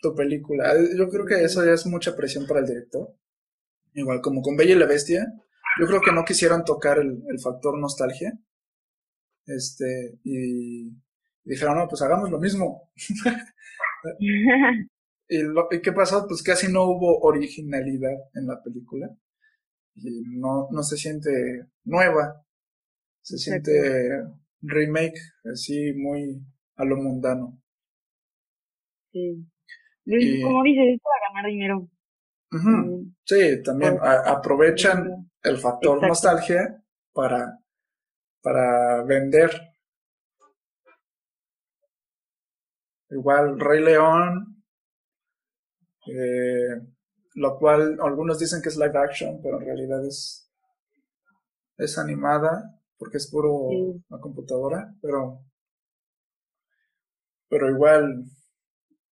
tu 0.00 0.14
película. 0.14 0.74
Yo 0.96 1.08
creo 1.08 1.26
que 1.26 1.44
eso 1.44 1.64
ya 1.64 1.72
es 1.72 1.86
mucha 1.86 2.16
presión 2.16 2.46
para 2.46 2.60
el 2.60 2.66
director. 2.66 3.14
Igual, 3.94 4.20
como 4.20 4.42
con 4.42 4.56
Bella 4.56 4.74
y 4.74 4.78
la 4.78 4.86
Bestia, 4.86 5.26
yo 5.78 5.86
creo 5.86 6.00
que 6.00 6.12
no 6.12 6.24
quisieron 6.24 6.64
tocar 6.64 6.98
el, 6.98 7.22
el 7.28 7.38
factor 7.40 7.78
nostalgia. 7.78 8.32
Este, 9.46 10.18
y, 10.24 10.88
y 10.88 10.92
dijeron, 11.44 11.78
no, 11.78 11.88
pues 11.88 12.02
hagamos 12.02 12.30
lo 12.30 12.38
mismo. 12.38 12.90
¿Y, 15.28 15.42
lo, 15.42 15.68
¿Y 15.70 15.80
qué 15.82 15.92
pasó? 15.92 16.26
Pues 16.26 16.42
casi 16.42 16.72
no 16.72 16.84
hubo 16.84 17.20
originalidad 17.20 18.16
en 18.34 18.46
la 18.46 18.62
película. 18.62 19.10
Y 19.94 20.22
no, 20.38 20.68
no 20.70 20.82
se 20.82 20.96
siente 20.96 21.66
nueva. 21.84 22.44
Se 23.22 23.36
siente 23.36 24.22
remake, 24.62 25.18
así 25.52 25.92
muy 25.94 26.40
a 26.76 26.84
lo 26.84 26.96
mundano. 26.96 27.60
Sí. 29.12 29.44
Y- 30.06 30.42
Como 30.42 30.62
dices, 30.62 30.84
es 30.94 31.00
para 31.02 31.28
ganar 31.34 31.50
dinero. 31.50 31.88
También. 32.50 33.16
Sí, 33.24 33.62
también 33.62 33.98
a- 34.00 34.30
aprovechan 34.30 35.27
el 35.42 35.58
factor 35.58 35.96
Exacto. 35.96 36.06
nostalgia 36.06 36.82
para, 37.12 37.58
para 38.42 39.02
vender. 39.04 39.50
Igual 43.10 43.58
Rey 43.60 43.82
León, 43.82 44.62
eh, 46.06 46.80
lo 47.34 47.58
cual 47.58 47.98
algunos 48.02 48.38
dicen 48.38 48.60
que 48.62 48.68
es 48.68 48.76
live 48.76 48.98
action, 48.98 49.40
pero 49.42 49.58
en 49.58 49.66
realidad 49.66 50.04
es, 50.06 50.50
es 51.78 51.96
animada 51.98 52.78
porque 52.98 53.16
es 53.18 53.30
puro 53.30 53.68
Sí. 53.70 54.04
la 54.10 54.18
computadora, 54.20 54.94
pero, 55.00 55.40
pero 57.48 57.70
igual 57.70 58.24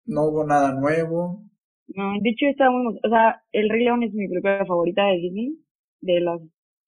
no 0.07 0.25
hubo 0.25 0.45
nada 0.47 0.73
nuevo. 0.73 1.45
No, 1.89 2.13
de 2.21 2.31
hecho 2.31 2.47
está 2.47 2.71
muy, 2.71 2.99
o 3.03 3.09
sea, 3.09 3.43
El 3.53 3.69
Rey 3.71 3.85
León 3.85 4.03
es 4.03 4.13
mi 4.13 4.29
película 4.29 4.65
favorita 4.67 5.05
de 5.07 5.17
Disney, 5.19 5.59
de 6.01 6.21
las, 6.21 6.41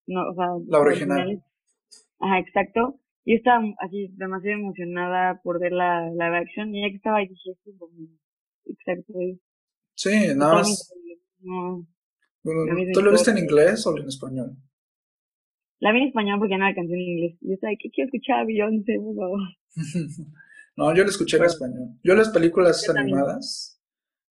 no, 0.07 0.31
o 0.31 0.35
sea, 0.35 0.47
La 0.69 0.79
original. 0.81 1.43
Ajá, 2.21 2.39
exacto. 2.39 3.01
Yo 3.25 3.35
estaba 3.35 3.63
así 3.81 4.09
demasiado 4.17 4.59
emocionada 4.59 5.41
por 5.43 5.61
ver 5.61 5.73
la 5.73 6.11
live 6.11 6.39
action 6.39 6.75
y 6.75 6.83
ya 6.83 6.89
que 6.89 6.97
estaba 6.97 7.19
ahí 7.19 7.29
dije, 7.29 7.51
esto 7.51 7.71
es 7.71 7.77
lo 7.79 7.89
mismo. 7.89 8.19
Exacto. 8.65 9.13
Sí, 9.95 10.35
nada 10.35 10.55
más. 10.55 10.95
Bueno, 11.41 12.67
La 12.67 12.75
misma 12.75 12.93
¿Tú 12.95 13.03
lo 13.03 13.13
viste 13.13 13.31
en 13.31 13.39
inglés 13.39 13.87
o 13.87 13.97
en 13.97 14.09
español? 14.09 14.57
La 15.81 15.93
vi 15.93 16.01
en 16.01 16.09
español 16.09 16.39
porque 16.39 16.57
no 16.57 16.65
la 16.65 16.75
canción 16.75 16.99
en 16.99 17.09
inglés. 17.09 17.39
Y 17.41 17.49
yo 17.49 17.55
estaba, 17.55 17.73
¿qué 17.79 17.91
quiero 17.91 18.07
escuchar 18.07 18.41
a 18.41 18.45
Beyoncé, 18.45 18.99
por 18.99 19.15
favor? 19.17 19.41
No, 20.79 20.95
yo 20.95 21.03
lo 21.03 21.11
escuché 21.11 21.39
en 21.39 21.45
español. 21.45 21.89
Yo 22.05 22.15
las 22.15 22.29
películas 22.29 22.87
Yo 22.87 22.93
animadas, 22.97 23.83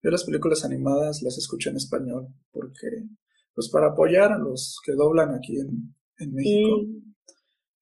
yo 0.03 0.11
las 0.11 0.25
películas 0.25 0.63
animadas 0.63 1.23
las 1.23 1.39
escuché 1.39 1.71
en 1.71 1.77
español 1.77 2.29
porque, 2.53 3.07
pues 3.55 3.69
para 3.71 3.89
apoyar 3.89 4.33
a 4.33 4.39
los 4.39 4.79
que 4.85 4.93
doblan 4.93 5.35
aquí 5.35 5.59
en, 5.59 5.95
en 6.19 6.35
México. 6.35 6.83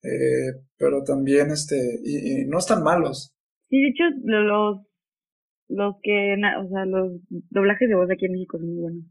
Eh, 0.02 0.60
pero 0.76 1.04
también, 1.04 1.50
este, 1.50 2.00
y, 2.04 2.42
y 2.42 2.44
no 2.46 2.58
están 2.58 2.82
malos. 2.82 3.32
sí, 3.68 3.80
de 3.82 3.88
hecho, 3.88 4.04
lo- 4.24 4.42
los, 4.42 4.80
los 5.68 5.94
que, 6.02 6.34
o 6.34 6.68
sea, 6.68 6.84
los 6.86 7.12
doblajes 7.50 7.88
de 7.88 7.94
voz 7.94 8.10
aquí 8.10 8.26
en 8.26 8.32
México 8.32 8.58
son 8.58 8.68
muy 8.68 8.82
buenos. 8.82 9.04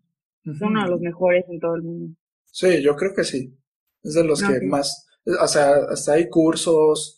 Son 0.59 0.69
uno 0.69 0.83
de 0.83 0.89
los 0.89 1.01
mejores 1.01 1.45
en 1.49 1.59
todo 1.59 1.75
el 1.75 1.83
mundo. 1.83 2.15
Sí, 2.45 2.81
yo 2.81 2.95
creo 2.95 3.13
que 3.15 3.23
sí. 3.23 3.55
Es 4.03 4.15
de 4.15 4.23
los 4.23 4.41
que 4.41 4.59
sí. 4.59 4.65
más, 4.65 5.07
o 5.41 5.47
sea, 5.47 5.75
hasta 5.89 6.13
hay 6.13 6.27
cursos, 6.29 7.17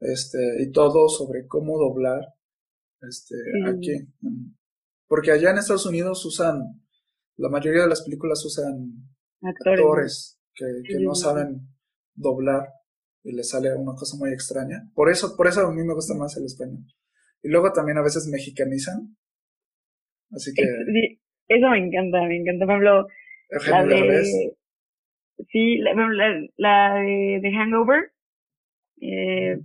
este, 0.00 0.62
y 0.62 0.70
todo 0.72 1.08
sobre 1.08 1.46
cómo 1.46 1.78
doblar, 1.78 2.20
este, 3.00 3.36
Sí. 3.36 3.62
aquí. 3.66 4.08
Porque 5.06 5.30
allá 5.32 5.50
en 5.50 5.58
Estados 5.58 5.86
Unidos 5.86 6.24
usan, 6.26 6.83
la 7.36 7.48
mayoría 7.48 7.82
de 7.82 7.88
las 7.88 8.02
películas 8.02 8.44
usan 8.44 8.92
Actores. 9.42 9.80
actores 9.80 10.40
que, 10.54 10.64
que 10.86 10.98
Sí, 10.98 11.04
no 11.04 11.14
sí, 11.14 11.22
sí. 11.22 11.24
saben 11.28 11.68
doblar 12.14 12.68
y 13.22 13.32
les 13.32 13.48
sale 13.50 13.74
una 13.74 13.94
cosa 13.94 14.16
muy 14.18 14.30
extraña. 14.32 14.82
Por 14.94 15.10
eso, 15.10 15.36
por 15.36 15.46
eso 15.46 15.60
a 15.66 15.72
mí 15.72 15.82
me 15.82 15.94
gusta 15.94 16.14
más 16.14 16.36
el 16.36 16.44
español. 16.44 16.84
Y 17.42 17.48
luego 17.48 17.72
también 17.72 17.98
a 17.98 18.02
veces 18.02 18.28
mexicanizan. 18.30 19.16
Así 20.30 20.52
que, 20.54 20.62
sí, 20.62 21.20
Eso 21.48 21.68
me 21.70 21.78
encanta, 21.78 22.22
me 22.22 22.36
encanta. 22.38 22.66
Por 22.66 22.74
ejemplo, 22.74 23.06
la 23.70 23.84
de, 23.84 24.52
sí, 25.50 25.78
la, 25.78 25.94
la, 25.94 26.48
la 26.56 26.94
de, 27.02 27.40
de 27.42 27.50
Hangover, 27.52 28.12
eh, 29.00 29.58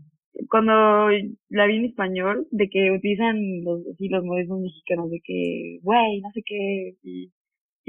cuando 0.49 1.09
la 1.49 1.65
vi 1.67 1.78
en 1.78 1.86
español, 1.86 2.47
de 2.51 2.70
que 2.70 2.91
utilizan 2.91 3.63
los, 3.63 3.82
así, 3.93 4.07
los 4.09 4.24
modismos 4.24 4.61
mexicanos, 4.61 5.09
de 5.11 5.20
que, 5.24 5.80
güey, 5.82 6.22
no 6.22 6.32
sé 6.34 6.41
qué, 6.45 6.95
y, 7.03 7.32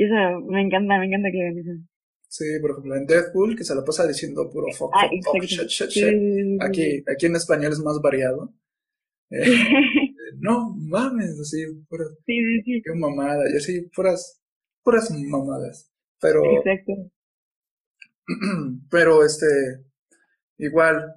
y 0.00 0.04
eso 0.04 0.40
me 0.48 0.62
encanta, 0.62 0.98
me 0.98 1.04
encanta 1.04 1.28
que 1.30 1.42
hagan 1.42 1.58
eso. 1.58 1.72
sí, 2.26 2.44
por 2.62 2.70
ejemplo, 2.70 2.96
en 2.96 3.04
Deadpool, 3.04 3.54
que 3.54 3.64
se 3.64 3.74
la 3.74 3.84
pasa 3.84 4.06
diciendo 4.06 4.48
puro 4.48 4.72
fuck, 4.72 4.90
Ah, 4.94 5.10
fuck, 5.22 5.42
shit, 5.42 5.68
shit, 5.68 5.90
shit. 5.90 6.62
Aquí, 6.62 7.04
aquí 7.06 7.26
en 7.26 7.36
español 7.36 7.72
es 7.72 7.80
más 7.80 8.00
variado. 8.00 8.50
Eh, 9.28 9.44
sí. 9.44 10.16
no 10.38 10.74
mames, 10.74 11.38
así, 11.38 11.66
puras, 11.86 12.08
sí, 12.24 12.32
sí, 12.32 12.62
sí, 12.64 12.82
qué 12.82 12.94
mamada, 12.94 13.44
y 13.52 13.58
así, 13.58 13.82
puras, 13.94 14.40
puras 14.82 15.10
mamadas. 15.10 15.92
Pero, 16.18 16.44
exacto. 16.46 17.10
pero 18.90 19.22
este, 19.22 19.84
igual, 20.56 21.12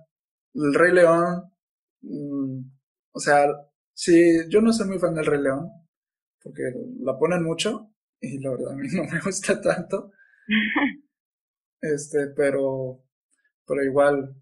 el 0.55 0.73
Rey 0.73 0.91
León, 0.91 1.43
mm, 2.01 2.59
o 3.13 3.19
sea, 3.19 3.45
sí, 3.93 4.41
yo 4.49 4.59
no 4.59 4.73
soy 4.73 4.89
muy 4.89 4.99
fan 4.99 5.15
del 5.15 5.25
Rey 5.25 5.41
León, 5.41 5.69
porque 6.43 6.63
la 6.99 7.17
ponen 7.17 7.43
mucho 7.43 7.92
y 8.23 8.39
la 8.39 8.51
verdad 8.51 8.71
a 8.71 8.75
mí 8.75 8.87
no 8.91 9.03
me 9.03 9.19
gusta 9.25 9.59
tanto. 9.61 10.11
Este, 11.81 12.27
pero, 12.27 13.03
pero 13.67 13.83
igual, 13.83 14.35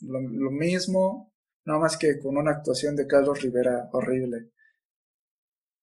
lo, 0.00 0.20
lo 0.20 0.50
mismo, 0.50 1.32
nada 1.64 1.78
más 1.78 1.96
que 1.96 2.18
con 2.18 2.36
una 2.36 2.50
actuación 2.50 2.96
de 2.96 3.06
Carlos 3.06 3.40
Rivera 3.40 3.88
horrible. 3.92 4.50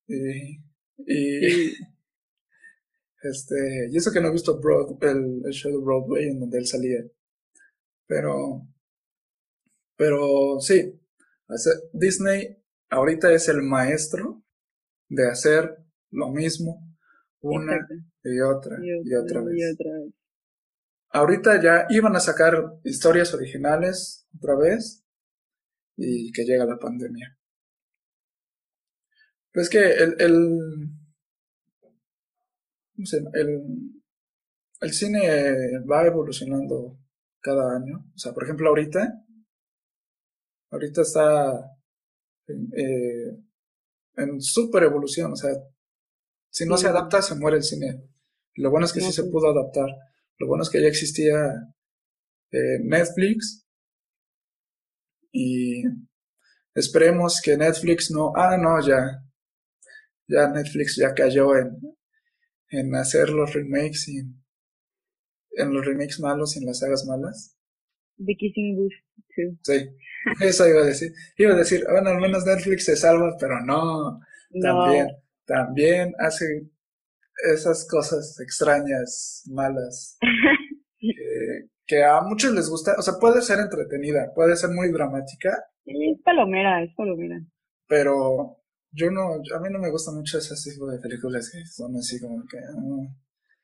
Y, 0.07 0.57
y 0.97 1.73
este, 3.23 3.89
y 3.91 3.97
eso 3.97 4.11
que 4.11 4.19
no 4.19 4.27
he 4.27 4.33
visto 4.33 4.59
Broad, 4.59 5.01
el, 5.03 5.41
el 5.45 5.53
show 5.53 5.71
de 5.71 5.83
Broadway 5.83 6.27
en 6.27 6.41
donde 6.41 6.57
él 6.57 6.67
salía. 6.67 6.99
Pero, 8.07 8.67
pero 9.95 10.59
sí, 10.59 10.99
Disney 11.93 12.61
ahorita 12.89 13.31
es 13.31 13.47
el 13.47 13.61
maestro 13.61 14.43
de 15.07 15.29
hacer 15.29 15.77
lo 16.11 16.29
mismo 16.29 16.86
una 17.47 17.87
y 18.23 18.39
otra 18.39 18.77
y 18.81 19.13
otra, 19.13 19.41
vez. 19.41 19.57
Y 19.57 19.63
otra 19.63 19.91
vez. 19.93 20.13
Ahorita 21.09 21.61
ya 21.61 21.85
iban 21.89 22.15
a 22.15 22.19
sacar 22.19 22.79
historias 22.83 23.33
originales 23.33 24.27
otra 24.35 24.55
vez 24.55 25.03
y 25.95 26.31
que 26.31 26.43
llega 26.43 26.65
la 26.65 26.77
pandemia. 26.77 27.37
Pues 29.53 29.69
que 29.69 29.79
el, 29.79 30.15
el, 30.19 30.59
no 32.95 33.05
sé, 33.05 33.23
el, 33.33 33.63
el 34.81 34.93
cine 34.93 35.79
va 35.89 36.05
evolucionando 36.05 36.99
cada 37.41 37.75
año. 37.75 38.05
O 38.13 38.17
sea, 38.17 38.33
por 38.33 38.43
ejemplo, 38.43 38.69
ahorita, 38.69 39.23
ahorita 40.71 41.01
está 41.01 41.77
eh, 42.47 43.37
en 44.17 44.41
super 44.41 44.83
evolución. 44.83 45.31
O 45.31 45.35
sea, 45.35 45.51
si 46.57 46.65
no 46.65 46.75
se 46.75 46.87
adapta, 46.87 47.21
se 47.21 47.35
muere 47.35 47.57
el 47.57 47.63
cine. 47.63 48.01
Lo 48.55 48.71
bueno 48.71 48.87
es 48.87 48.91
que 48.91 48.99
sí 48.99 49.11
se 49.11 49.25
pudo 49.25 49.51
adaptar. 49.51 49.89
Lo 50.39 50.47
bueno 50.47 50.63
es 50.63 50.71
que 50.71 50.81
ya 50.81 50.87
existía 50.87 51.37
eh, 52.49 52.79
Netflix. 52.81 53.63
Y 55.31 55.83
esperemos 56.73 57.41
que 57.43 57.55
Netflix 57.57 58.09
no. 58.09 58.33
Ah, 58.35 58.57
no, 58.57 58.81
ya. 58.81 59.23
Ya 60.27 60.47
Netflix 60.47 60.95
ya 60.95 61.13
cayó 61.13 61.55
en, 61.55 61.77
en 62.71 62.95
hacer 62.95 63.29
los 63.29 63.53
remakes 63.53 64.07
y 64.07 64.21
en 65.51 65.73
los 65.73 65.85
remakes 65.85 66.19
malos 66.19 66.55
y 66.55 66.59
en 66.61 66.65
las 66.65 66.79
sagas 66.79 67.05
malas. 67.05 67.55
The 68.17 68.35
Kissing 68.35 68.77
Booth 68.77 68.93
too. 69.35 69.59
Sí, 69.61 69.89
eso 70.41 70.67
iba 70.67 70.81
a 70.81 70.85
decir. 70.85 71.13
Iba 71.37 71.53
a 71.53 71.57
decir, 71.57 71.85
bueno, 71.87 72.09
al 72.09 72.19
menos 72.19 72.47
Netflix 72.47 72.85
se 72.85 72.95
salva, 72.95 73.37
pero 73.39 73.61
no. 73.63 74.21
También, 74.59 75.07
también 75.47 76.13
hace 76.19 76.69
esas 77.51 77.87
cosas 77.89 78.39
extrañas, 78.39 79.43
malas, 79.49 80.17
que, 80.99 81.13
que, 81.87 82.03
a 82.03 82.21
muchos 82.21 82.53
les 82.53 82.69
gusta. 82.69 82.95
O 82.99 83.01
sea, 83.01 83.15
puede 83.19 83.41
ser 83.41 83.59
entretenida, 83.59 84.31
puede 84.35 84.55
ser 84.55 84.69
muy 84.71 84.91
dramática. 84.91 85.57
Sí, 85.85 85.93
es 86.11 86.21
palomera, 86.23 86.83
es 86.83 86.93
palomera. 86.95 87.39
Pero 87.87 88.57
yo 88.91 89.09
no, 89.09 89.35
a 89.35 89.59
mí 89.61 89.69
no 89.71 89.79
me 89.79 89.89
gustan 89.89 90.15
mucho 90.15 90.37
ese 90.37 90.55
tipo 90.69 90.85
de 90.87 90.99
películas 90.99 91.49
que 91.51 91.65
son 91.65 91.95
así 91.95 92.19
como 92.19 92.43
que... 92.49 92.57
Ah. 92.57 93.07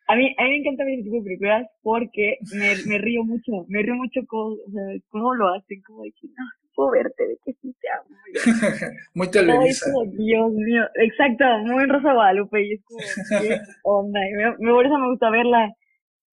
A 0.06 0.16
mí, 0.18 0.36
a 0.38 0.44
mí 0.44 0.50
me 0.50 0.58
encanta 0.58 0.84
ver 0.84 0.96
ese 0.96 1.04
tipo 1.04 1.18
de 1.18 1.24
películas 1.24 1.68
porque 1.82 2.38
me, 2.54 2.76
me 2.88 2.98
río 2.98 3.24
mucho, 3.24 3.66
me 3.68 3.82
río 3.82 3.96
mucho 3.96 4.20
con, 4.28 4.54
o 4.54 4.72
sea, 4.72 4.84
cómo 5.10 5.34
lo 5.34 5.54
hacen, 5.54 5.82
como 5.82 6.04
de 6.04 6.12
que 6.12 6.28
no, 6.28 6.44
puedo 6.76 6.92
verte, 6.92 7.28
de 7.28 7.38
que 7.44 7.54
sí 7.62 7.76
te 7.80 7.88
amo. 7.90 8.16
muy 9.14 9.30
televisa. 9.30 9.86
Ay, 9.90 10.10
Dios 10.18 10.52
mío, 10.52 10.84
exacto, 10.96 11.46
muy 11.64 11.86
Rosa 11.86 12.14
Guadalupe 12.14 12.66
y 12.66 12.74
es 12.74 12.82
como, 12.84 13.00
¿qué 13.40 13.60
onda? 13.84 14.20
Y 14.28 14.34
me, 14.34 14.58
me, 14.60 14.72
por 14.72 14.86
eso 14.86 14.98
me 14.98 15.10
gusta 15.10 15.30
verla, 15.30 15.72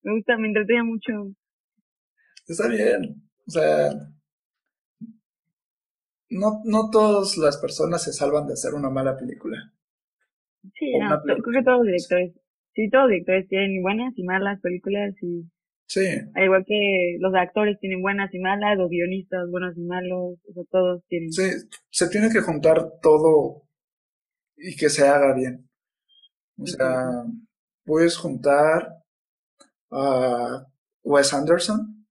me 0.03 0.15
gusta, 0.15 0.37
me 0.37 0.47
entretiene 0.47 0.83
mucho. 0.83 1.11
Está 2.47 2.67
bien, 2.67 3.21
o 3.47 3.51
sea, 3.51 3.91
no, 6.29 6.61
no 6.65 6.89
todas 6.89 7.37
las 7.37 7.57
personas 7.57 8.03
se 8.03 8.13
salvan 8.13 8.47
de 8.47 8.53
hacer 8.53 8.73
una 8.73 8.89
mala 8.89 9.17
película. 9.17 9.71
Sí, 10.77 10.97
no, 10.97 11.21
creo 11.21 11.37
que 11.37 11.63
todos 11.63 11.79
los 11.79 11.87
directores, 11.87 12.33
sí, 12.73 12.89
todos 12.89 13.03
los 13.05 13.11
directores 13.11 13.47
tienen 13.47 13.81
buenas 13.81 14.13
y 14.17 14.23
malas 14.23 14.59
películas 14.61 15.13
y 15.21 15.43
Sí. 15.91 16.07
Al 16.35 16.43
igual 16.45 16.63
que 16.65 17.17
los 17.19 17.33
actores 17.35 17.77
tienen 17.79 18.01
buenas 18.01 18.33
y 18.33 18.39
malas, 18.39 18.77
los 18.77 18.89
guionistas 18.89 19.49
buenos 19.49 19.75
y 19.75 19.81
malos, 19.81 20.39
o 20.47 20.53
sea, 20.53 20.63
todos 20.71 21.03
tienen. 21.07 21.31
Sí, 21.33 21.49
se 21.89 22.07
tiene 22.07 22.29
que 22.29 22.39
juntar 22.39 22.99
todo 23.01 23.63
y 24.55 24.75
que 24.77 24.89
se 24.89 25.05
haga 25.05 25.33
bien. 25.33 25.69
O 26.57 26.65
sea, 26.65 27.25
puedes 27.83 28.15
juntar 28.15 29.03
a 29.89 30.65
Wes 31.03 31.33
Anderson 31.33 32.01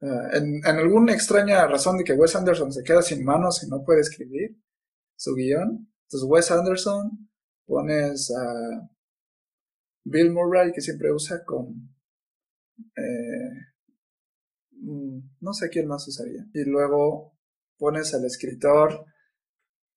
Uh, 0.00 0.28
en, 0.32 0.56
en, 0.64 0.76
alguna 0.76 1.12
extraña 1.12 1.66
razón 1.66 1.98
de 1.98 2.04
que 2.04 2.12
Wes 2.12 2.36
Anderson 2.36 2.72
se 2.72 2.84
queda 2.84 3.02
sin 3.02 3.24
manos 3.24 3.64
y 3.64 3.68
no 3.68 3.82
puede 3.84 4.00
escribir 4.00 4.56
su 5.16 5.34
guion. 5.34 5.88
Entonces 6.04 6.28
Wes 6.28 6.50
Anderson 6.52 7.28
pones 7.66 8.30
a 8.30 8.88
Bill 10.04 10.30
Murray 10.30 10.72
que 10.72 10.80
siempre 10.80 11.12
usa 11.12 11.44
con... 11.44 11.97
Eh, 12.96 13.50
no 15.40 15.52
sé 15.52 15.68
quién 15.68 15.86
más 15.88 16.06
usaría. 16.08 16.46
Y 16.54 16.64
luego 16.64 17.32
pones 17.78 18.14
al 18.14 18.24
escritor 18.24 19.04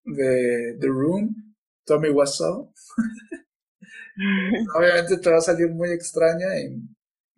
de 0.03 0.77
The 0.79 0.87
Room, 0.87 1.55
Tommy 1.85 2.09
Wiseau. 2.09 2.73
Obviamente 4.75 5.17
te 5.17 5.29
va 5.29 5.37
a 5.37 5.41
salir 5.41 5.69
muy 5.69 5.89
extraña 5.89 6.59
y, 6.59 6.81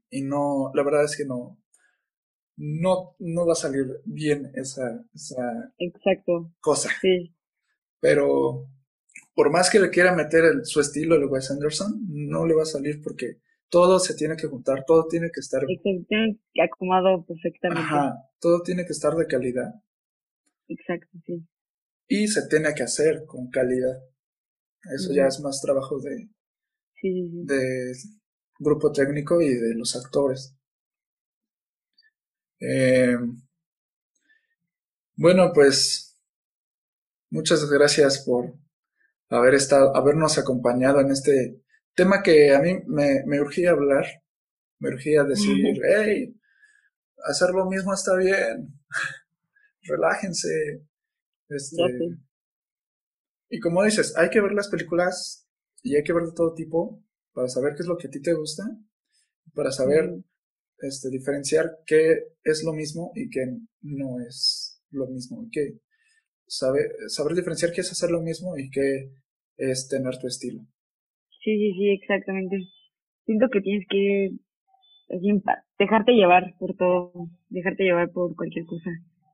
y 0.10 0.22
no, 0.22 0.72
la 0.74 0.84
verdad 0.84 1.06
es 1.06 1.16
que 1.16 1.26
no, 1.26 1.60
no, 2.58 3.16
no 3.20 3.46
va 3.46 3.54
a 3.54 3.58
salir 3.58 4.02
bien 4.06 4.52
esa, 4.56 5.04
esa 5.14 5.74
Exacto. 5.78 6.52
cosa. 6.60 6.90
Sí. 7.02 7.34
Pero 8.00 8.68
por 9.36 9.50
más 9.52 9.70
que 9.70 9.80
le 9.80 9.90
quiera 9.90 10.16
meter 10.16 10.46
el, 10.46 10.66
su 10.66 10.80
estilo 10.80 11.20
de 11.20 11.26
Wes 11.26 11.52
Anderson, 11.52 12.00
no 12.10 12.46
le 12.46 12.54
va 12.56 12.64
a 12.64 12.68
salir 12.68 13.02
porque 13.02 13.40
todo 13.74 13.98
se 13.98 14.14
tiene 14.14 14.36
que 14.36 14.46
juntar, 14.46 14.86
todo 14.86 15.08
tiene 15.08 15.32
que 15.34 15.40
estar... 15.40 15.64
Tiene 15.66 16.40
acomodado 16.64 17.26
perfectamente. 17.26 17.82
Ajá, 17.82 18.30
todo 18.40 18.62
tiene 18.62 18.86
que 18.86 18.92
estar 18.92 19.16
de 19.16 19.26
calidad. 19.26 19.74
Exacto, 20.68 21.18
sí. 21.26 21.44
Y 22.08 22.28
se 22.28 22.48
tiene 22.48 22.72
que 22.76 22.84
hacer 22.84 23.26
con 23.26 23.50
calidad. 23.50 23.98
Eso 24.96 25.12
ya 25.12 25.26
es 25.26 25.40
más 25.40 25.60
trabajo 25.60 26.00
de, 26.00 26.30
sí, 27.02 27.32
sí. 27.32 27.46
de 27.46 27.94
grupo 28.60 28.92
técnico 28.92 29.42
y 29.42 29.56
de 29.56 29.74
los 29.74 29.96
actores. 29.96 30.56
Eh, 32.60 33.18
bueno, 35.16 35.52
pues 35.52 36.22
muchas 37.32 37.68
gracias 37.72 38.24
por 38.24 38.54
haber 39.30 39.56
estado, 39.56 39.98
habernos 39.98 40.38
acompañado 40.38 41.00
en 41.00 41.10
este 41.10 41.63
tema 41.96 42.22
que 42.24 42.54
a 42.54 42.60
mí 42.60 42.80
me, 42.88 43.24
me 43.26 43.42
urgía 43.42 43.72
hablar, 43.72 44.06
me 44.80 44.90
urgía 44.90 45.24
decir, 45.24 45.80
hey, 45.84 46.36
hacer 47.26 47.52
lo 47.52 47.66
mismo 47.66 47.94
está 47.94 48.16
bien, 48.18 48.80
relájense. 49.84 50.86
Este, 51.50 51.84
y 53.50 53.60
como 53.60 53.84
dices, 53.84 54.18
hay 54.18 54.30
que 54.30 54.42
ver 54.42 54.54
las 54.54 54.70
películas 54.70 55.48
y 55.84 55.96
hay 55.96 56.04
que 56.04 56.14
ver 56.14 56.24
de 56.24 56.34
todo 56.34 56.54
tipo 56.54 57.04
para 57.34 57.50
saber 57.50 57.76
qué 57.76 57.84
es 57.84 57.88
lo 57.88 57.98
que 57.98 58.08
a 58.08 58.10
ti 58.12 58.22
te 58.22 58.34
gusta, 58.34 58.64
para 59.54 59.72
saber 59.72 60.10
este, 60.80 61.10
diferenciar 61.10 61.80
qué 61.86 62.34
es 62.44 62.64
lo 62.64 62.74
mismo 62.74 63.12
y 63.16 63.30
qué 63.30 63.46
no 63.82 64.20
es 64.20 64.82
lo 64.90 65.08
mismo. 65.08 65.48
Que 65.52 65.80
saber, 66.48 66.96
saber 67.08 67.36
diferenciar 67.36 67.72
qué 67.72 67.82
es 67.82 67.92
hacer 67.92 68.12
lo 68.12 68.22
mismo 68.22 68.58
y 68.58 68.70
qué 68.70 69.12
es 69.58 69.88
tener 69.88 70.18
tu 70.18 70.28
estilo. 70.28 70.66
Sí, 71.44 71.58
sí, 71.58 71.74
sí, 71.74 71.90
exactamente. 71.92 72.58
Siento 73.26 73.50
que 73.50 73.62
tienes 73.62 73.86
que 73.90 74.32
dejarte 75.80 76.14
llevar 76.14 76.56
por 76.60 76.76
todo, 76.76 77.14
dejarte 77.50 77.84
llevar 77.84 78.12
por 78.12 78.36
cualquier 78.36 78.66
cosa 78.66 78.90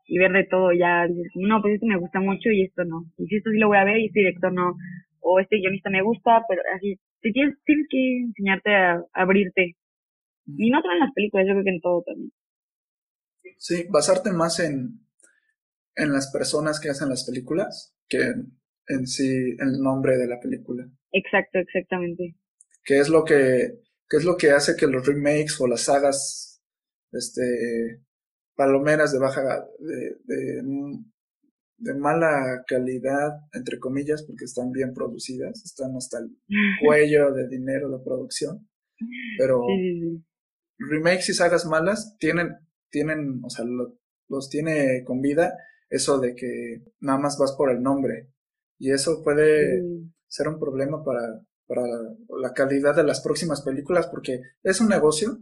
y 0.06 0.18
ver 0.18 0.32
de 0.32 0.46
todo 0.46 0.72
ya 0.74 1.08
dices 1.08 1.32
no 1.36 1.62
pues 1.62 1.76
esto 1.76 1.86
me 1.86 1.98
gusta 1.98 2.20
mucho 2.20 2.50
y 2.52 2.64
esto 2.64 2.84
no 2.86 3.06
y 3.18 3.28
si 3.28 3.38
esto 3.38 3.52
sí 3.52 3.58
lo 3.60 3.68
voy 3.68 3.78
a 3.78 3.84
ver 3.86 3.98
y 4.00 4.08
este 4.08 4.22
director 4.22 4.52
no 4.52 4.76
o 5.22 5.40
este 5.40 5.58
guionista 5.58 5.90
me 5.92 6.02
gusta 6.02 6.44
pero 6.50 6.62
así 6.76 7.00
tienes, 7.22 7.56
tienes 7.66 7.88
que 7.90 8.18
enseñarte 8.20 8.76
a 8.76 9.04
abrirte 9.14 9.76
y 10.58 10.70
no 10.72 10.82
solo 10.82 10.94
en 10.94 11.00
las 11.00 11.14
películas, 11.14 11.48
yo 11.48 11.54
creo 11.54 11.64
que 11.64 11.70
en 11.72 11.82
todo 11.82 12.04
también. 12.04 12.32
Sí, 13.58 13.86
basarte 13.90 14.32
más 14.32 14.60
en, 14.60 15.06
en 15.96 16.14
las 16.14 16.32
personas 16.32 16.80
que 16.80 16.90
hacen 16.90 17.10
las 17.10 17.26
películas 17.26 17.96
que 18.08 18.22
en, 18.24 18.60
en 18.88 19.08
sí 19.08 19.56
el 19.60 19.82
nombre 19.82 20.18
de 20.18 20.28
la 20.28 20.40
película. 20.40 20.90
Exacto, 21.12 21.60
exactamente. 21.60 22.36
¿Qué 22.84 23.00
es 23.00 23.10
lo 23.10 23.24
que, 23.24 23.80
qué 24.10 24.18
es 24.18 24.26
lo 24.26 24.38
que 24.38 24.52
hace 24.52 24.76
que 24.76 24.88
los 24.88 25.06
remakes 25.06 25.60
o 25.60 25.68
las 25.68 25.82
sagas, 25.82 26.62
este, 27.12 28.02
palomeras 28.56 29.12
de 29.12 29.20
baja, 29.20 29.66
de, 29.80 30.16
de 30.24 30.64
de 31.80 31.94
mala 31.94 32.64
calidad, 32.68 33.32
entre 33.54 33.80
comillas, 33.80 34.24
porque 34.24 34.46
están 34.46 34.72
bien 34.72 34.94
producidas, 34.94 35.64
están 35.64 35.96
hasta 35.96 36.20
el 36.20 36.38
cuello 36.86 37.34
de 37.34 37.48
dinero 37.48 37.90
de 37.90 38.04
producción, 38.04 38.68
pero 39.38 39.66
remakes 40.78 41.30
y 41.30 41.34
sagas 41.34 41.66
malas 41.66 42.18
tienen, 42.20 42.58
tienen, 42.90 43.42
o 43.44 43.50
sea, 43.50 43.66
los 44.28 44.50
tiene 44.50 45.04
con 45.06 45.22
vida 45.22 45.58
eso 45.90 46.20
de 46.20 46.36
que 46.36 46.84
nada 47.00 47.18
más 47.18 47.38
vas 47.40 47.54
por 47.54 47.72
el 47.72 47.82
nombre 47.82 48.30
y 48.78 48.92
eso 48.92 49.24
puede 49.24 49.82
ser 50.30 50.48
un 50.48 50.58
problema 50.58 51.04
para, 51.04 51.42
para 51.68 51.82
la 52.40 52.54
calidad 52.54 52.96
de 52.96 53.04
las 53.04 53.20
próximas 53.20 53.62
películas 53.62 54.08
porque 54.08 54.40
es 54.64 54.80
un 54.80 54.88
negocio 54.88 55.40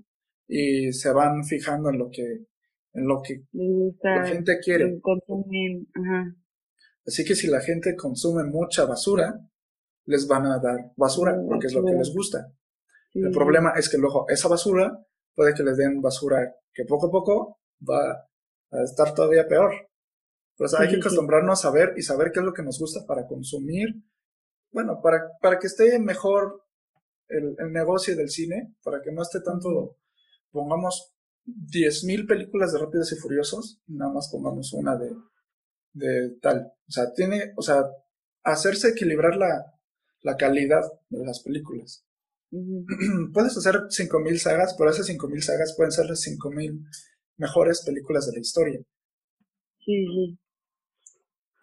y 0.47 0.91
se 0.93 1.11
van 1.11 1.43
fijando 1.43 1.89
en 1.89 1.99
lo 1.99 2.09
que 2.09 2.47
en 2.93 3.07
lo 3.07 3.21
que 3.21 3.43
la 4.01 4.25
gente 4.25 4.59
quiere. 4.59 4.99
Así 7.05 7.23
que 7.23 7.35
si 7.35 7.47
la 7.47 7.61
gente 7.61 7.95
consume 7.95 8.43
mucha 8.43 8.85
basura, 8.85 9.39
les 10.05 10.27
van 10.27 10.47
a 10.47 10.59
dar 10.59 10.91
basura 10.95 11.37
porque 11.47 11.67
es 11.67 11.73
lo 11.73 11.85
que 11.85 11.93
les 11.93 12.11
gusta. 12.11 12.51
El 13.13 13.31
problema 13.31 13.73
es 13.75 13.89
que 13.89 13.97
luego 13.97 14.25
esa 14.29 14.47
basura 14.47 14.99
puede 15.35 15.53
que 15.53 15.63
les 15.63 15.77
den 15.77 16.01
basura 16.01 16.55
que 16.73 16.85
poco 16.85 17.07
a 17.07 17.11
poco 17.11 17.59
va 17.87 18.27
a 18.71 18.83
estar 18.83 19.13
todavía 19.13 19.47
peor. 19.47 19.71
Pues 20.55 20.73
hay 20.73 20.89
que 20.89 20.97
acostumbrarnos 20.97 21.65
a 21.65 21.71
ver 21.71 21.93
y 21.97 22.01
saber 22.01 22.31
qué 22.31 22.39
es 22.39 22.45
lo 22.45 22.53
que 22.53 22.63
nos 22.63 22.79
gusta 22.79 23.05
para 23.05 23.27
consumir. 23.27 23.89
Bueno, 24.71 25.01
para, 25.01 25.23
para 25.41 25.59
que 25.59 25.67
esté 25.67 25.97
mejor 25.99 26.63
el, 27.29 27.55
el 27.57 27.71
negocio 27.71 28.15
del 28.15 28.29
cine, 28.29 28.75
para 28.83 29.01
que 29.01 29.11
no 29.11 29.21
esté 29.21 29.41
tanto, 29.41 29.97
pongamos 30.51 31.13
10.000 31.45 32.27
películas 32.27 32.73
de 32.73 32.79
Rápidos 32.79 33.11
y 33.11 33.15
Furiosos, 33.15 33.79
nada 33.87 34.11
más 34.11 34.29
pongamos 34.29 34.73
una 34.73 34.97
de, 34.97 35.15
de 35.93 36.37
tal. 36.41 36.71
O 36.87 36.91
sea, 36.91 37.13
tiene, 37.13 37.53
o 37.55 37.61
sea, 37.61 37.85
hacerse 38.43 38.89
equilibrar 38.89 39.35
la, 39.35 39.73
la 40.21 40.35
calidad 40.37 40.83
de 41.09 41.25
las 41.25 41.41
películas. 41.41 42.05
Puedes 43.33 43.57
hacer 43.57 43.75
5.000 43.89 44.37
sagas, 44.37 44.75
pero 44.77 44.89
esas 44.89 45.09
5.000 45.09 45.41
sagas 45.41 45.73
pueden 45.75 45.91
ser 45.91 46.05
las 46.07 46.25
5.000 46.25 46.85
mejores 47.37 47.83
películas 47.85 48.25
de 48.27 48.33
la 48.33 48.39
historia. 48.39 48.79
Sí, 49.85 50.05
sí. 50.05 50.39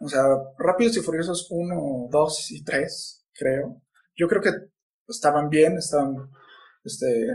O 0.05 0.09
sea, 0.09 0.23
Rápidos 0.59 0.99
y 0.99 1.01
Furiosos 1.01 1.49
1, 1.51 2.09
2 2.11 2.51
y 2.51 2.63
3, 2.63 3.27
creo. 3.33 3.81
Yo 4.15 4.29
creo 4.29 4.43
que 4.43 4.51
estaban 5.09 5.49
bien, 5.49 5.79
estaban, 5.79 6.31
este, 6.85 7.27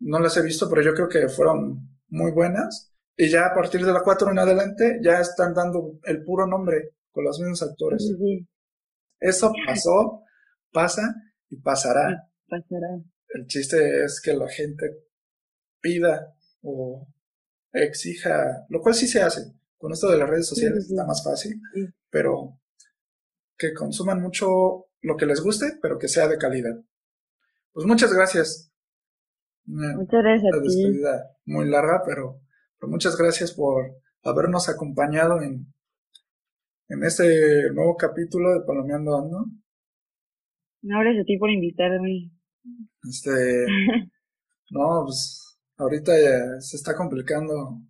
no 0.00 0.18
las 0.18 0.36
he 0.36 0.42
visto, 0.42 0.68
pero 0.68 0.82
yo 0.82 0.92
creo 0.92 1.08
que 1.08 1.28
fueron 1.30 1.98
muy 2.08 2.32
buenas. 2.32 2.92
Y 3.16 3.30
ya 3.30 3.46
a 3.46 3.54
partir 3.54 3.86
de 3.86 3.92
la 3.92 4.02
4 4.02 4.30
en 4.30 4.38
adelante 4.38 5.00
ya 5.02 5.18
están 5.18 5.54
dando 5.54 5.98
el 6.04 6.22
puro 6.22 6.46
nombre 6.46 6.90
con 7.10 7.24
los 7.24 7.40
mismos 7.40 7.62
actores. 7.62 8.06
Eso 9.18 9.50
pasó, 9.66 10.24
pasa 10.70 11.14
y 11.48 11.56
pasará. 11.56 12.28
Pasará. 12.46 13.00
El 13.30 13.46
chiste 13.46 14.04
es 14.04 14.20
que 14.20 14.34
la 14.34 14.48
gente 14.50 14.90
pida 15.80 16.34
o 16.60 17.08
exija, 17.72 18.66
lo 18.68 18.82
cual 18.82 18.94
sí 18.94 19.08
se 19.08 19.22
hace. 19.22 19.55
Con 19.78 19.92
esto 19.92 20.10
de 20.10 20.18
las 20.18 20.28
redes 20.28 20.48
sociales 20.48 20.88
está 20.88 21.06
más 21.06 21.22
fácil, 21.22 21.60
pero 22.10 22.58
que 23.58 23.74
consuman 23.74 24.20
mucho 24.20 24.86
lo 25.02 25.16
que 25.16 25.26
les 25.26 25.40
guste, 25.40 25.78
pero 25.80 25.98
que 25.98 26.08
sea 26.08 26.28
de 26.28 26.38
calidad. 26.38 26.82
Pues 27.72 27.86
muchas 27.86 28.12
gracias. 28.12 28.72
Muchas 29.64 30.22
gracias 30.22 30.54
a 30.54 30.62
ti. 30.62 31.00
muy 31.44 31.68
larga, 31.68 32.02
pero, 32.06 32.40
muchas 32.82 33.16
gracias 33.16 33.52
por 33.52 33.96
habernos 34.22 34.68
acompañado 34.68 35.42
en, 35.42 35.66
en 36.88 37.04
este 37.04 37.70
nuevo 37.72 37.96
capítulo 37.96 38.54
de 38.54 38.64
Palomeando 38.64 39.16
Ando. 39.16 39.44
No, 40.82 41.00
gracias 41.00 41.22
a 41.22 41.26
ti 41.26 41.36
por 41.36 41.50
invitarme. 41.50 42.30
Este, 43.08 43.66
no, 44.70 45.02
pues 45.04 45.58
ahorita 45.76 46.12
ya 46.18 46.60
se 46.60 46.76
está 46.76 46.94
complicando. 46.96 47.80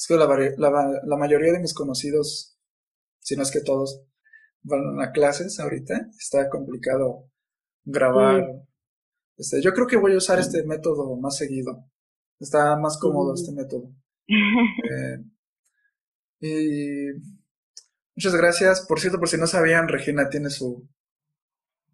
Es 0.00 0.06
que 0.06 0.14
la, 0.14 0.26
la, 0.26 1.00
la 1.04 1.16
mayoría 1.18 1.52
de 1.52 1.60
mis 1.60 1.74
conocidos, 1.74 2.56
si 3.18 3.36
no 3.36 3.42
es 3.42 3.50
que 3.50 3.60
todos, 3.60 4.02
van 4.62 4.98
a 4.98 5.12
clases 5.12 5.60
ahorita. 5.60 6.08
Está 6.18 6.48
complicado 6.48 7.30
grabar. 7.84 8.46
Este, 9.36 9.60
yo 9.60 9.74
creo 9.74 9.86
que 9.86 9.98
voy 9.98 10.14
a 10.14 10.16
usar 10.16 10.38
este 10.38 10.64
método 10.64 11.14
más 11.16 11.36
seguido. 11.36 11.84
Está 12.38 12.78
más 12.78 12.96
cómodo 12.98 13.34
este 13.34 13.52
método. 13.52 13.92
Eh, 16.42 16.48
y 16.48 17.20
muchas 18.16 18.34
gracias. 18.34 18.86
Por 18.86 18.98
cierto, 18.98 19.18
por 19.18 19.28
si 19.28 19.36
no 19.36 19.46
sabían, 19.46 19.88
Regina 19.88 20.30
tiene 20.30 20.48
su, 20.48 20.88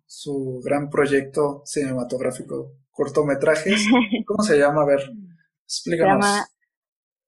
su 0.05 0.61
gran 0.65 0.89
proyecto 0.89 1.63
cinematográfico, 1.65 2.77
cortometrajes. 2.93 3.85
¿Cómo 4.27 4.45
se 4.45 4.57
llama? 4.57 4.83
A 4.83 4.87
ver, 4.87 5.01
explícanos. 5.65 6.25
Se 6.25 6.31
llama 6.31 6.49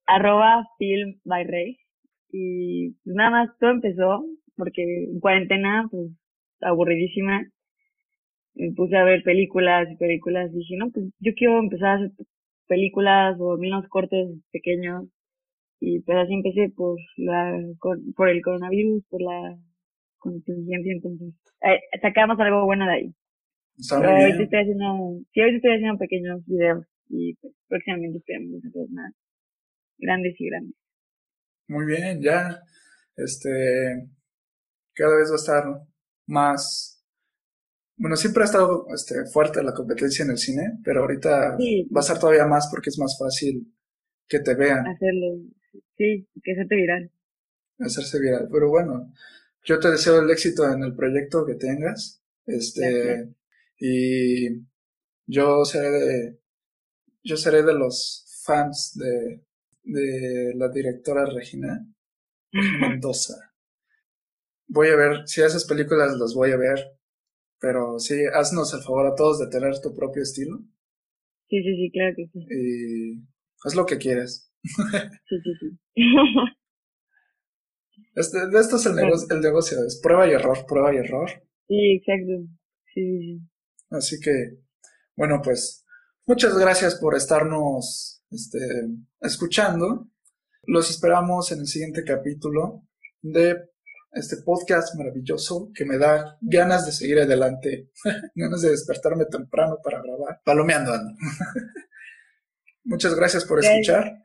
arroba 0.08 0.66
film 0.78 1.20
by 1.24 1.44
Rey. 1.44 1.78
Y 2.30 2.90
pues 3.04 3.14
nada 3.14 3.30
más 3.30 3.50
todo 3.60 3.70
empezó 3.70 4.24
porque 4.56 4.82
en 4.82 5.20
cuarentena, 5.20 5.86
pues 5.90 6.10
aburridísima, 6.60 7.46
me 8.54 8.72
puse 8.72 8.96
a 8.96 9.04
ver 9.04 9.22
películas 9.22 9.88
y 9.90 9.96
películas 9.96 10.50
y 10.52 10.58
dije, 10.58 10.76
no, 10.76 10.90
pues 10.90 11.06
yo 11.20 11.32
quiero 11.36 11.60
empezar 11.60 11.88
a 11.88 11.94
hacer 11.94 12.10
películas 12.66 13.38
o 13.38 13.54
unos 13.54 13.86
cortes 13.88 14.28
pequeños 14.50 15.06
y 15.80 16.00
pues 16.00 16.18
así 16.18 16.34
empecé 16.34 16.70
por 16.74 16.98
la 17.16 17.56
por 18.16 18.28
el 18.28 18.42
coronavirus, 18.42 19.04
por 19.08 19.22
la 19.22 19.56
contingencia, 20.18 20.92
entonces 20.92 21.34
eh, 21.62 21.80
sacamos 22.02 22.38
algo 22.40 22.64
bueno 22.64 22.84
de 22.86 22.92
ahí. 22.92 23.14
Pero 23.88 24.12
hoy 24.12 24.42
estoy 24.42 24.60
haciendo, 24.60 25.20
sí, 25.32 25.40
hoy 25.40 25.54
estoy 25.54 25.74
haciendo 25.76 25.98
pequeños 25.98 26.44
videos 26.46 26.84
y 27.08 27.34
pues, 27.34 27.54
próximamente 27.68 28.18
esperamos 28.18 28.64
hacer 28.64 28.88
más 28.90 29.14
grandes 29.98 30.40
y 30.40 30.48
grandes. 30.48 30.76
Muy 31.68 31.86
bien, 31.86 32.22
ya, 32.22 32.62
este, 33.16 34.08
cada 34.94 35.16
vez 35.16 35.28
va 35.30 35.34
a 35.34 35.36
estar 35.36 35.64
más 36.26 36.98
bueno, 37.98 38.14
siempre 38.16 38.44
ha 38.44 38.46
estado 38.46 38.86
este, 38.94 39.26
fuerte 39.26 39.62
la 39.62 39.74
competencia 39.74 40.24
en 40.24 40.30
el 40.30 40.38
cine, 40.38 40.78
pero 40.84 41.00
ahorita 41.00 41.58
va 41.58 42.00
a 42.00 42.02
ser 42.02 42.18
todavía 42.18 42.46
más 42.46 42.68
porque 42.70 42.90
es 42.90 42.98
más 42.98 43.18
fácil 43.18 43.74
que 44.28 44.38
te 44.38 44.54
vean. 44.54 44.86
Hacerlo, 44.86 45.40
sí, 45.96 46.28
que 46.44 46.52
hacerte 46.52 46.76
viral. 46.76 47.10
Hacerse 47.80 48.20
viral. 48.20 48.48
Pero 48.52 48.68
bueno, 48.68 49.12
yo 49.64 49.80
te 49.80 49.90
deseo 49.90 50.20
el 50.20 50.30
éxito 50.30 50.72
en 50.72 50.84
el 50.84 50.94
proyecto 50.94 51.44
que 51.44 51.56
tengas. 51.56 52.22
Este, 52.46 53.30
y 53.80 54.62
yo 55.26 55.64
seré 55.64 55.90
de, 55.90 56.38
yo 57.24 57.36
seré 57.36 57.64
de 57.64 57.74
los 57.74 58.42
fans 58.44 58.92
de, 58.94 59.42
de 59.88 60.52
la 60.54 60.68
directora 60.68 61.26
Regina, 61.26 61.86
Mendoza. 62.52 63.34
Voy 64.68 64.88
a 64.88 64.96
ver, 64.96 65.26
si 65.26 65.40
esas 65.40 65.64
películas 65.64 66.16
las 66.18 66.34
voy 66.34 66.52
a 66.52 66.56
ver, 66.56 66.78
pero 67.58 67.98
sí, 67.98 68.14
haznos 68.32 68.74
el 68.74 68.82
favor 68.82 69.06
a 69.06 69.14
todos 69.14 69.38
de 69.38 69.48
tener 69.48 69.80
tu 69.80 69.94
propio 69.94 70.22
estilo. 70.22 70.58
Sí, 71.48 71.62
sí, 71.62 71.74
sí, 71.76 71.90
claro 71.90 72.14
que 72.14 72.26
sí. 72.32 72.46
Y 72.50 73.26
haz 73.64 73.74
lo 73.74 73.86
que 73.86 73.96
quieras. 73.96 74.52
Sí, 74.62 75.36
sí, 75.42 75.52
sí. 75.60 75.78
Este, 78.14 78.38
esto 78.58 78.76
es 78.76 78.86
el, 78.86 78.96
negocio, 78.96 79.28
el 79.30 79.40
negocio, 79.40 79.78
es 79.86 80.00
prueba 80.02 80.26
y 80.26 80.32
error, 80.32 80.66
prueba 80.66 80.92
y 80.92 80.96
error. 80.96 81.30
Sí, 81.68 81.92
exacto. 81.92 82.48
Sí, 82.92 83.18
sí. 83.20 83.40
Así 83.90 84.18
que, 84.18 84.58
bueno, 85.14 85.40
pues, 85.40 85.84
muchas 86.26 86.58
gracias 86.58 86.96
por 86.96 87.14
estarnos 87.14 88.17
este, 88.30 88.58
escuchando. 89.20 90.08
Los 90.64 90.90
esperamos 90.90 91.50
en 91.52 91.60
el 91.60 91.66
siguiente 91.66 92.04
capítulo 92.04 92.86
de 93.22 93.70
este 94.12 94.38
podcast 94.38 94.96
maravilloso 94.96 95.70
que 95.74 95.84
me 95.84 95.98
da 95.98 96.36
ganas 96.40 96.86
de 96.86 96.92
seguir 96.92 97.18
adelante, 97.18 97.90
ganas 98.34 98.62
de 98.62 98.70
despertarme 98.70 99.26
temprano 99.26 99.78
para 99.82 100.02
grabar, 100.02 100.40
palomeando 100.44 100.92
Muchas 102.84 103.14
gracias 103.14 103.44
por 103.44 103.62
escuchar. 103.62 104.24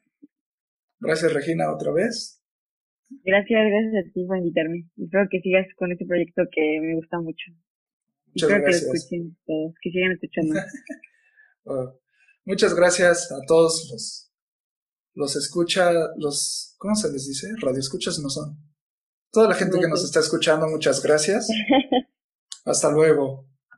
Gracias 1.00 1.34
Regina 1.34 1.72
otra 1.72 1.92
vez. 1.92 2.42
Gracias, 3.26 3.60
gracias 3.70 4.06
a 4.06 4.14
ti 4.14 4.26
por 4.26 4.38
invitarme. 4.38 4.90
Espero 4.98 5.28
que 5.30 5.42
sigas 5.42 5.68
con 5.76 5.92
este 5.92 6.06
proyecto 6.06 6.44
que 6.50 6.80
me 6.82 6.96
gusta 6.96 7.20
mucho. 7.20 7.52
Muchas 8.28 8.50
Espero 8.50 8.64
gracias. 8.64 8.82
que 8.82 8.88
lo 8.88 8.94
escuchen 8.94 9.38
todos, 9.46 9.74
que 9.82 9.92
sigan 9.92 10.12
escuchando. 10.14 10.56
muchas 12.46 12.74
gracias 12.74 13.32
a 13.32 13.40
todos 13.48 13.90
los 13.92 14.24
los 15.16 15.36
escucha, 15.36 15.92
los, 16.18 16.76
¿cómo 16.78 16.96
se 16.96 17.12
les 17.12 17.28
dice? 17.28 17.48
Radio 17.62 17.80
escuchas 17.80 18.20
no 18.20 18.30
son. 18.30 18.58
Toda 19.32 19.50
la 19.50 19.56
gente 19.56 19.80
que 19.80 19.88
nos 19.88 20.04
está 20.04 20.20
escuchando, 20.20 20.68
muchas 20.68 21.02
gracias. 21.02 21.48
Hasta 22.66 22.92
luego. 22.92 23.48